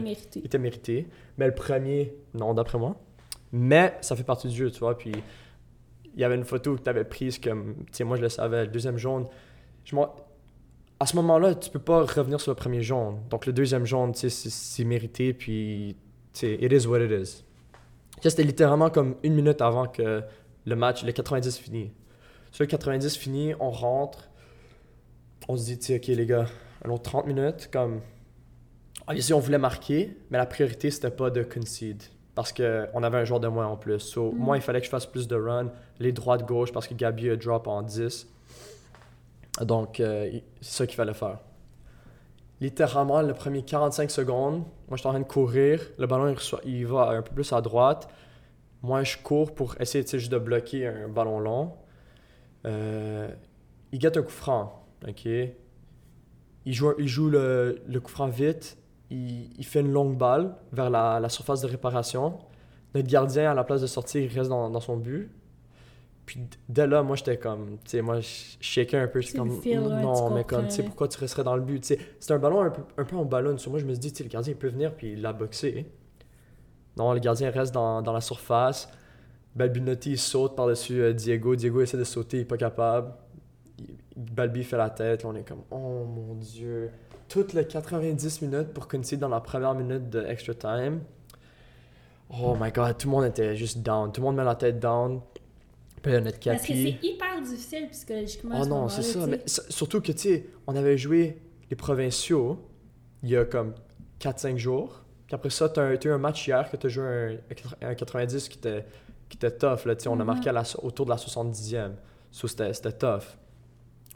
[0.00, 0.40] mérité.
[0.40, 1.08] il était mérité.
[1.38, 2.96] Mais le premier, non, d'après moi.
[3.52, 4.96] Mais ça fait partie du jeu, tu vois.
[4.96, 5.12] Puis
[6.14, 7.84] il y avait une photo que tu avais prise comme.
[7.92, 9.26] Tu moi je le savais, le deuxième jaune.
[9.84, 9.94] Je
[11.00, 13.18] à ce moment-là, tu peux pas revenir sur le premier jaune.
[13.28, 15.34] Donc le deuxième jaune, tu c'est- mérité.
[15.34, 15.96] Puis,
[16.32, 17.42] tu it is what it is.
[18.22, 20.22] C'était littéralement comme une minute avant que
[20.64, 21.90] le match, le 90 finit.
[22.52, 24.30] Sur le 90 fini, on rentre.
[25.48, 26.46] On se dit, tu ok les gars,
[26.88, 28.00] autre 30 minutes, comme.
[29.08, 32.02] Obviously, on voulait marquer, mais la priorité, c'était pas de concede.
[32.34, 33.98] Parce qu'on avait un joueur de moins en plus.
[34.00, 34.36] So, Mm.
[34.38, 35.70] Moi, il fallait que je fasse plus de run,
[36.00, 38.26] les droites-gauche, parce que Gabi a drop en 10.
[39.60, 40.30] Donc, euh,
[40.62, 41.38] c'est ça qu'il fallait faire.
[42.60, 44.58] Littéralement, le premier 45 secondes,
[44.88, 45.80] moi, je suis en train de courir.
[45.98, 48.08] Le ballon, il, reçoit- il va un peu plus à droite.
[48.82, 51.72] Moi, je cours pour essayer juste de bloquer un ballon long.
[52.64, 53.28] Euh,
[53.92, 54.84] il guette un coup franc.
[55.06, 55.26] OK?
[56.64, 58.78] Il joue, il joue le, le coup franc vite.
[59.12, 62.38] Il, il fait une longue balle vers la, la surface de réparation.
[62.94, 65.30] Notre gardien, à la place de sortir, il reste dans, dans son but.
[66.24, 66.38] Puis
[66.68, 68.28] dès là, moi, j'étais comme, tu sais, moi, je
[68.60, 69.18] shakais un peu.
[69.20, 69.50] Le comme,
[70.02, 71.80] non, mais comme, tu sais, pourquoi tu resterais dans le but?
[71.80, 73.58] Tu sais, c'est un ballon un peu, un peu en ballon.
[73.58, 75.20] Sur moi, je me suis dit, tu sais, le gardien, il peut venir, puis il
[75.22, 75.90] l'a boxé.
[76.96, 78.88] Non, le gardien reste dans, dans la surface.
[79.56, 81.54] Balbinotti il saute par-dessus euh, Diego.
[81.56, 83.12] Diego essaie de sauter, il n'est pas capable.
[83.78, 85.22] Il- Balbi fait la tête.
[85.24, 86.90] Là, on est comme, oh mon dieu.
[87.32, 91.00] Toutes les 90 minutes pour concede dans la première minute de extra time.
[92.28, 94.12] Oh my god, tout le monde était juste down.
[94.12, 95.22] Tout le monde met la tête down.
[96.02, 96.12] Puis
[96.44, 98.56] Parce que c'est hyper difficile psychologiquement.
[98.60, 99.26] Oh ce non, c'est ça.
[99.26, 101.38] Mais surtout que, tu sais, on avait joué
[101.70, 102.58] les provinciaux
[103.22, 103.72] il y a comme
[104.20, 105.02] 4-5 jours.
[105.26, 107.40] Puis après ça, tu as, eu un match hier que tu as joué
[107.80, 108.84] un, un 90 qui était,
[109.30, 109.86] qui était tough.
[109.86, 110.24] Là, On a Mhm.
[110.26, 111.94] marqué à la- autour de la 70e.
[112.30, 113.38] So, c'était c'était tough.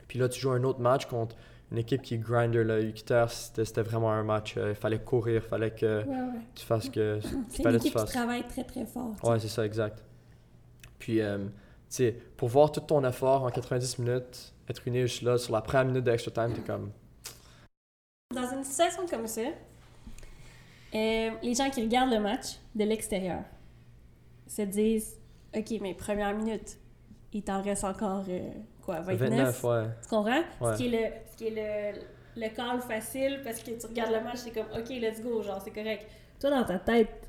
[0.06, 1.34] Puis là, tu joues un autre match contre
[1.72, 2.62] une équipe qui grinder.
[2.64, 4.56] Là, Ukitar, c'était c'était vraiment un match.
[4.56, 6.40] euh, il fallait courir, il fallait que Ouais, ouais.
[6.54, 7.18] tu fasses que.
[7.48, 8.10] C'est une que tu équipe qui fasses.
[8.10, 9.14] travaille très très fort.
[9.24, 10.02] Ouais, c'est ça, exact.
[10.98, 11.50] Puis, euh, tu
[11.88, 15.60] sais, pour voir tout ton effort en 90 minutes, être uni juste là, sur la
[15.60, 16.90] première minute d'extra time, t'es comme.
[18.34, 23.42] Dans une situation comme ça, euh, les gens qui regardent le match de l'extérieur
[24.46, 25.16] se disent
[25.56, 26.76] Ok, mais première minute,
[27.32, 28.50] il t'en reste encore euh,
[28.87, 29.84] quoi, 29, 29, ouais.
[30.03, 30.43] Tu comprends?
[30.61, 30.72] Ouais.
[30.72, 34.12] Ce qui est, le, ce qui est le, le call facile parce que tu regardes
[34.12, 36.07] le match, c'est comme Ok, let's go, genre c'est correct.
[36.41, 37.28] Toi, dans ta tête,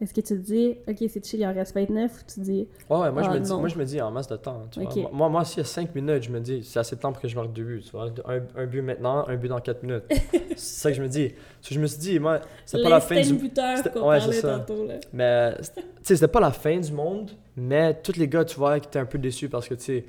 [0.00, 2.68] est-ce que tu te dis Ok, c'est chill, il en reste 29 ou tu dis
[2.88, 4.66] Ouais, ouais, moi, je Ah, me dis, moi je me dis en masse de temps.
[4.70, 5.10] Tu vois.
[5.12, 7.20] Moi, moi, s'il y a 5 minutes, je me dis, c'est assez de temps pour
[7.20, 7.82] que je marque deux buts.
[7.84, 8.06] Tu vois.
[8.26, 10.04] Un, un but maintenant, un but dans 4 minutes.
[10.30, 11.32] c'est ça que je me dis.
[11.68, 13.50] Je me suis dit, moi, c'était pas la fin du
[13.92, 14.58] qu'on ouais, c'est ça.
[14.60, 14.86] tantôt.
[14.86, 14.94] Là.
[15.12, 18.80] Mais, tu sais, c'était pas la fin du monde, mais tous les gars, tu vois,
[18.80, 20.04] qui étaient un peu déçus parce que, tu sais,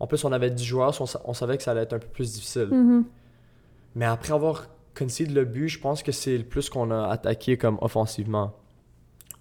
[0.00, 2.08] en plus, on avait 10 joueurs, on, on savait que ça allait être un peu
[2.08, 2.68] plus difficile.
[2.70, 3.02] Mm-hmm.
[3.94, 4.66] Mais après avoir
[4.96, 8.52] concédé le but, je pense que c'est le plus qu'on a attaqué comme offensivement.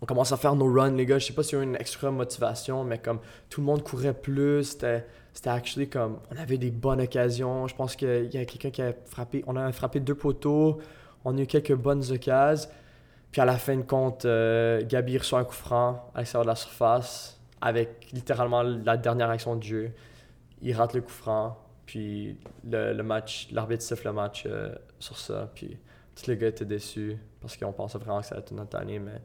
[0.05, 1.17] On commence à faire nos runs, les gars.
[1.17, 3.17] Je sais pas s'il y a eu une extra motivation, mais comme
[3.49, 5.03] tout le monde courait plus, c'était
[5.33, 7.65] c'était actually comme on avait des bonnes occasions.
[7.65, 10.77] Je pense qu'il y a quelqu'un qui a frappé, on a frappé deux poteaux,
[11.23, 12.69] on a eu quelques bonnes occasions.
[13.31, 16.51] Puis à la fin de compte, euh, Gabi reçoit un coup franc à l'extérieur de
[16.51, 19.91] la surface avec littéralement la dernière action du jeu.
[20.61, 25.17] Il rate le coup franc, puis le, le match, l'arbitre siffle le match euh, sur
[25.17, 25.49] ça.
[25.55, 25.79] Puis
[26.15, 28.99] tous les gars étaient déçus parce qu'on pensait vraiment que ça allait être notre année,
[28.99, 29.19] mais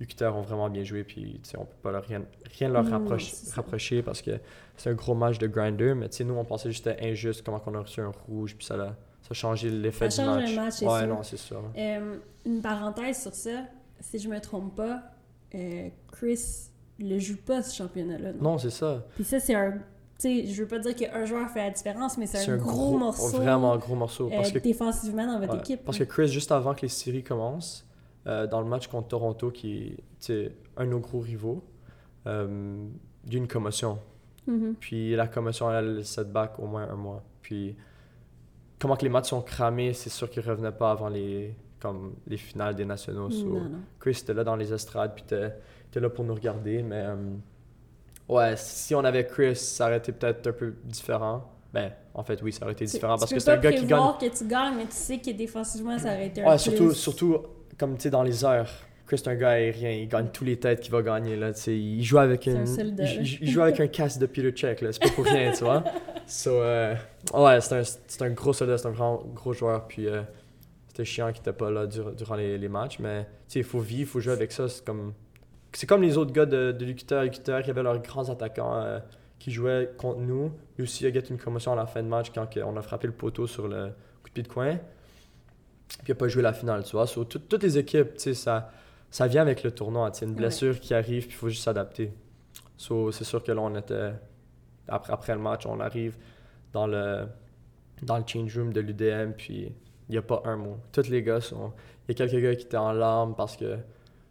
[0.00, 2.22] Ukitar ont vraiment bien joué, puis on peut pas leur rien,
[2.58, 4.32] rien leur rapprocher, parce que
[4.76, 7.74] c'est un gros match de grinder, mais nous on pensait juste c'était injuste comment on
[7.74, 10.54] a reçu un rouge, puis ça a, ça a changé l'effet du match.
[10.54, 11.08] match, c'est ouais, sûr.
[11.08, 11.62] non, c'est sûr.
[11.76, 13.64] Euh, une parenthèse sur ça,
[14.00, 15.02] si je me trompe pas,
[15.54, 16.68] euh, Chris
[16.98, 18.32] le joue pas ce championnat-là.
[18.32, 18.52] non?
[18.52, 19.06] Non, c'est ça.
[19.14, 19.78] Puis ça, c'est un
[20.18, 23.38] sais, je veux pas dire qu'un joueur fait la différence, mais c'est un, gros, morceau.
[23.38, 24.28] Vraiment un gros morceau.
[24.28, 25.84] Parce euh, que, défensivement dans votre ouais, équipe.
[25.84, 27.85] parce que Chris, juste avant que les séries commencent,
[28.26, 29.96] euh, dans le match contre Toronto, qui
[30.28, 31.62] est un de nos gros rivaux,
[32.26, 32.86] euh,
[33.26, 33.98] il y a eu une commotion.
[34.46, 34.74] Mhm.
[34.78, 37.22] Puis la commotion, elle, elle setback au moins un mois.
[37.42, 37.76] Puis
[38.78, 42.36] comment que les matchs sont cramés, c'est sûr qu'ils revenaient pas avant les, comme les
[42.36, 43.30] finales des nationaux.
[43.30, 43.78] So, Non, non.
[44.00, 45.52] Chris était là dans les estrades, puis t'es
[45.90, 46.82] t'es là pour nous regarder.
[46.82, 47.16] Mais euh,
[48.28, 51.44] ouais, si on avait Chris, ça aurait été peut-être un peu différent.
[51.72, 53.86] Ben, en fait, oui, ça aurait été différent tu parce que c'est un gars qui
[53.86, 54.00] gagne.
[54.20, 57.38] que tu gagnes, mais tu sais que défensivement, ça aurait été un Ouais, surtout, surtout
[57.78, 58.70] comme tu sais, dans les airs.
[59.06, 61.36] Chris, c'est un gars aérien, il gagne tous les têtes qu'il va gagner.
[61.36, 61.78] Là, tu sais.
[61.78, 64.92] il joue avec un il, joue avec un casque de Peter Check, là.
[64.92, 65.84] c'est pas pour rien, tu vois.
[66.28, 66.96] So, euh,
[67.34, 69.86] ouais, c'est un, c'est un gros soldat, c'est un grand, gros joueur.
[69.86, 70.22] Puis euh,
[70.88, 73.64] c'était chiant qu'il était pas là dur- durant les, les matchs, mais tu sais, il
[73.64, 74.66] faut vivre, il faut jouer avec ça.
[74.68, 75.12] C'est comme,
[75.72, 78.98] c'est comme les autres gars de, de l'UQTR, UQTR qui avaient leurs grands attaquants euh,
[79.38, 80.50] qui jouaient contre nous.
[80.76, 82.82] Lui aussi, il a gagné une commotion à la fin de match quand on a
[82.82, 83.90] frappé le poteau sur le
[84.24, 84.78] coup de pied de coin.
[85.88, 87.06] Puis il n'a pas joué la finale, tu vois.
[87.06, 88.70] So, tout- toutes les équipes, tu sais, ça,
[89.10, 90.10] ça vient avec le tournoi.
[90.10, 90.36] tu sais, Une Ouais.
[90.38, 92.12] blessure qui arrive, puis il faut juste s'adapter.
[92.76, 94.12] So, c'est sûr que là, on était.
[94.88, 96.16] Après, après le match, on arrive
[96.72, 97.26] dans le,
[98.02, 99.72] dans le change room de l'UDM, puis
[100.08, 100.76] il n'y a pas un mot.
[100.92, 101.72] Tous les gars sont.
[102.08, 103.76] Il y a quelques gars qui étaient en larmes parce que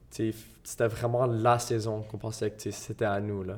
[0.09, 3.43] c'était vraiment la saison qu'on pensait que c'était à nous.
[3.43, 3.57] Là.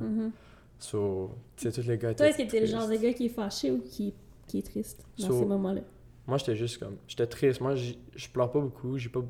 [0.79, 3.25] So, tu sais, tous les gars Toi, est-ce que t'es le genre de gars qui
[3.25, 4.13] est fâché ou qui,
[4.47, 5.81] qui est triste dans So- ces moments-là?
[6.27, 6.97] Moi, j'étais juste comme.
[7.07, 7.61] J'étais triste.
[7.61, 8.97] Moi, je pleure pas beaucoup.
[8.97, 9.21] J'ai pas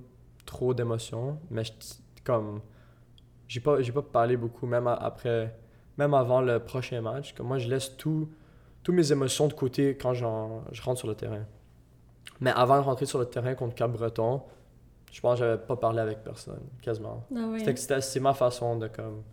[0.45, 1.39] trop d'émotions.
[1.49, 1.63] Mais
[2.23, 2.61] comme.
[3.47, 5.55] J'ai pas, j'ai pas parlé beaucoup, même après.
[5.97, 7.33] Même avant le prochain match.
[7.33, 8.29] Comme moi, je laisse tout,
[8.83, 11.45] toutes mes émotions de côté quand je rentre sur le terrain.
[12.39, 14.43] Mais avant de rentrer sur le terrain contre Cap-Breton,
[15.11, 17.23] je pense que j'avais pas parlé avec personne, quasiment.
[17.35, 17.59] Ah ouais.
[17.59, 19.23] C'était que c'était- C'est ma façon de comme de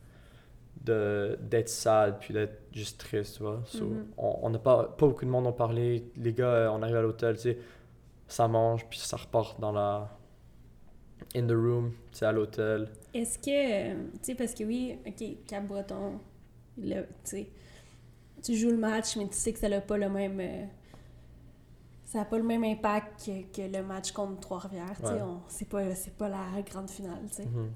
[0.83, 3.63] d'être sad puis d'être juste triste, tu vois.
[3.67, 4.07] So, Mhm.
[4.19, 6.11] On on n'a pas pas beaucoup de monde ont parlé.
[6.17, 7.59] Les gars, euh, on arrive à l'hôtel, tu sais,
[8.29, 10.11] ça mange puis ça repart dans la
[11.37, 12.89] in the room, tu sais, à l'hôtel.
[13.13, 16.21] Est-ce que, euh, tu sais, parce que oui, ok, Cap-Breton,
[16.79, 17.49] là, tu sais,
[18.43, 20.39] tu joues le match, mais tu sais que ça n'a pas le même.
[20.41, 20.65] euh,
[22.05, 24.97] ça n'a pas le même impact que, que le match contre Trois-Rivières.
[25.01, 25.21] tu sais, Ouais.
[25.49, 27.47] C'est pas, c'est pas la grande finale, tu sais.
[27.47, 27.71] Mhm.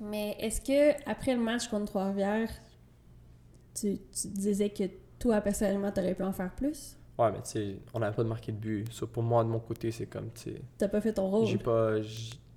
[0.00, 2.50] Mais est-ce que après le match contre Trois-Rivières,
[3.74, 4.84] tu, tu disais que
[5.18, 6.96] toi, personnellement, t'aurais pu en faire plus?
[7.18, 8.92] Ouais, mais tu sais, on n'avait pas de marqué de but.
[8.92, 11.46] So, pour moi, de mon côté, c'est comme, tu sais, T'as pas fait ton rôle?
[11.46, 12.00] j'ai pas,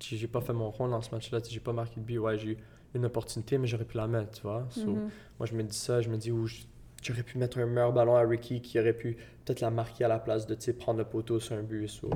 [0.00, 1.38] j'ai pas fait mon rôle dans ce match-là.
[1.48, 2.18] J'ai pas marqué de but.
[2.18, 2.56] Ouais, j'ai eu
[2.94, 4.66] une opportunité, mais j'aurais pu la mettre, tu vois.
[4.70, 5.10] So, Mhm.
[5.38, 6.62] Moi, je me dis ça, je me dis où je-
[7.02, 10.08] j'aurais pu mettre un meilleur ballon à Ricky qui aurait pu peut-être la marquer à
[10.08, 12.10] la place de tu sais, prendre le poteau sur un but, so-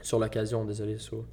[0.00, 0.98] sur l'occasion, désolé.
[0.98, 1.26] so.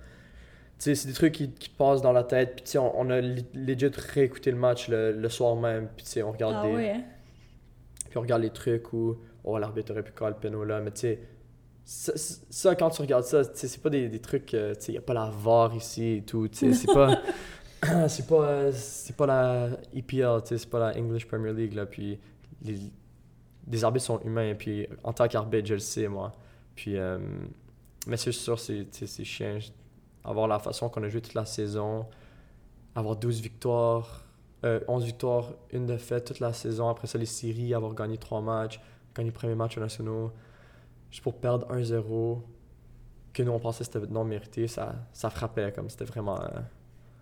[0.79, 2.55] Sais, c'est des trucs qui, qui passent dans la tête.
[2.55, 5.87] Puis, tu sais, on, on a legit réécouté le match le, le soir même.
[5.95, 7.03] Puis, tu sais, on regarde, Ah des- hein?
[8.09, 10.79] puis on regarde les trucs où oh, l'arbitre aurait pu call le péno là.
[10.81, 11.19] Mais, tu sais,
[11.83, 14.53] ça, ça, quand tu regardes ça, c'est pas des, des trucs.
[14.53, 16.47] euh, il n'y a pas la VAR ici et tout.
[16.53, 17.21] C'est pas.
[18.07, 22.17] c'est pas euh, c'est pas la EPL c'est pas la English Premier League là puis
[22.63, 22.79] les,
[23.69, 26.31] les arbitres sont humains puis en tant qu'arbitre je le sais moi
[26.75, 27.19] puis euh,
[28.07, 28.87] mais c'est sûr c'est
[29.23, 29.59] chiant
[30.23, 32.05] avoir la façon qu'on a joué toute la saison.
[32.95, 34.23] Avoir 12 victoires
[34.65, 36.89] euh, 11 victoires une défaite toute la saison.
[36.89, 38.79] Après ça les séries avoir gagné 3 matchs
[39.15, 40.31] gagné le premier match aux nationaux.
[41.11, 42.39] Juste pour perdre 1-0
[43.33, 46.47] que nous on pensait que c'était non mérité ça, ça frappait comme c'était vraiment euh,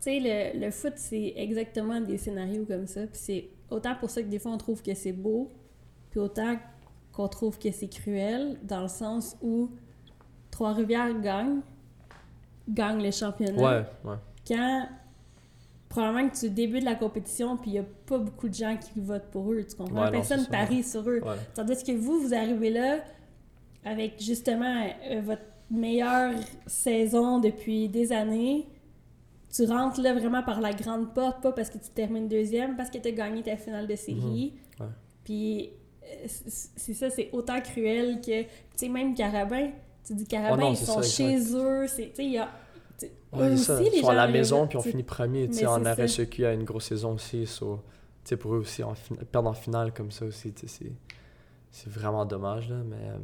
[0.02, 0.20] Tu sais,
[0.54, 3.02] le, le foot, c'est exactement des scénarios comme ça.
[3.02, 5.52] Puis c'est autant pour ça que des fois, on trouve que c'est beau,
[6.10, 6.58] puis autant
[7.12, 9.72] qu'on trouve que c'est cruel, dans le sens où
[10.52, 11.62] Trois-Rivières gagne,
[12.70, 13.62] gagne le championnat.
[13.62, 14.16] ouais ouais
[14.48, 14.88] Quand,
[15.90, 19.00] probablement que tu débutes la compétition, puis il n'y a pas beaucoup de gens qui
[19.00, 20.06] votent pour eux, tu comprends?
[20.06, 21.22] Ouais, Personne ça, parie sur eux.
[21.24, 22.98] ouais Tandis que vous, vous arrivez là
[23.84, 26.34] avec justement euh, votre meilleure
[26.68, 28.68] saison depuis des années.
[29.54, 32.90] Tu rentres là vraiment par la grande porte, pas parce que tu termines deuxième, parce
[32.90, 34.54] que tu as gagné ta finale de série.
[34.80, 34.86] Mhm.
[34.86, 34.92] Ouais.
[35.24, 35.70] Puis
[36.04, 39.70] euh, c'est ça, c'est autant cruel que, tu sais, même Carabin,
[40.06, 42.38] tu dis Carabin, Oh non, ils sont ça, chez eux, c'est, tu sais, il y
[42.38, 42.50] a...
[43.38, 43.80] Ouais, ça.
[43.82, 45.50] les sont à la maison puis on finit premier.
[45.66, 45.94] En ça.
[45.94, 47.46] RSEQ a une grosse saison aussi.
[47.46, 47.82] So,
[48.40, 50.54] pour eux aussi, en fin- perdre en finale comme ça aussi,
[51.72, 52.70] c'est, vraiment dommage.
[52.70, 53.18] Là, mais euh,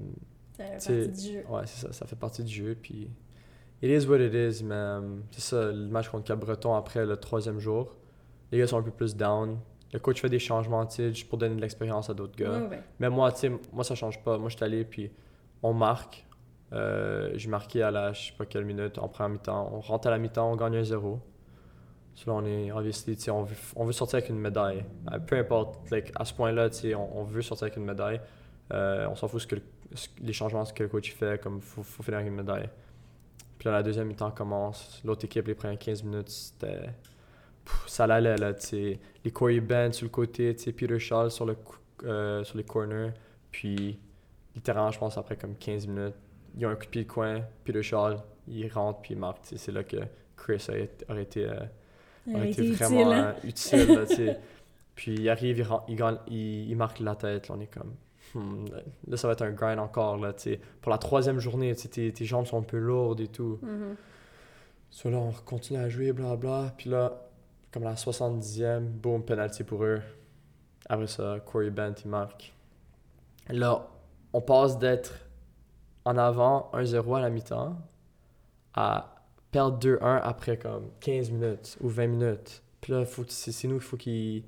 [0.58, 1.44] Ça fait c'est- partie du jeu.
[1.50, 1.94] ouais, c'est ça.
[1.94, 2.78] Ça fait partie du jeu.
[2.80, 3.10] Puis,
[3.82, 4.64] it is what it is.
[4.64, 5.02] Mais euh,
[5.32, 7.96] c'est ça, le match contre Cap-Breton après le troisième jour,
[8.52, 9.58] les gars sont un peu plus down.
[9.94, 12.60] Le coach fait des changements, tu sais, juste pour donner de l'expérience à d'autres gars.
[12.60, 12.82] Ouais, ouais.
[13.00, 14.38] Mais moi, tu sais, moi, ça change pas.
[14.38, 15.12] Moi, je suis allé, puis
[15.64, 16.26] on marque.
[16.73, 19.69] Euh, j'ai marqué à la, je sais pas quelle minute, en première mi-temps.
[19.73, 21.19] On rentre à la mi-temps, on gagne 1-0.
[22.14, 24.84] So là, on est, sais, on veut, on veut sortir avec une médaille.
[25.11, 28.19] Euh, peu importe, like, à ce point-là, on, on veut sortir avec une médaille.
[28.73, 29.56] Euh, on s'en fout ce que
[29.93, 32.69] ce- les changements que le coach fait, comme faut, faut finir avec une médaille.
[33.57, 35.02] Puis là, la deuxième mi-temps commence.
[35.06, 36.89] L'autre équipe, les premières 15 minutes, c'était.
[37.88, 38.98] Ça l'allait, là, tu.
[39.23, 41.56] Les Corey Ben sur le côté, Peter Shaw sur, le,
[42.43, 43.11] sur les corners.
[43.52, 43.99] Puis,
[44.56, 46.15] littéralement, je pense, après comme 15 minutes,
[46.56, 47.41] il y a un coup de pied de coin.
[47.64, 48.15] Peter Shaw,
[48.48, 49.40] il rentre, puis il marque.
[49.44, 49.98] C'est là que
[50.36, 53.36] Chris a été, aurait été, euh, Ça aurait aurait été été vraiment utile, hein?
[53.44, 54.34] euh, utile, là.
[54.95, 57.73] Puis il arrive, il, ren- il, gagne- il, il marque la tête, là, on est
[57.73, 57.94] comme...
[58.36, 58.65] hmm,
[59.07, 60.34] là, ça va être un grind encore, là.
[60.82, 63.60] Pour la troisième journée, tes, tes jambes sont un peu lourdes et tout.
[64.91, 66.36] So là, on continue à jouer, bla
[66.78, 67.22] Puis là,
[67.72, 70.02] comme la 70e, boom, penalty pour eux.
[70.90, 72.53] Après ça, Corey Bent, il marque.
[73.49, 73.88] Là,
[74.34, 75.14] on passe d'être
[76.06, 77.78] en avant 1-0 à la mi-temps
[78.73, 79.15] à
[79.52, 82.64] perdre 2-1 après comme 15 minutes ou 20 minutes.
[82.80, 84.44] Puis là, c'est, nous qu'il faut qu'ils,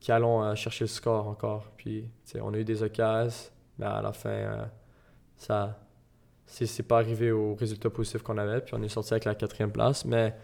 [0.00, 1.70] qu'ils allons euh, chercher le score encore.
[1.76, 2.08] Puis,
[2.40, 4.64] on a eu des occasions, mais à la fin, euh,
[5.36, 5.78] ça
[6.46, 8.60] c'est, pas arrivé au résultat positif qu'on avait.
[8.60, 10.04] Puis on est sorti avec la quatrième place.
[10.04, 10.34] Mais,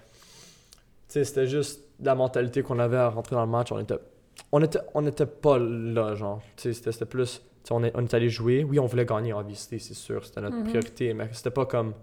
[1.08, 3.72] c'était juste la mentalité qu'on avait à rentrer dans le match.
[3.72, 3.98] On était,
[4.52, 6.40] on était, on était pas là, genre.
[6.56, 7.42] C'était plus...
[7.70, 8.64] on est, on est allé jouer.
[8.64, 10.24] Oui, on voulait gagner en visité, c'est sûr.
[10.24, 10.64] C'était notre Mhm.
[10.64, 11.14] priorité.
[11.14, 11.94] Mais c'était pas comme...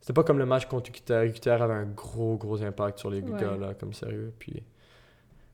[0.00, 1.24] C'était pas comme le match contre UQTR.
[1.24, 3.40] UQTR avait un gros, gros impact sur les Ouais.
[3.40, 4.32] gars, là, comme sérieux.
[4.38, 4.62] Puis...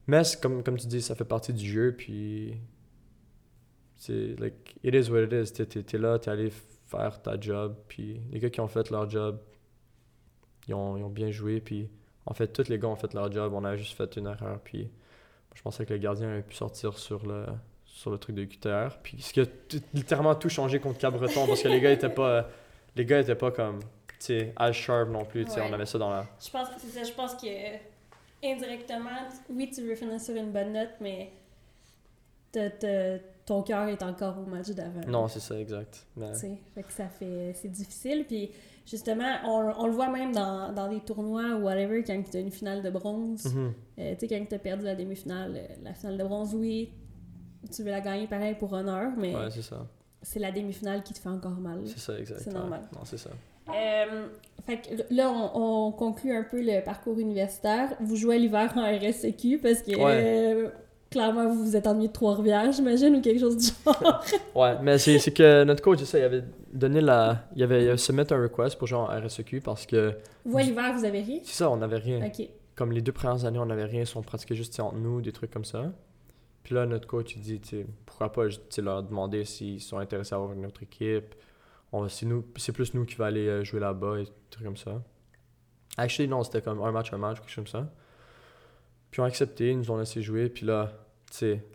[0.06, 1.94] Mais comme, comme tu dis, ça fait partie du jeu.
[1.96, 2.58] Puis...
[3.96, 5.52] C'est, like, it is what it is.
[5.52, 6.50] T'es là, t'es allé
[6.86, 7.76] faire ta job.
[7.88, 9.38] Puis les gars qui ont fait leur job,
[10.68, 11.60] ils ont, ils ont bien joué.
[11.60, 11.88] Puis
[12.26, 13.52] en fait, tous les gars ont fait leur job.
[13.54, 14.60] On a juste fait une erreur.
[14.62, 14.90] Puis
[15.54, 17.46] je pensais que le gardien avait pu sortir sur le,
[17.94, 18.96] sur le truc de QTR.
[19.02, 19.44] Puis ce qui a
[19.94, 22.48] littéralement tout changé contre Cabreton parce que les gars étaient pas,
[22.96, 25.44] les gars étaient pas comme, tu sais, as sharp non plus.
[25.44, 25.62] Ouais.
[25.68, 26.26] on avait ça dans la.
[26.44, 27.04] Je pense que c'est ça.
[27.04, 27.46] Je pense que
[28.44, 29.10] indirectement,
[29.50, 31.30] oui, tu veux finir sur une bonne note, mais
[32.50, 35.00] t'as- t'as- ton cœur est encore au match d'avant.
[35.06, 36.06] Non, c'est ça, exact.
[36.16, 37.52] Mais- fait que ça fait...
[37.54, 38.50] C'est difficile, puis
[38.86, 42.40] justement, on, on le voit même dans, dans des tournois ou whatever, quand tu as
[42.40, 43.52] une finale de bronze.
[43.52, 43.72] Mhm.
[43.98, 46.90] Euh, tu sais, quand tu as perdu la demi-finale, euh, la finale de bronze, oui,
[47.70, 49.86] tu veux la gagner pareil pour honneur, mais Ouais, c'est ça.
[50.22, 51.80] c'est la demi-finale qui te fait encore mal.
[51.86, 52.40] C'est ça, exact.
[52.42, 52.80] C'est normal.
[52.92, 53.30] Non, c'est ça.
[53.68, 54.26] Euh,
[54.66, 57.90] fait que là, on, on conclut un peu le parcours universitaire.
[58.00, 60.22] Vous jouez l'hiver en RSEQ parce que Ouais.
[60.24, 60.68] euh,
[61.10, 64.24] clairement, vous vous êtes ennuyé de Trois-Rivières, j'imagine, ou quelque chose du genre.
[64.56, 67.44] Ouais, mais c'est c'est que notre coach, ça, il avait donné la.
[67.54, 70.12] Il avait, il avait submit un request pour jouer en RSEQ parce que.
[70.44, 71.40] vous, à l'hiver, vous avez ri?
[71.44, 72.24] C'est ça, on n'avait rien.
[72.26, 72.48] Ok.
[72.74, 75.50] comme les deux premières années, on n'avait rien, on pratiquait juste entre nous, des trucs
[75.52, 75.84] comme ça.
[76.62, 77.60] Puis là, notre coach, il dit,
[78.06, 78.46] pourquoi pas
[78.78, 81.34] leur demander s'ils sont intéressés à avoir une autre équipe.
[82.56, 85.02] C'est plus nous qui va aller euh, jouer là-bas et trucs comme ça.
[85.96, 87.92] Actually, non, c'était comme un match, un match, quelque chose comme ça.
[89.10, 90.48] Puis on a accepté, ils nous ont laissé jouer.
[90.48, 90.90] Puis là,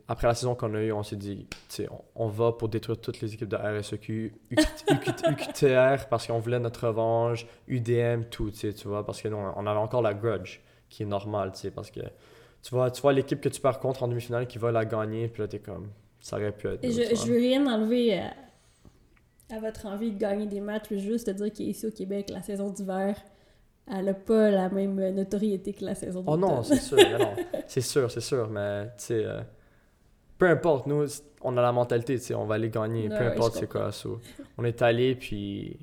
[0.07, 1.47] après la saison qu'on a eue, on s'est dit,
[2.15, 6.59] on, on va pour détruire toutes les équipes de RSEQ, UQT- UQTR, parce qu'on voulait
[6.59, 11.03] notre revanche, UDM, tout, tu vois, parce que nous, on avait encore la grudge, qui
[11.03, 12.01] est normale, parce que
[12.67, 15.29] tu vois, tu vois l'équipe que tu perds contre en demi-finale qui va la gagner,
[15.29, 15.87] puis là, t'es comme,
[16.19, 16.83] ça aurait pu être.
[16.83, 18.33] Et je, veux rien enlever à,
[19.51, 22.29] à votre envie de gagner des matchs, je veux juste te dire qu'ici au Québec,
[22.29, 23.15] la saison d'hiver,
[23.89, 26.55] elle n'a pas la même notoriété que la saison Oh d'automne.
[26.55, 27.35] non, c'est sûr, mais non.
[27.67, 29.41] C'est sûr, c'est sûr, mais tu sais, euh,
[30.37, 31.05] peu importe, nous,
[31.41, 33.93] on a la mentalité, tu sais, on va aller gagner, peu ouais, importe c'est quoi.
[33.93, 34.19] so,
[34.57, 35.77] on est allé, puis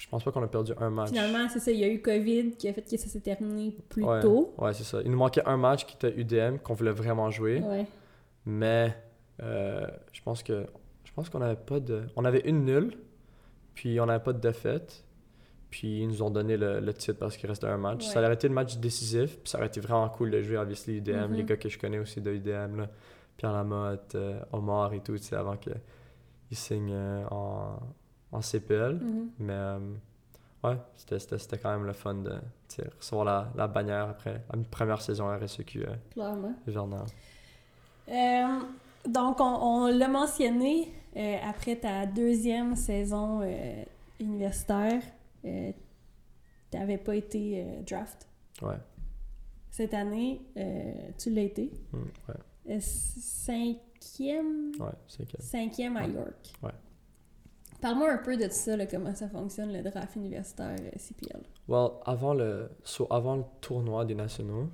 [0.00, 1.08] je, pense pas qu'on a perdu un match.
[1.10, 3.76] Finalement, c'est ça, il y a eu COVID qui a fait que ça s'est terminé
[3.88, 4.54] plus ouais, tôt.
[4.58, 5.00] Ouais, c'est ça.
[5.04, 7.86] Il nous manquait un match qui était UDM, qu'on voulait vraiment jouer, Ouais.
[8.46, 8.96] mais
[9.42, 10.66] euh, je pense que
[11.04, 12.02] je pense qu'on avait pas de.
[12.16, 12.96] On avait une nulle,
[13.74, 15.04] puis on n'avait pas de défaite.
[15.70, 18.04] Puis ils nous ont donné le, le titre parce qu'il restait un match.
[18.06, 18.12] Ouais.
[18.12, 20.96] Ça aurait été le match décisif, puis ça aurait été vraiment cool de jouer obviously
[20.96, 21.34] UDM, Mhm.
[21.34, 22.88] les gars que je connais aussi de UDM, là.
[23.36, 25.76] Pierre Lamotte, euh, Omar et tout, tu sais, avant qu'ils
[26.50, 27.78] signent euh, en,
[28.32, 28.94] en CPL.
[28.94, 29.30] Mhm.
[29.38, 29.78] Mais euh,
[30.64, 32.34] ouais, c'était- c'était c'était quand même le fun de
[32.98, 36.54] recevoir la, la bannière après une première saison RSEQ euh, Clairement.
[38.08, 38.58] Euh,
[39.08, 40.92] donc, on, on l'a mentionné,
[41.42, 43.40] après ta deuxième saison
[44.18, 45.02] universitaire,
[45.42, 45.74] tu
[46.74, 48.28] n'avais pas été draft.
[48.62, 48.76] Ouais.
[49.70, 50.40] Cette année,
[51.18, 51.70] tu l'as été.
[51.92, 51.98] Mm,
[52.28, 55.42] ouais, cinquième, ouais, que.
[55.42, 56.06] cinquième à.
[56.06, 56.52] York.
[56.62, 56.70] Ouais.
[57.80, 61.40] Parle-moi un peu de ça, là, comment ça fonctionne, le draft universitaire euh, CPL.
[61.68, 64.68] Well, avant le, so, avant le tournoi des nationaux,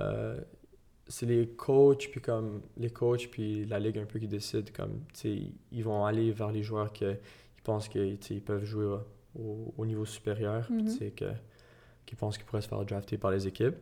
[0.00, 0.40] euh,
[1.06, 5.02] c'est les coachs, puis comme les coachs, puis la ligue un peu qui décident, comme,
[5.24, 8.98] ils vont aller vers les joueurs que ils pensent qu'ils ils peuvent jouer
[9.38, 11.26] au, au niveau supérieur, sais, que,
[12.04, 13.76] qu'ils pensent qu'ils pourraient se faire drafter par les équipes.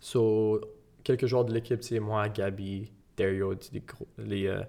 [0.00, 0.60] So,
[1.02, 3.54] quelques joueurs de l'équipe, c'est moi, Gabi, Dario,
[4.18, 4.62] les, euh,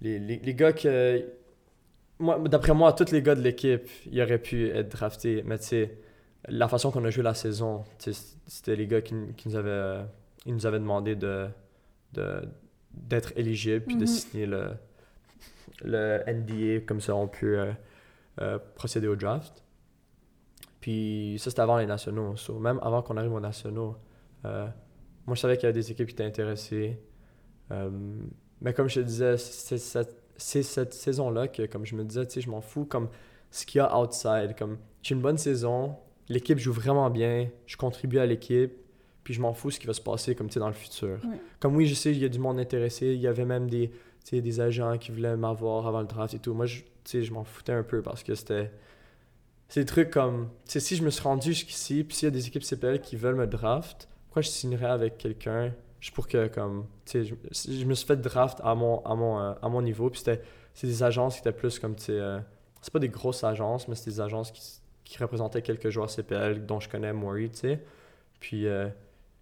[0.00, 1.24] les, les, les gars que.
[2.22, 5.64] Moi, d'après moi, tous les gars de l'équipe, ils auraient pu être draftés, mais tu
[5.64, 5.98] sais,
[6.48, 7.84] la façon qu'on a joué la saison,
[8.46, 10.04] c'était les gars qui, qui nous avaient, euh,
[10.46, 11.48] ils nous avaient demandé de,
[12.12, 12.42] de,
[12.92, 14.06] d'être éligibles puis de Mhm.
[14.06, 14.70] signer le,
[15.84, 17.72] le NDA, comme ça on peut euh,
[18.40, 19.64] euh, procéder au draft.
[20.80, 22.36] Puis ça, c'était avant les nationaux.
[22.36, 23.96] So, même avant qu'on arrive aux nationaux,
[24.44, 24.66] euh,
[25.26, 26.98] moi, je savais qu'il y avait des équipes qui étaient intéressées.
[28.60, 32.26] Mais comme je te disais, c'est cette, c'est cette saison-là que, comme je me disais,
[32.26, 33.08] tu sais, je m'en fous comme
[33.50, 34.54] ce qu'il y a outside.
[34.58, 35.96] Comme, j'ai une bonne saison,
[36.28, 38.72] l'équipe joue vraiment bien, je contribue à l'équipe,
[39.24, 41.18] puis je m'en fous ce qui va se passer, comme, tu sais, dans le futur.
[41.24, 41.40] Ouais.
[41.60, 43.90] Comme oui, je sais, il y a du monde intéressé, il y avait même des,
[44.24, 46.54] tu sais, des agents qui voulaient m'avoir avant le draft et tout.
[46.54, 48.70] Moi, je, tu sais, je m'en foutais un peu parce que c'était...
[49.68, 50.50] C'est des trucs comme...
[50.66, 53.00] Tu sais, si je me suis rendu jusqu'ici, puis s'il y a des équipes CPL
[53.00, 55.72] qui veulent me draft, pourquoi je signerais avec quelqu'un
[56.02, 56.86] juste pour que, comme...
[57.06, 57.34] Tu sais,
[57.72, 60.42] je, me suis fait draft à mon, à mon, euh, à mon niveau, puis c'était...
[60.74, 62.18] C'est des agences qui étaient plus comme, tu sais...
[62.18, 62.40] euh,
[62.80, 64.60] c'est pas des grosses agences, mais c'est des agences qui,
[65.04, 67.84] qui représentaient quelques joueurs CPL dont je connais Maury, tu sais.
[68.40, 68.88] Puis euh,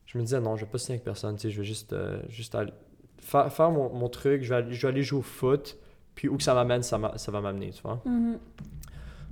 [0.04, 1.94] je me disais, non, je vais pas signer avec personne, tu sais, je vais juste,
[1.94, 2.74] euh, juste aller-
[3.20, 5.78] faire, faire mon, mon truc, je vais, aller, je vais aller jouer au foot,
[6.14, 8.02] puis où que ça m'amène, ça, ça va m'amener, tu vois.
[8.04, 8.38] Mhm.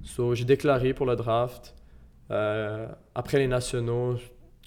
[0.02, 1.74] So, j'ai déclaré pour le draft.
[2.30, 4.16] Après les nationaux,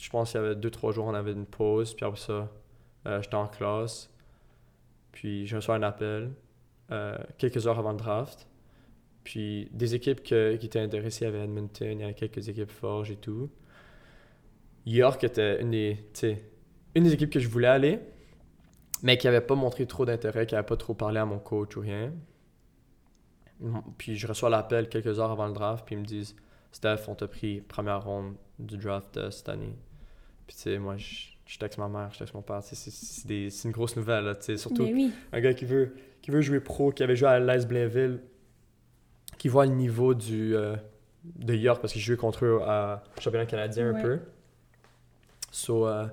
[0.02, 2.50] je pense qu'il y avait 2-3 jours, on avait une pause, puis après ça,
[3.06, 4.10] euh, j'étais en classe.
[5.12, 6.34] Puis je reçois un appel
[6.92, 8.48] euh, quelques heures avant le draft.
[9.24, 12.72] Puis des équipes qui étaient intéressées, il y avait Edmonton, il y avait quelques équipes
[12.72, 13.52] Forge et tout.
[14.88, 16.00] York était une des,
[16.96, 18.00] une des équipes que je voulais aller,
[19.04, 21.78] mais qui n'avait pas montré trop d'intérêt, qui n'avait pas trop parlé à mon coach
[21.78, 22.12] ou rien.
[24.00, 26.36] Puis je reçois l'appel quelques heures avant le draft, puis ils me disent
[26.72, 29.76] Steph, on t'a pris première ronde du draft euh, cette année.
[30.52, 32.60] Puis tu sais, moi, je, je texte ma mère, je texte mon père.
[32.62, 35.14] C'est une grosse nouvelle, là, tu sais, surtout oui.
[35.32, 38.20] un gars qui veut, qui veut jouer pro, qui avait joué à l'Est Blainville,
[39.38, 40.76] qui voit le niveau du, euh,
[41.24, 43.98] de York parce qu'il jouait contre eux à championnat canadien Ouais.
[43.98, 44.20] un peu.
[45.52, 46.06] So, euh,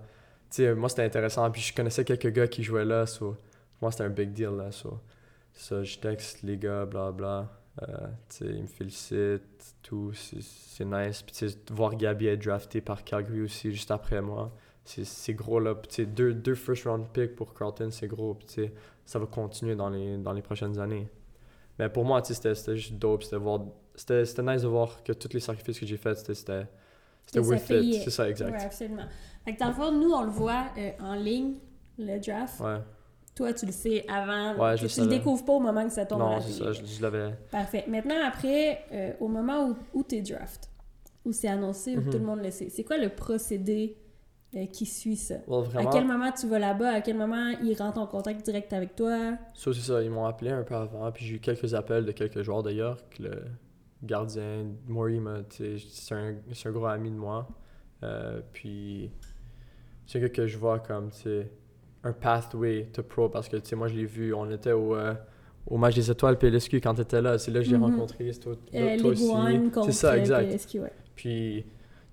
[0.51, 1.51] tu sais, moi c'était intéressant.
[1.51, 3.05] Puis je connaissais quelques gars qui jouaient là.
[3.07, 3.37] So,
[3.83, 4.51] moi c'était un big deal.
[4.57, 5.01] Là, so,
[5.53, 7.58] ça, je texte les gars, bla bla.
[7.83, 8.09] Euh,
[8.41, 10.13] ils me félicitent, tout.
[10.15, 11.23] C'est nice.
[11.23, 14.53] Puis voir Gabi être drafté par Calgary aussi juste après moi.
[14.85, 15.75] C'est gros là.
[15.75, 18.35] Puis deux, deux first round picks pour Carlton, c'est gros.
[18.35, 18.71] Puis
[19.05, 21.09] ça va continuer dans les, dans les prochaines années.
[21.79, 23.23] Mais pour moi, c'était- juste dope.
[23.95, 26.67] C'était nice de voir que tous les sacrifices que j'ai faits, c'était-
[27.37, 28.03] worth it.
[28.03, 28.51] C'est ça, exact.
[28.51, 29.05] Ouais, absolument.
[29.45, 31.55] Fait que dans le fond, nous, on le voit euh, en ligne,
[31.99, 32.59] le draft.
[32.61, 32.79] Ouais.
[33.39, 34.57] Toi, tu le sais avant.
[34.59, 36.41] Ouais, que je tu le découvres pas au moment que ça tombe à Non, la
[36.41, 36.65] c'est télé.
[36.65, 37.31] ça, je, je l'avais.
[37.53, 37.85] Parfait.
[37.87, 40.69] Maintenant, après, euh, au moment où, où tu es draft,
[41.25, 42.11] où c'est annoncé, où Mhm.
[42.11, 43.97] tout le monde le sait, c'est quoi le procédé
[44.57, 45.37] euh, qui suit ça?
[45.47, 46.91] Well, vraiment, À quel moment tu vas là-bas?
[46.95, 49.37] À quel moment ils rentrent en contact direct avec toi?
[49.55, 52.11] ça, c'est ça, ils m'ont appelé un peu avant, puis j'ai eu quelques appels de
[52.13, 53.43] quelques joueurs d'ailleurs, le
[54.03, 55.21] gardien, Maury,
[55.51, 57.47] c'est un, c'est un gros ami de moi.
[58.03, 59.11] Euh, puis
[60.07, 61.51] c'est un gars que je vois comme, tu sais,
[62.05, 64.95] un pathway to pro, parce que, tu sais, moi, je l'ai vu, on était au,
[64.95, 65.15] euh,
[65.67, 67.85] au match des étoiles PLSQ quand t'étais là, c'est là que je l'ai Mhm.
[67.85, 69.31] rencontré, c'est toi, Euh, toi aussi.
[69.87, 70.47] C'est ça, euh, exact.
[70.49, 70.93] PLSQ, ouais.
[71.17, 71.65] Puis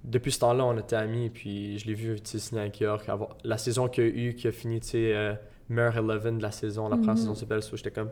[0.04, 1.30] depuis ce temps-là, on était amis.
[1.30, 3.08] Puis je l'ai vu tu sais, signer avec York.
[3.10, 5.34] avoir- La saison qu'il a eu, qui a fini, tu sais, euh,
[5.70, 7.34] meilleur 11 de la saison, la première Mhm.
[7.36, 7.36] saison.
[7.62, 8.10] So, j'étais comme,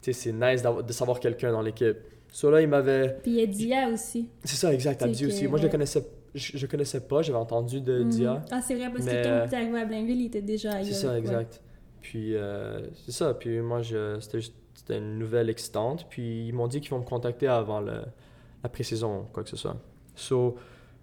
[0.00, 1.96] tu sais, c'est nice de savoir quelqu'un dans l'équipe.
[2.30, 3.18] So là, il m'avait.
[3.22, 4.28] Puis il y a Dia aussi.
[4.44, 5.48] C'est ça, exact, C'est Abdi aussi.
[5.48, 8.08] Moi, je le connaissais, je, je connaissais pas, j'avais entendu de Mhm.
[8.10, 8.42] Dia.
[8.50, 10.86] Ah, c'est vrai, parce Mais, que quand tu arrivé à Blainville, il était déjà ailleurs.
[10.86, 11.18] C'est ça, ouais.
[11.18, 11.62] exact.
[12.00, 13.34] Puis euh, c'est ça.
[13.34, 16.06] Puis moi, c'était, juste- c'était une nouvelle excitante.
[16.08, 18.02] Puis ils m'ont dit qu'ils vont me contacter avant le,
[18.62, 19.76] la pré-saison, quoi que ce soit.
[20.14, 20.56] So,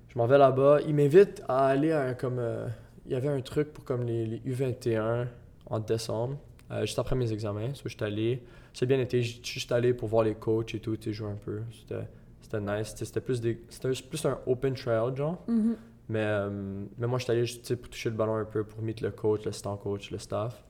[0.10, 0.80] je m'en vais là-bas.
[0.88, 2.40] Ils m'invitent à aller à un comme.
[2.40, 2.68] euh,
[3.06, 5.28] il y avait un truc pour comme les, les U21
[5.68, 6.38] en décembre,
[6.72, 7.74] euh, juste après mes examens.
[7.74, 8.42] So, je suis allé.
[8.74, 9.22] C'est bien été.
[9.22, 11.62] Juste allé pour voir les coachs et tout, et jouer un peu.
[11.72, 12.02] C'était,
[12.46, 12.94] c'était nice.
[12.96, 15.44] C'était, plus, des, c'était plus un open trial, genre.
[15.48, 15.76] Mhm.
[16.10, 18.82] Mais, euh, mais moi, je suis allé juste pour toucher le ballon un peu, pour
[18.84, 20.64] meet le coach, l'assistant coach, le staff.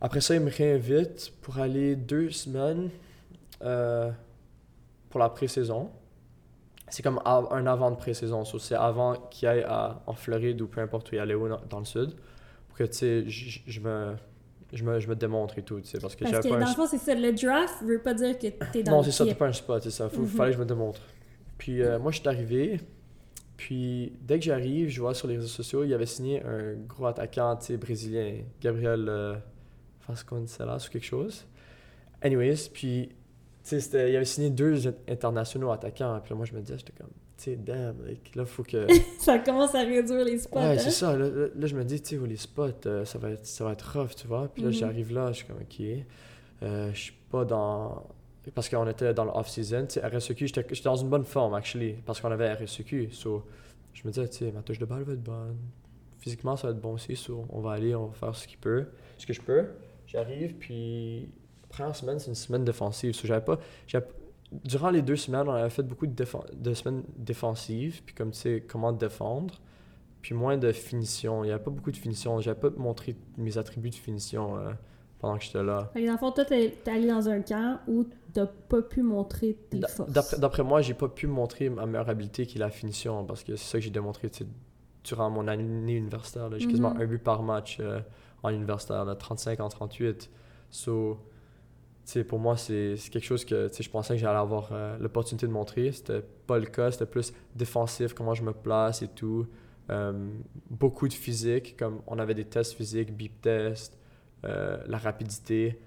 [0.00, 2.90] Après ça, ils me réinvitent pour aller deux semaines
[3.62, 4.10] euh,
[5.08, 5.90] pour la pré-saison.
[6.88, 8.44] C'est comme un avant de pré-saison.
[8.44, 11.48] so c'est avant qu'il aille à, en Floride ou peu importe où il allait où
[11.48, 12.14] dans, dans le sud.
[12.68, 14.16] Pour que, tu sais, je me,
[14.74, 15.98] je, me, je me démontre et tout, tu sais.
[15.98, 17.14] Parce que j'avais pas dans un le fond, c'est ça.
[17.14, 19.82] Le draft veut pas dire que t'es dans non, c'est ça, t'es pas un spot,
[19.82, 20.08] c'est ça.
[20.08, 20.26] Faut, Mhm.
[20.28, 21.00] fallait que je me démontre.
[21.58, 22.80] Puis euh, moi, je suis arrivé.
[23.56, 27.06] Puis dès que j'arrive, je vois sur les réseaux sociaux, il avait signé un gros
[27.06, 29.34] attaquant, tu sais, brésilien, Gabriel euh,
[30.08, 31.46] Vasconcelos ou quelque chose.
[32.22, 33.10] Anyways, puis,
[33.62, 36.18] tu sais, il avait signé deux internationaux attaquants.
[36.22, 38.86] Puis là, moi, je me disais, j'étais comme, tu sais, damn, like, là, faut que.
[39.18, 40.56] ça commence à réduire les spots.
[40.58, 40.78] Ouais, hein?
[40.78, 41.16] c'est ça.
[41.16, 43.64] Là, là- là, je me dis, tu sais, les spots, euh, ça, va être, ça
[43.64, 44.48] va être rough, tu vois.
[44.48, 44.74] Puis là, Mhm.
[44.74, 46.04] j'arrive là, je suis comme, ok.
[46.62, 48.04] Euh, je suis pas dans.
[48.54, 49.86] Parce qu'on était dans le off-season.
[49.86, 53.08] Tu sais, RSEQ, j'étais j'étais dans une bonne forme, actually, parce qu'on avait RSEQ.
[53.10, 53.42] So,
[53.94, 55.56] je me disais, tu sais, ma touche de balle va être bonne.
[56.18, 57.16] Physiquement, ça va être bon aussi.
[57.16, 58.86] So, on va aller, on va faire ce qu'il peut.
[59.18, 59.64] Ce que je peux.
[60.06, 61.28] J'arrive, puis.
[61.68, 63.14] Première semaine, c'est une semaine défensive.
[63.14, 63.58] So, j'avais pas.
[63.88, 64.06] j'avais-
[64.64, 66.24] Durant les deux semaines, on avait fait beaucoup de,
[66.56, 69.60] de semaines défensives, puis comme tu sais, comment défendre
[70.22, 71.44] puis moins de finition.
[71.44, 72.40] Il n'y avait pas beaucoup de finition.
[72.40, 74.70] J'avais pas montré mes attributs de finition euh,
[75.18, 75.90] pendant que j'étais là.
[75.92, 79.02] Fait que dans le fond, toi, t'es allé dans un camp où t'as pas pu
[79.02, 80.10] montrer tes forces.
[80.38, 83.54] D'après moi, j'ai pas pu montrer ma meilleure habileté qui est la finition parce que
[83.56, 84.30] c'est ça que j'ai démontré
[85.04, 86.48] durant mon année universitaire.
[86.58, 87.02] J'ai quasiment Mhm.
[87.02, 88.00] un but par match euh,
[88.42, 90.30] en universitaire, là, 35 en 38.
[90.70, 91.18] So,
[92.06, 95.46] tu sais, pour moi, c'est quelque chose que je pensais que j'allais avoir euh, l'opportunité
[95.46, 95.90] de montrer.
[95.90, 96.90] C'était pas le cas.
[96.90, 99.46] C'était plus défensif, comment je me place et tout.
[99.90, 100.12] Euh,
[100.68, 103.98] beaucoup de physique, comme on avait des tests physiques, beep test,
[104.44, 105.78] euh, la rapidité.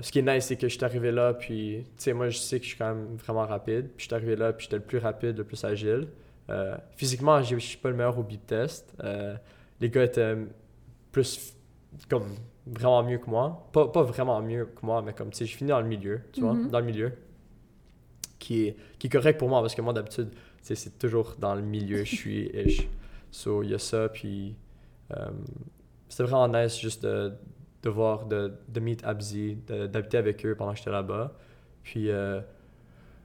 [0.00, 1.84] Ce qui est nice, c'est que je suis arrivé là, puis,
[2.14, 3.88] moi, je sais que je suis quand même vraiment rapide.
[3.88, 6.08] Puis, je suis arrivé là, puis j'étais le plus rapide, le plus agile.
[6.96, 8.96] Physiquement, je suis pas le meilleur au beep test.
[9.78, 10.36] Les gars étaient
[11.12, 11.54] plus,
[12.08, 12.34] comme,
[12.70, 13.68] vraiment mieux que moi.
[13.72, 16.20] Pas, pas vraiment mieux que moi, mais comme, tu sais, je finis dans le milieu,
[16.32, 16.68] tu vois, Mhm.
[16.70, 17.12] dans le milieu.
[18.38, 21.34] Qui est, qui est correct pour moi, parce que moi, d'habitude, tu sais, c'est toujours
[21.38, 22.88] dans le milieu, je suis ish.
[23.30, 24.54] So, il y a ça, puis
[25.16, 25.30] euh,
[26.08, 27.32] c'était vraiment nice juste de,
[27.82, 31.34] de voir, de, de meet Abzi, d'habiter avec eux pendant que j'étais là-bas.
[31.82, 32.40] Puis euh,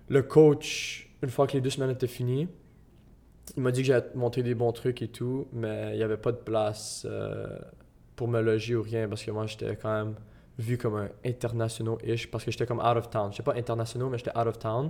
[0.10, 2.48] le coach, une fois que les deux semaines étaient finies,
[3.56, 6.18] il m'a dit que j'allais montrer des bons trucs et tout, mais il n'y avait
[6.18, 7.48] pas de place euh,
[8.24, 10.16] pour me loger ou rien parce que moi j'étais quand même
[10.58, 13.34] vu comme un international-ish parce que j'étais comme out of town.
[13.34, 14.88] J'étais pas international, mais j'étais out of town.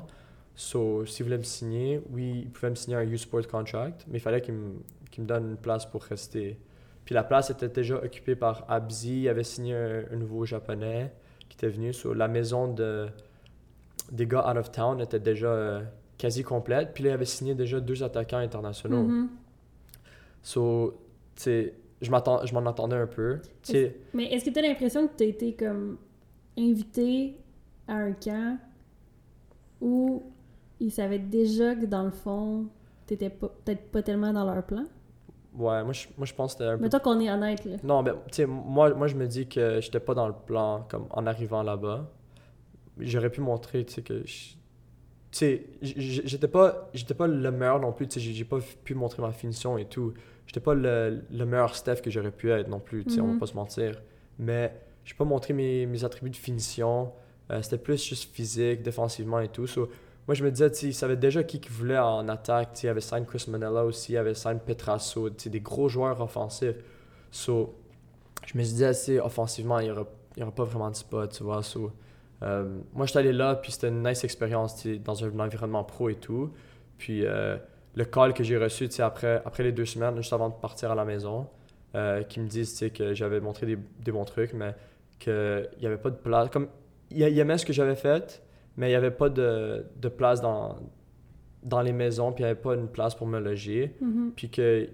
[0.53, 4.22] So, s'il voulait me signer, oui, il pouvait me signer un U-Sport contract, mais il
[4.22, 4.73] fallait qu'il me,
[5.10, 6.60] qu'il me donne une place pour rester.
[7.05, 11.11] Puis la place était déjà occupée par Abzi, il avait signé un, un nouveau japonais
[11.49, 11.91] qui était venu.
[11.91, 13.07] So, la maison de,
[14.11, 15.81] des gars out of town était déjà euh,
[16.19, 16.93] quasi complète.
[16.93, 19.01] Puis là, il avait signé déjà deux attaquants internationaux.
[19.01, 19.30] Mhm.
[20.43, 20.99] So,
[21.35, 21.73] tu sais,
[22.03, 23.39] je m'attends- je m'en attendais un peu.
[23.63, 25.97] Tu Mais est-ce que t'as l'impression que t'as été comme
[26.57, 27.38] invité
[27.88, 28.57] à un camp
[29.81, 30.23] où
[30.80, 32.67] ils savaient déjà que dans le fond,
[33.05, 34.84] t'étais peut-être pas tellement dans leur plan?
[35.55, 37.77] ouais, moi je, moi, je pense que un peu Mais toi qu'on est honnête, là.
[37.84, 40.85] Non, mais tu sais, moi, moi, je me dis que j'étais pas dans le plan
[40.89, 42.09] comme en arrivant là-bas.
[42.99, 44.25] J'aurais pu montrer, tu sais, que.
[44.25, 44.53] je-
[45.31, 48.93] Tu sais, j'étais pas, j'étais pas le meilleur non plus, tu sais, j'ai pas pu
[48.93, 50.13] montrer ma finition et tout.
[50.48, 53.28] J'étais pas le, le meilleur Steph que j'aurais pu être non plus, tu sais, on
[53.28, 53.34] Mhm.
[53.34, 54.02] va pas se mentir.
[54.40, 54.74] Mais
[55.06, 57.11] j'ai pas montré mes, mes attributs de finition.
[57.52, 59.68] Euh, C'était plus juste physique, défensivement et tout.
[59.68, 59.90] So,
[60.28, 62.82] moi, je me disais, tu sais, il savait déjà qui qu'il voulait en attaque.
[62.84, 66.20] Il avait signé Chris Manella aussi, il avait signé Petrasso, tu sais, des gros joueurs
[66.22, 66.76] offensifs.
[67.32, 67.76] So,
[68.45, 70.06] je me suis dit assez offensivement, il n'y aura,
[70.41, 71.61] aura pas vraiment de spot, tu vois.
[71.64, 71.91] So,
[72.41, 76.15] euh, moi, j'étais allé là, puis c'était une nice expérience, dans un environnement pro et
[76.15, 76.52] tout.
[76.98, 77.57] Puis euh,
[77.95, 80.95] le call que j'ai reçu, après, après les deux semaines, juste avant de partir à
[80.95, 81.48] la maison,
[81.95, 84.74] euh, qui me disent, que j'avais montré des, des bons trucs, mais
[85.20, 86.49] qu'il n'y avait pas de place.
[86.49, 86.68] Comme,
[87.11, 88.41] il aimait ce que j'avais fait,
[88.78, 90.78] mais il n'y avait pas de, de place dans,
[91.61, 94.32] dans les maisons, puis il n'y avait pas une place pour me loger Mhm.
[94.36, 94.90] puis que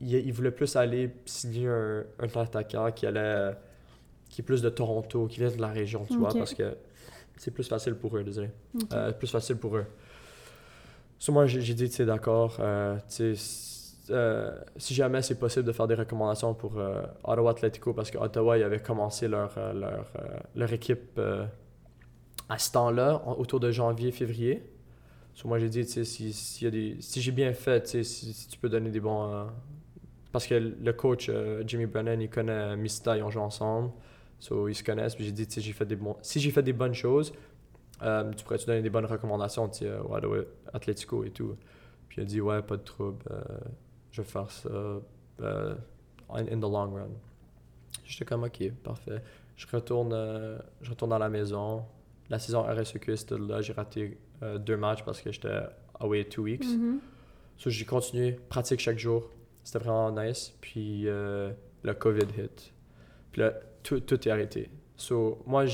[0.00, 3.52] il, il voulait plus aller signer un, un attaquant qui allait
[4.28, 6.74] qui est plus de Toronto, qui vient de la région, tu vois, parce que
[7.36, 8.48] c'est plus facile pour eux, désolé.
[8.74, 8.88] Ok.
[8.94, 9.84] Euh, plus facile pour eux.
[11.22, 12.98] So, moi, j'ai dit, tu d'accord, euh,
[14.10, 18.18] euh, si jamais c'est possible de faire des recommandations pour euh, Ottawa Atletico, parce que
[18.18, 20.10] Ottawa, ils avaient commencé leur, leur,
[20.56, 21.20] leur équipe
[22.48, 24.64] à ce temps-là, autour de janvier, février.
[25.36, 28.90] So, moi, j'ai dit, si, des- si j'ai bien fait, si, si tu peux donner
[28.90, 29.46] des bons...
[30.32, 31.30] parce que le coach,
[31.64, 33.92] Jimmy Brennan, il connaît Mista, ils ont joué ensemble.
[34.40, 35.14] So, ils se connaissent.
[35.14, 36.16] Puis j'ai dit, j'ai fait des bons...
[36.20, 37.32] Si j'ai fait des bonnes choses,
[38.02, 40.38] euh, tu pourrais-tu donner des bonnes recommandations, tu sais, Ottawa
[40.72, 41.56] Atletico et tout?
[42.08, 43.24] Puis il a dit, ouais, pas de trouble.
[43.30, 43.42] euh,
[44.10, 45.74] je vais faire ça euh,
[46.30, 47.08] in, in the long run.
[48.04, 49.22] J'étais comme, ok, parfait.
[49.56, 51.84] Je retourne, euh, je retourne à la maison.
[52.28, 53.60] La saison RSEQ, c'était là.
[53.62, 55.60] J'ai raté euh, deux matchs parce que j'étais
[56.00, 56.64] away two weeks.
[57.58, 59.30] So, j'ai continué, pratique chaque jour.
[59.62, 60.54] C'était vraiment nice.
[60.60, 61.52] Puis euh,
[61.82, 62.72] le COVID hit.
[63.30, 63.52] Puis là,
[63.82, 64.70] tout, tout est arrêté.
[64.96, 65.64] So, moi,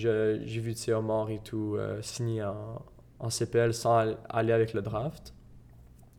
[0.00, 2.82] j'ai vu, Omar et tout euh, signer en,
[3.18, 5.34] en CPL sans al- aller avec le draft.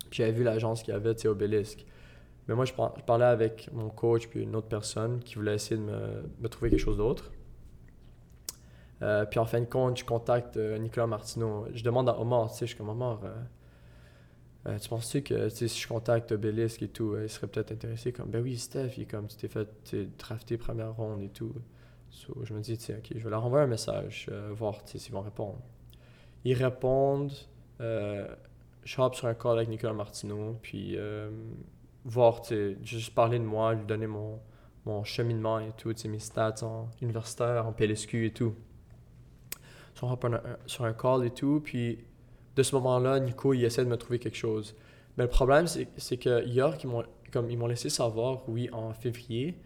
[0.10, 1.86] Puis j'avais vu l'agence qu'il y avait, Obélisque.
[2.48, 5.56] Mais moi, je, par- je parlais avec mon coach puis une autre personne qui voulait
[5.56, 7.32] essayer de me, me trouver quelque chose d'autre.
[9.02, 11.66] Euh, puis en fin de compte, je contacte euh, Nicolas Martineau.
[11.74, 13.20] Je demande à Omar, tu sais, je suis comme Omar,
[14.80, 18.12] tu penses-tu que si je contacte Obélisque et tout, il serait peut-être intéressé?
[18.14, 19.68] Comme ben oui, Steph, il comme tu t'es fait
[20.20, 21.53] drafté première ronde et tout.
[22.12, 25.22] So, je me dis, ok, je vais leur envoyer un message, euh, voir s'ils vont
[25.22, 25.60] répondre.
[26.44, 27.32] Ils répondent,
[27.80, 28.28] euh,
[28.84, 31.32] je hop sur un call avec Nicolas Martineau, puis euh,
[32.04, 32.42] voir,
[32.84, 34.40] juste parler de moi, lui donner mon,
[34.86, 38.56] mon cheminement et tout, mes stats en universitaire, en PLSQ et tout.
[39.96, 40.26] So, on hop
[40.66, 42.04] sur un call et tout, puis
[42.58, 44.76] de ce moment-là, Nico, il essaie de me trouver quelque chose.
[45.18, 46.46] Mais le problème, c'est que
[47.32, 49.58] comme ils m'ont laissé savoir, oui, en février,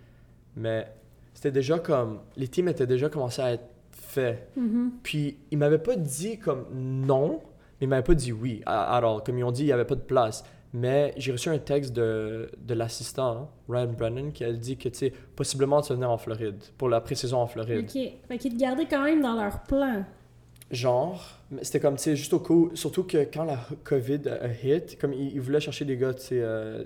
[0.55, 0.87] mais
[1.35, 4.49] c'était déjà comme les teams étaient déjà commencé à être faits.
[4.55, 4.93] Mhm.
[5.03, 7.41] Puis ils m'avaient pas dit comme non,
[7.79, 8.63] mais ils m'avaient pas dit oui.
[8.65, 9.03] all.
[9.23, 10.43] Comme ils ont dit, il y avait pas de place.
[10.73, 14.89] Mais j'ai reçu un texte de, de l'assistant, hein, Ryan Brennan, qui a dit que,
[14.89, 17.85] tu sais, possiblement tu vas venir en Floride, pour la pré-saison en Floride.
[17.85, 18.11] Ok.
[18.27, 20.03] Fait qu'ils te gardaient quand même dans leur plan.
[20.71, 24.47] Genre, mais c'était comme, tu sais, juste au coup, surtout que quand la COVID a
[24.51, 26.83] hit, comme ils, ils voulaient chercher des gars, tu sais, euh,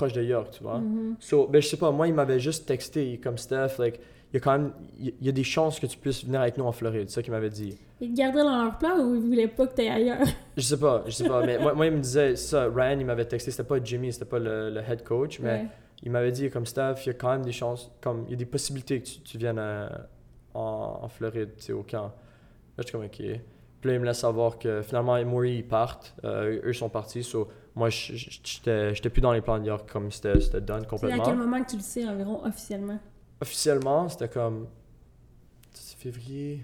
[0.00, 0.80] proches de York, tu vois.
[1.18, 4.00] So, ben, je sais pas, moi, il m'avait juste texté, comme Steph, like,
[4.32, 6.56] il y a quand même, il y a des chances que tu puisses venir avec
[6.56, 7.76] nous en Floride, c'est ça qu'il m'avait dit.
[8.00, 10.26] Ils te gardaient dans leur plan ou ils voulaient pas que t'ailles ailleurs?
[10.56, 13.04] Je sais pas, je sais pas, mais moi, moi, il me disait, ça, Ryan, il
[13.06, 15.66] m'avait texté, c'était pas Jimmy, c'était pas le, le head coach, mais Ouais.
[16.04, 18.34] il m'avait dit, comme Steph, il y a quand même des chances, comme, il y
[18.34, 19.88] a des possibilités que tu, tu viennes euh,
[20.54, 22.04] en, en Floride, tu sais, au camp.
[22.04, 22.12] Là,
[22.78, 23.16] je suis comme, ok.
[23.80, 27.22] Puis là, il me laisse savoir que finalement, Maury, ils partent, euh, eux sont partis,
[27.24, 30.88] so, moi, j'étais plus dans les plans de York, comme c'était c'était done C'est à
[30.88, 31.24] complètement.
[31.24, 32.98] quel moment que tu le sais environ officiellement?
[33.40, 34.66] Officiellement, c'était comme,
[35.72, 36.62] c'est février,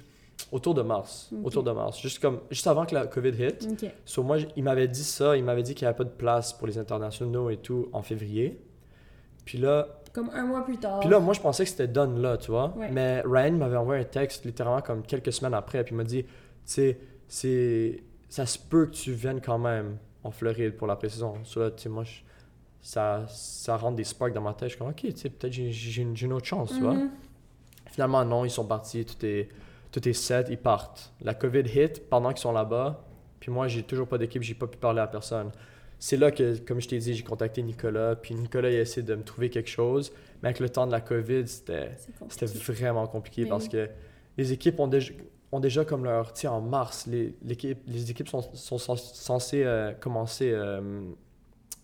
[0.53, 3.67] autour de mars, autour de mars, juste comme, juste avant que la COVID hit.
[3.71, 3.91] Ok.
[4.05, 6.53] So, moi, il m'avait dit ça, il m'avait dit qu'il n'y avait pas de place
[6.53, 8.61] pour les internationaux et tout en février.
[9.45, 11.01] Puis là, Comme un mois plus tard.
[11.01, 12.75] puis là moi, je pensais que c'était done là, tu vois.
[12.77, 12.91] Ouais.
[12.91, 16.25] Mais Ryan m'avait envoyé un texte littéralement comme quelques semaines après, puis il m'a dit,
[16.25, 16.31] tu
[16.65, 21.35] sais, c'est, ça se peut que tu viennes quand même en Floride pour la pré-saison.
[21.45, 22.21] So là, tu sais, moi, je-
[22.81, 24.69] ça, ça rentre des sparks dans ma tête.
[24.69, 26.95] Je suis comme, ok, peut-être j'ai, une, autre chance, tu vois.
[26.95, 27.11] Mhm.
[27.91, 29.49] Finalement, non, ils sont partis, tout est,
[29.91, 31.13] tout est set, ils partent.
[31.21, 33.05] La COVID hit pendant qu'ils sont là-bas,
[33.41, 35.51] puis moi, j'ai toujours pas d'équipe, j'ai pas pu parler à personne.
[35.99, 39.03] C'est là que, comme je t'ai dit, j'ai contacté Nicolas, puis Nicolas, il a essayé
[39.05, 40.13] de me trouver quelque chose,
[40.43, 41.91] mais avec le temps de la COVID, c'était,
[42.69, 43.71] vraiment compliqué Mais parce oui.
[43.71, 43.89] que
[44.37, 45.13] les équipes ont déjà,
[45.57, 46.37] ont déjà comme leur.
[46.37, 51.01] Sais, en mars, les, les équipes sont, sont cens- censées euh, commencer euh,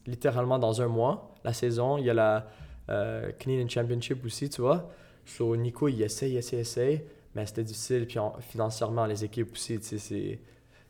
[0.06, 1.98] littéralement dans un mois, la saison.
[1.98, 2.46] Il y a la
[2.90, 4.90] euh, Canadian Championship aussi, tu vois.
[5.24, 7.02] So, Nico, il essaye, essaye, essaye,
[7.34, 8.06] mais c'était difficile.
[8.06, 10.40] Puis en- financièrement, les équipes aussi, tu sais, c'est,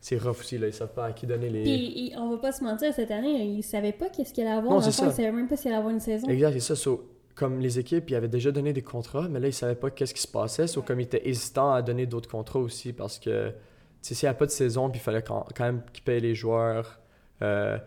[0.01, 0.57] c'est rough aussi.
[0.57, 0.67] Là.
[0.67, 1.61] Ils savent pas à qui donner les.
[1.63, 4.57] Puis, il- on va pas se mentir, cette année, ils savaient pas qu'est-ce qu'il allait
[4.57, 4.73] avoir.
[4.73, 5.05] Non, c'est ça.
[5.07, 6.27] Ils savaient même pas s'il allait avoir une saison.
[6.27, 6.75] Exact, c'est ça.
[6.75, 9.89] So, comme les équipes, ils avaient déjà donné des contrats, mais là, ils savaient pas
[9.89, 10.67] qu'est-ce qui se passait.
[10.67, 13.55] So, comme ils étaient hésitants à donner d'autres contrats aussi parce que, tu
[14.01, 16.21] sais, s'il n'y a pas de saison, puis il fallait quand, quand même qu'ils payent
[16.21, 16.99] les joueurs.
[17.41, 17.77] euh,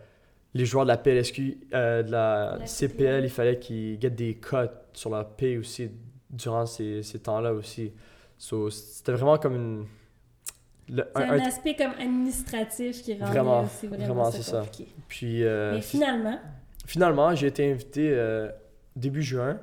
[0.53, 4.35] les joueurs de la PLSQ, euh, de la, La CPL, il fallait qu'ils get des
[4.35, 4.55] cuts
[4.93, 5.91] sur leur paye aussi
[6.31, 7.91] durant ces, ces temps-là aussi.
[8.37, 9.85] So, c'était vraiment comme une.
[10.89, 14.65] le- C'est un- aspect comme administratif qui rendait Vraiment, aussi vraiment, c'est ça.
[15.07, 16.39] puis, euh, Mais finalement,
[16.85, 18.09] Finalement, j'ai été invité
[18.97, 19.59] début juin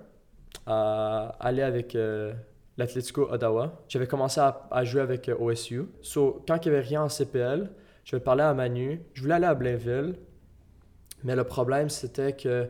[0.67, 2.33] à aller avec euh,
[2.79, 3.83] l'Atlético Ottawa.
[3.89, 5.83] J'avais commencé à, à jouer avec euh, OSU.
[6.03, 7.71] So, quand il n'y avait rien en CPL,
[8.05, 9.01] je parlais à Manu.
[9.15, 10.17] Je voulais aller à Blainville,
[11.25, 12.69] mais le problème, c'était que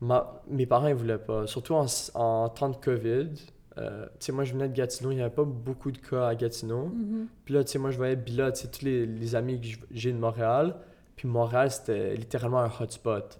[0.00, 1.46] ma- mes parents ne voulaient pas.
[1.46, 3.30] Surtout en, en temps de COVID.
[3.78, 5.10] Euh, tu sais, moi, je venais de Gatineau.
[5.10, 6.86] Il n'y avait pas beaucoup de cas à Gatineau.
[6.86, 7.26] mhm.
[7.44, 9.66] Puis là, tu sais, moi, je voyais Bila, tu sais, tous les, les amis que
[9.90, 10.76] j'ai de Montréal.
[11.16, 13.38] Puis Montréal, c'était littéralement un hotspot.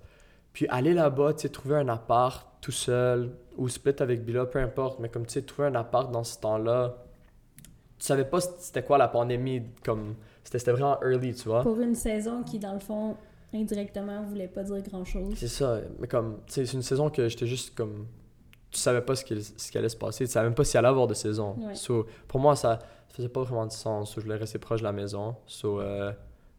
[0.54, 4.60] Puis aller là-bas, tu sais, trouver un appart tout seul ou split avec Bila, peu
[4.60, 6.96] importe, mais comme tu sais, trouver un appart dans ce temps-là,
[7.98, 11.62] tu savais pas c'était quoi la pandémie, comme c'était c'était vraiment early, tu vois.
[11.62, 13.16] pour une saison qui, dans le fond,
[13.52, 15.34] indirectement, voulait pas dire grand-chose.
[15.36, 18.06] C'est ça, mais comme, tu sais, c'est une saison que j'étais juste comme.
[18.70, 20.78] Tu savais pas ce qui, ce qui allait se passer, tu savais même pas s'il
[20.78, 21.56] allait avoir de saison.
[21.58, 21.74] Ouais.
[21.74, 22.78] So, pour moi, ça,
[23.08, 24.12] ça faisait pas vraiment de sens.
[24.12, 25.36] So, je voulais rester proche de la maison.
[25.46, 26.12] So, euh,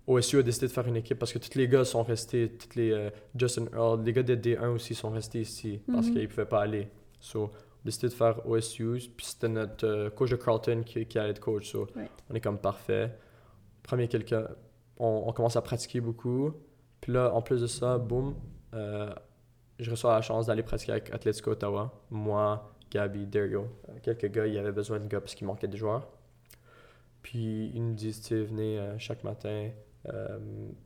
[0.08, 2.78] OSU a décidé de faire une équipe parce que tous les gars sont restés, tous
[2.78, 6.14] les euh, Justin Earl, les gars de D1 aussi sont restés ici parce Mhm.
[6.14, 6.88] qu'ils pouvaient pas aller.
[7.20, 7.50] So, on a
[7.86, 11.40] décidé de faire OSU, puis c'était notre euh, coach de Carlton qui, qui allait être
[11.40, 11.72] coach.
[11.72, 11.88] So,
[12.30, 13.12] on est comme parfait.
[13.82, 14.48] Premier quelqu'un,
[14.98, 16.52] on, on commence à pratiquer beaucoup.
[17.02, 18.36] Puis là, en plus de ça, boum,
[18.76, 19.12] euh,
[19.80, 21.92] je reçois la chance d'aller pratiquer avec Atletico Ottawa.
[22.12, 23.68] Moi, Gabi, Dario,
[24.04, 26.08] quelques gars, il y avait besoin de gars parce qu'il manquait de joueurs.
[27.24, 29.70] Puis ils nous disent, tu venez chaque matin
[30.14, 30.38] euh,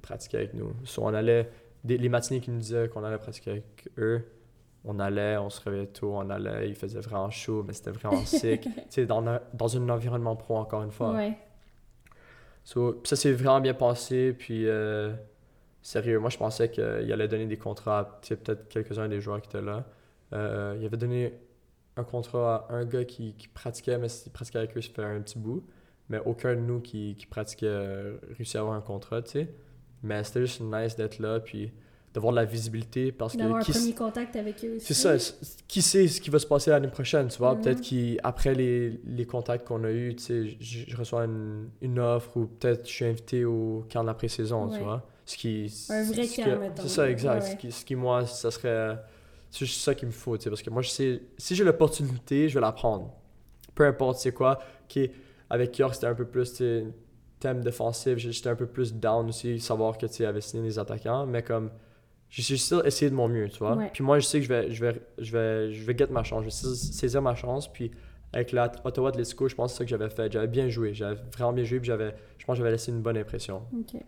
[0.01, 0.73] pratiquer avec nous.
[0.85, 1.49] So, on allait,
[1.83, 4.23] des- les matinées qu'ils nous disaient qu'on allait pratiquer avec eux,
[4.85, 8.17] on allait, on se réveillait tôt, on allait, il faisait vraiment chaud, mais c'était vraiment
[8.25, 8.67] sick.
[9.07, 11.13] dans, un- dans un environnement pro, encore une fois.
[11.13, 11.37] Ouais.
[12.63, 14.33] So, ça s'est vraiment bien passé.
[14.33, 15.13] Puis euh,
[15.81, 19.49] sérieux, moi je pensais qu'il allait donner des contrats à peut-être quelques-uns des joueurs qui
[19.49, 19.85] étaient là.
[20.33, 21.33] Euh, il avait donné
[21.97, 25.03] un contrat à un gars qui, qui pratiquait, mais il pratiquait avec eux, ça fait
[25.03, 25.63] un petit bout.
[26.09, 29.49] Mais aucun de nous qui, qui pratiquait euh, réussit à avoir un contrat, tu sais.
[30.01, 31.71] Mais c'était juste nice d'être là, puis
[32.13, 33.37] d'avoir de la visibilité parce que...
[33.37, 34.93] D'avoir un premier contact avec eux aussi.
[34.93, 35.35] c'est ça.
[35.67, 37.53] Qui sait ce qui va se passer l'année prochaine, tu vois?
[37.53, 37.61] Mhm.
[37.61, 41.99] Peut-être qu'après les, les contacts qu'on a eus, tu sais, je, je reçois une, une
[41.99, 44.77] offre ou peut-être je suis invité au camp de la pré-saison, Ouais.
[44.79, 45.07] tu vois?
[45.25, 45.71] Ce qui...
[45.89, 46.71] Un vrai ce camp.
[46.81, 47.43] C'est ça, exact.
[47.43, 47.51] Ouais.
[47.51, 48.97] Ce, qui, ce qui, moi, ça serait...
[49.51, 51.21] C'est juste ça qu'il me faut, tu sais, parce que moi, je sais...
[51.37, 53.13] Si j'ai l'opportunité, je vais la prendre.
[53.75, 54.59] Peu importe c'est quoi.
[54.87, 55.11] qui
[55.49, 56.61] avec York, c'était un peu plus,
[57.39, 58.17] thème défensif.
[58.17, 61.25] J'étais un peu plus down aussi, savoir que, tu avait signé des attaquants.
[61.25, 61.71] Mais comme...
[62.29, 63.75] J'ai juste essayé de mon mieux, tu vois.
[63.75, 63.89] Ouais.
[63.91, 66.23] Puis moi, je sais que je vais, je vais, je vais, je vais get ma
[66.23, 66.41] chance.
[66.41, 67.67] Je vais sais- saisir ma chance.
[67.67, 67.89] Puis
[68.31, 70.31] avec la Ottawa Atletico, je pense que c'est ça que j'avais fait.
[70.31, 70.93] J'avais bien joué.
[70.93, 71.79] J'avais vraiment bien joué.
[71.79, 73.63] Puis j'avais, je pense que j'avais laissé une bonne impression.
[73.73, 73.99] Ok.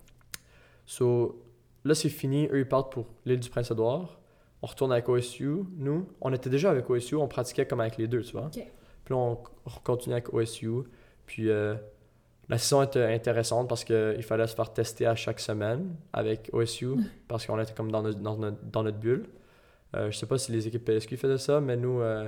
[0.86, 1.44] So,
[1.84, 2.48] là, c'est fini.
[2.52, 4.20] Eux, ils partent pour l'île du Prince-Édouard.
[4.62, 5.64] On retourne avec OSU.
[5.78, 7.16] Nous, on était déjà avec OSU.
[7.16, 8.52] On pratiquait comme avec les deux, tu vois.
[8.52, 8.62] Puis
[9.10, 9.32] là, on,
[9.66, 10.84] on continue avec OSU.
[11.32, 11.76] Puis euh,
[12.50, 16.90] la saison était intéressante parce qu'il fallait se faire tester à chaque semaine avec OSU
[17.30, 19.28] parce qu'on était comme dans notre, dans notre, dans notre bulle.
[19.96, 22.28] Euh, je sais pas si les équipes PSQ faisaient ça, mais nous, euh,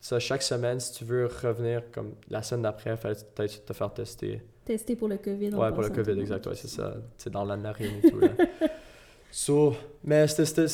[0.00, 3.72] ça, chaque semaine, si tu veux revenir comme la semaine d'après, il fallait peut-être te
[3.72, 4.42] faire tester.
[4.64, 5.54] Testé pour le COVID.
[5.54, 6.44] Ouais, pour le COVID, exact.
[6.48, 6.94] Ouais, c'est ça.
[7.16, 8.18] C'est dans la narine et tout.
[8.18, 8.30] Là.
[9.30, 10.66] so, mais c'était,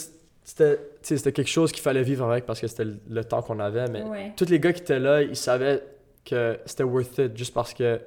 [0.42, 3.88] c'était, quelque chose qu'il fallait vivre avec parce que c'était le, le temps qu'on avait.
[3.88, 4.32] Mais Ouais.
[4.34, 5.82] tous les gars qui étaient là, ils savaient
[6.26, 8.00] que c'était worth it juste parce que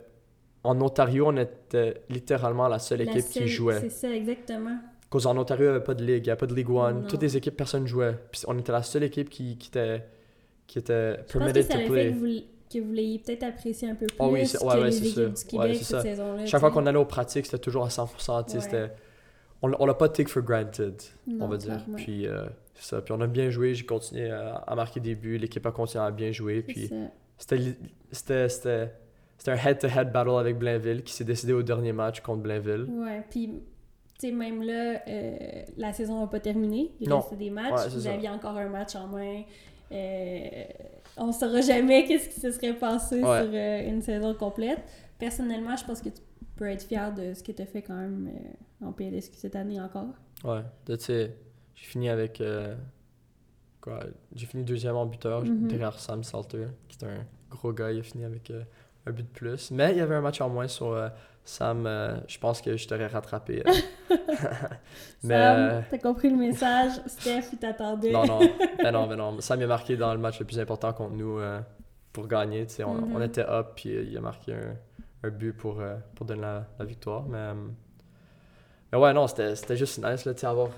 [0.64, 3.80] en Ontario, on était littéralement la seule La équipe seule- qui jouait.
[3.80, 4.78] C'est ça, exactement.
[5.10, 6.70] Cause en Ontario, il n'y avait pas de ligue, il n'y avait pas de Ligue
[6.70, 7.02] One.
[7.02, 7.08] Non.
[7.08, 8.16] Toutes les équipes, personne jouait.
[8.32, 10.04] Puis on était la seule équipe qui, qui était,
[10.68, 12.42] qui était Je pense que permitted ça to fait que vous,
[12.72, 14.98] que vous l'ayez peut-être apprécié un peu plus Ah oui, c'est- ouais, que ouais, les
[15.08, 16.02] équipes du Québec cette ça.
[16.02, 16.46] saison-là.
[16.46, 18.44] Chaque fois qu'on allait aux pratiques, c'était toujours à 100%.
[18.44, 18.64] tu sais, Ouais.
[18.64, 18.92] c'était-
[19.62, 20.94] On, on l'a pas take for granted,
[21.40, 21.70] on va dire.
[21.74, 21.96] clairement.
[21.96, 23.02] Puis euh, c'est ça.
[23.02, 23.74] Puis on a bien joué.
[23.74, 25.38] J'ai continué à, à marquer des buts.
[25.38, 26.62] L'équipe a continué à bien jouer.
[26.62, 26.90] Puis.
[27.40, 28.92] C'était
[29.48, 32.86] un head-to-head battle avec Blainville qui s'est décidé au dernier match contre Blainville.
[32.90, 33.48] Ouais, puis
[34.20, 35.38] tu sais, même là, euh,
[35.78, 36.92] la saison n'a pas terminé.
[37.00, 37.72] Il restait des matchs.
[37.86, 38.14] Ouais, Vous ça.
[38.14, 39.44] aviez encore un match en main.
[39.92, 40.64] Euh,
[41.18, 43.42] on saura jamais qu'est-ce qui se serait passé Ouais.
[43.44, 44.80] sur euh, une saison complète.
[45.18, 46.22] Personnellement, je pense que tu
[46.58, 48.30] peux être fier de ce que tu as fait quand même
[48.84, 50.10] en PLSQ cette année encore.
[50.44, 50.62] Ouais.
[50.86, 51.36] Tu sais,
[51.76, 52.42] j'ai fini avec.
[53.82, 54.00] Quoi
[54.36, 55.68] J'ai fini deuxième en buteur Mhm.
[55.68, 57.92] derrière Sam Salter, qui est un gros gars.
[57.92, 58.64] Il a fini avec euh,
[59.06, 59.72] un but de plus.
[59.72, 61.10] Mais il y avait un match en moins sur euh,
[61.46, 61.86] Sam.
[61.88, 63.64] euh, je pense que je t'aurais rattrapé.
[65.24, 65.36] Mais.
[65.36, 66.94] Sam, t'as compris le message.
[67.08, 68.12] Steph, il t'attendait.
[68.12, 68.40] Non, non,
[68.84, 69.40] ben non, ben non.
[69.42, 71.40] Sam il a marqué dans le match le plus important contre nous
[72.14, 72.66] pour gagner.
[72.66, 73.16] tu sais, On, Mhm.
[73.16, 74.76] on était up, puis il a marqué un,
[75.28, 75.82] un but pour,
[76.16, 77.24] pour donner la, la victoire.
[77.28, 77.54] Mais,
[78.92, 80.70] mais ouais, non, c'était c'était juste nice là, avoir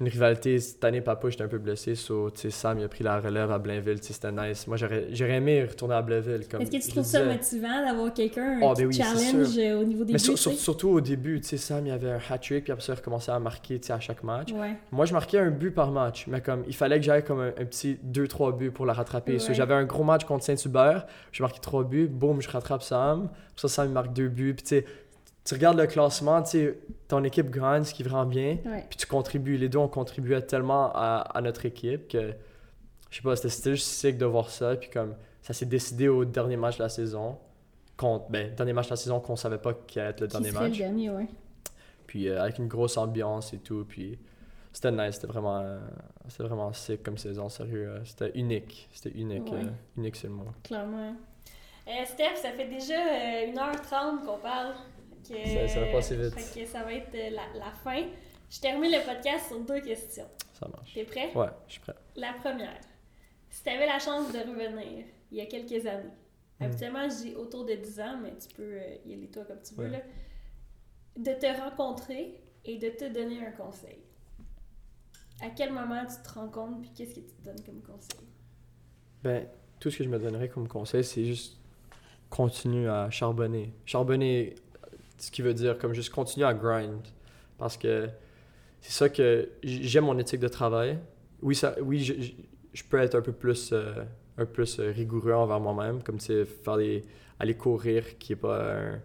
[0.00, 0.58] une rivalité.
[0.58, 1.94] Cette année, papa, j'étais un peu blessé.
[1.94, 3.98] So, tu sais, Sam il a pris la relève à Blainville.
[4.00, 4.66] tu sais, C'était nice.
[4.66, 5.06] Moi, j'aurais
[5.36, 6.42] aimé retourner à Blainville.
[6.42, 9.80] Est-ce que tu je trouves ça motivant d'avoir quelqu'un Oh, qui ben oui, challenge euh,
[9.80, 10.18] au niveau des buts?
[10.18, 12.92] sur- sur- surtout au début, tu sais, Sam il avait un hat-trick, puis après ça,
[12.92, 14.52] il recommençait à marquer à chaque match.
[14.52, 14.76] Ouais.
[14.92, 17.48] Moi, je marquais un but par match, mais comme il fallait que j'aille comme un,
[17.48, 19.38] un petit 2-3 buts pour la rattraper.
[19.38, 19.54] So.
[19.54, 23.28] J'avais un gros match contre Saint-Hubert, j'ai marqué 3 buts, boum, je rattrape Sam.
[23.28, 24.52] Puis ça, Sam il marque 2 buts.
[24.54, 24.84] Puis tu sais,
[25.46, 26.78] tu regardes le classement, tu sais,
[27.08, 28.58] ton équipe gagne, ce qui est vraiment bien,
[28.88, 29.56] puis tu contribues.
[29.56, 32.32] Les deux, on contribuait tellement à, à notre équipe que,
[33.10, 34.76] je sais pas, c'était juste sick de voir ça.
[34.76, 37.38] Puis comme, ça s'est décidé au dernier match de la saison.
[37.96, 40.32] Contre, ben, dernier match de la saison qu'on savait pas qu'il allait être le Qui
[40.34, 40.78] dernier serait le match.
[40.78, 41.26] dernier, ouais.
[42.06, 43.86] Puis euh, avec une grosse ambiance et tout.
[43.88, 44.18] Puis
[44.72, 45.78] c'était nice, c'était vraiment, euh,
[46.28, 47.88] c'était vraiment sick comme saison, sérieux.
[47.88, 48.88] euh, c'était unique.
[48.92, 49.50] C'était unique.
[49.50, 49.60] Ouais.
[49.64, 50.44] euh, unique, c'est le mot.
[50.64, 51.14] Clairement.
[52.04, 54.74] Steph, ça fait déjà euh, 1h30 qu'on parle.
[55.28, 56.34] Que, Ça- ça va passer vite.
[56.38, 58.04] Fait que ça va être euh, la, la fin.
[58.50, 60.28] Je termine le podcast sur deux questions.
[60.54, 60.94] Ça marche.
[60.94, 61.32] T'es prêt?
[61.34, 61.94] Ouais, je suis prêt.
[62.16, 62.80] La première.
[63.50, 66.10] Si tu avais la chance de revenir il y a quelques années,
[66.58, 66.64] Hmm.
[66.64, 69.60] habituellement je dis autour de 10 ans, mais tu peux euh, y aller toi comme
[69.60, 69.90] tu veux, Ouais.
[69.90, 70.00] là,
[71.16, 73.98] de te rencontrer et de te donner un conseil.
[75.42, 78.26] À quel moment tu te rends compte, puis qu'est-ce que tu te donnes comme conseil?
[79.22, 79.46] Ben,
[79.80, 81.58] tout ce que je me donnerais comme conseil, c'est juste
[82.30, 83.74] continue à charbonner.
[83.84, 84.54] Charbonner,
[85.18, 87.00] ce qui veut dire comme juste continuer à grind.
[87.58, 88.08] Parce que
[88.80, 90.98] c'est ça que j'aime mon éthique de travail.
[91.42, 92.14] Oui, ça, oui je,
[92.74, 94.04] je- peux être un peu plus, euh,
[94.36, 97.04] un peu plus euh, rigoureux envers moi-même, comme faire des,
[97.40, 99.00] aller courir, qui est pas un,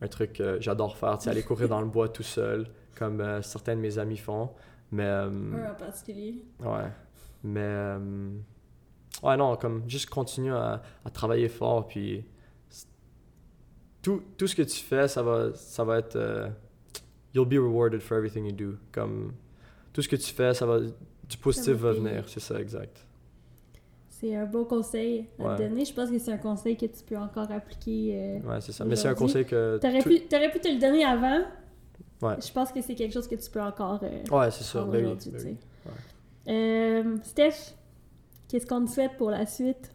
[0.00, 2.66] un truc que j'adore faire, tu aller courir dans le bois tout seul,
[2.96, 4.50] comme euh, certains de mes amis font.
[4.90, 5.30] Mais, euh,
[5.70, 6.44] en particulier.
[6.60, 6.90] Ouais.
[7.44, 7.60] Mais.
[7.62, 8.30] euh,
[9.22, 11.86] ouais, non, comme juste continue à, à travailler fort.
[11.88, 12.24] Puis.
[14.02, 16.16] Tout, tout ce que tu fais, ça va, ça va être.
[16.16, 16.48] euh,
[17.34, 18.76] you'll be rewarded for everything you do.
[18.90, 19.32] Comme
[19.92, 23.06] tout ce que tu fais, ça va du positif va venir, c'est ça exact.
[24.08, 25.56] C'est un beau conseil à Ouais.
[25.56, 25.84] te donner.
[25.84, 28.12] Je pense que c'est un conseil que tu peux encore appliquer.
[28.14, 28.84] euh, Ouais, c'est ça.
[28.84, 31.42] Mais c'est un conseil que T'aurais tout- pu, t'aurais pu te le donner avant.
[32.20, 32.36] Ouais.
[32.40, 34.78] Je pense que c'est quelque chose que tu peux encore euh, Ouais, c'est ça.
[34.80, 35.40] prendre Ben oui, ben tu oui.
[35.40, 35.56] sais.
[36.52, 37.74] Euh, Steph,
[38.48, 39.90] qu'est-ce qu'on te souhaite pour la suite?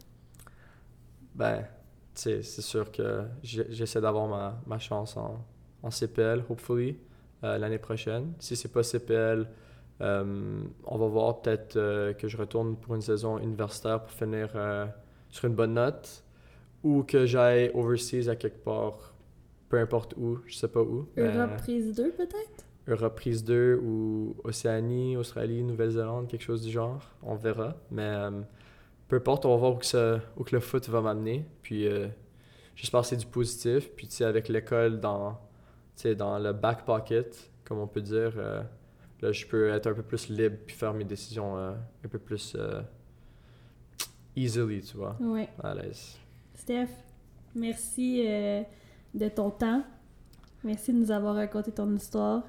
[1.34, 1.66] Ben, tu
[2.18, 5.44] c'est sûr que j'essaie d'avoir ma, ma chance en,
[5.82, 6.96] en CPL, hopefully,
[7.44, 8.32] euh, l'année prochaine.
[8.40, 9.46] Si c'est pas CPL,
[10.00, 14.50] euh, on va voir peut-être euh, que je retourne pour une saison universitaire pour finir
[15.30, 16.24] sur une bonne note
[16.82, 19.14] ou que j'aille overseas à quelque part,
[19.68, 21.06] peu importe où, je sais pas où.
[21.16, 22.64] Europe prise 2 peut-être?
[22.88, 27.02] Europe prise 2 ou Océanie, Australie, Nouvelle-Zélande, quelque chose du genre.
[27.22, 27.76] On verra.
[27.90, 28.10] Mais
[29.08, 31.44] peu importe, on va voir où que, ça- où que le foot va m'amener.
[31.62, 32.08] Puis euh,
[32.76, 33.90] j'espère que c'est du positif.
[33.96, 35.38] Puis tu sais, avec l'école dans,
[36.16, 38.62] dans le back pocket, comme on peut dire, euh,
[39.22, 41.72] là, je peux être un peu plus libre puis faire mes décisions euh,
[42.04, 42.80] un peu plus euh,
[44.36, 45.48] easily, tu vois, Ouais.
[45.62, 46.16] à l'aise.
[46.54, 46.88] Steph,
[47.54, 48.22] merci
[49.14, 49.82] de ton temps.
[50.64, 52.42] Merci de nous avoir raconté ton histoire.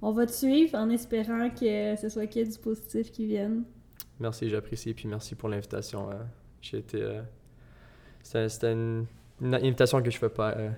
[0.00, 3.64] On va te suivre en espérant que ce soit que du positif qui vienne.
[4.20, 4.94] Merci, j'apprécie.
[4.94, 6.10] Puis merci pour l'invitation.
[6.10, 6.14] Euh.
[6.60, 7.02] J'ai été.
[7.02, 7.22] Euh,
[8.22, 9.06] c'était une,
[9.42, 10.70] invitation que je ne fais pas euh,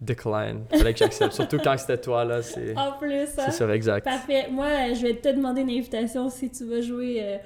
[0.00, 0.64] decline.
[0.70, 1.32] Fallait que j'accepte.
[1.34, 2.42] Surtout quand c'était toi, là.
[2.42, 2.76] C'est...
[2.76, 3.22] En plus.
[3.38, 3.44] Hein.
[3.46, 4.04] C'est ça, exact.
[4.04, 4.48] Parfait.
[4.50, 7.38] Moi, je vais te demander une invitation si tu vas jouer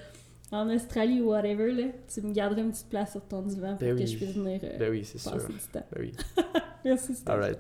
[0.53, 1.93] en Australie ou whatever.
[2.13, 4.61] Tu me garderais une petite place sur ton divan pour ben que je puisse venir
[4.79, 5.37] ben oui, c'est sûr.
[5.37, 5.85] du temps.
[5.95, 6.13] Ben oui.
[6.85, 7.59] Merci, All right.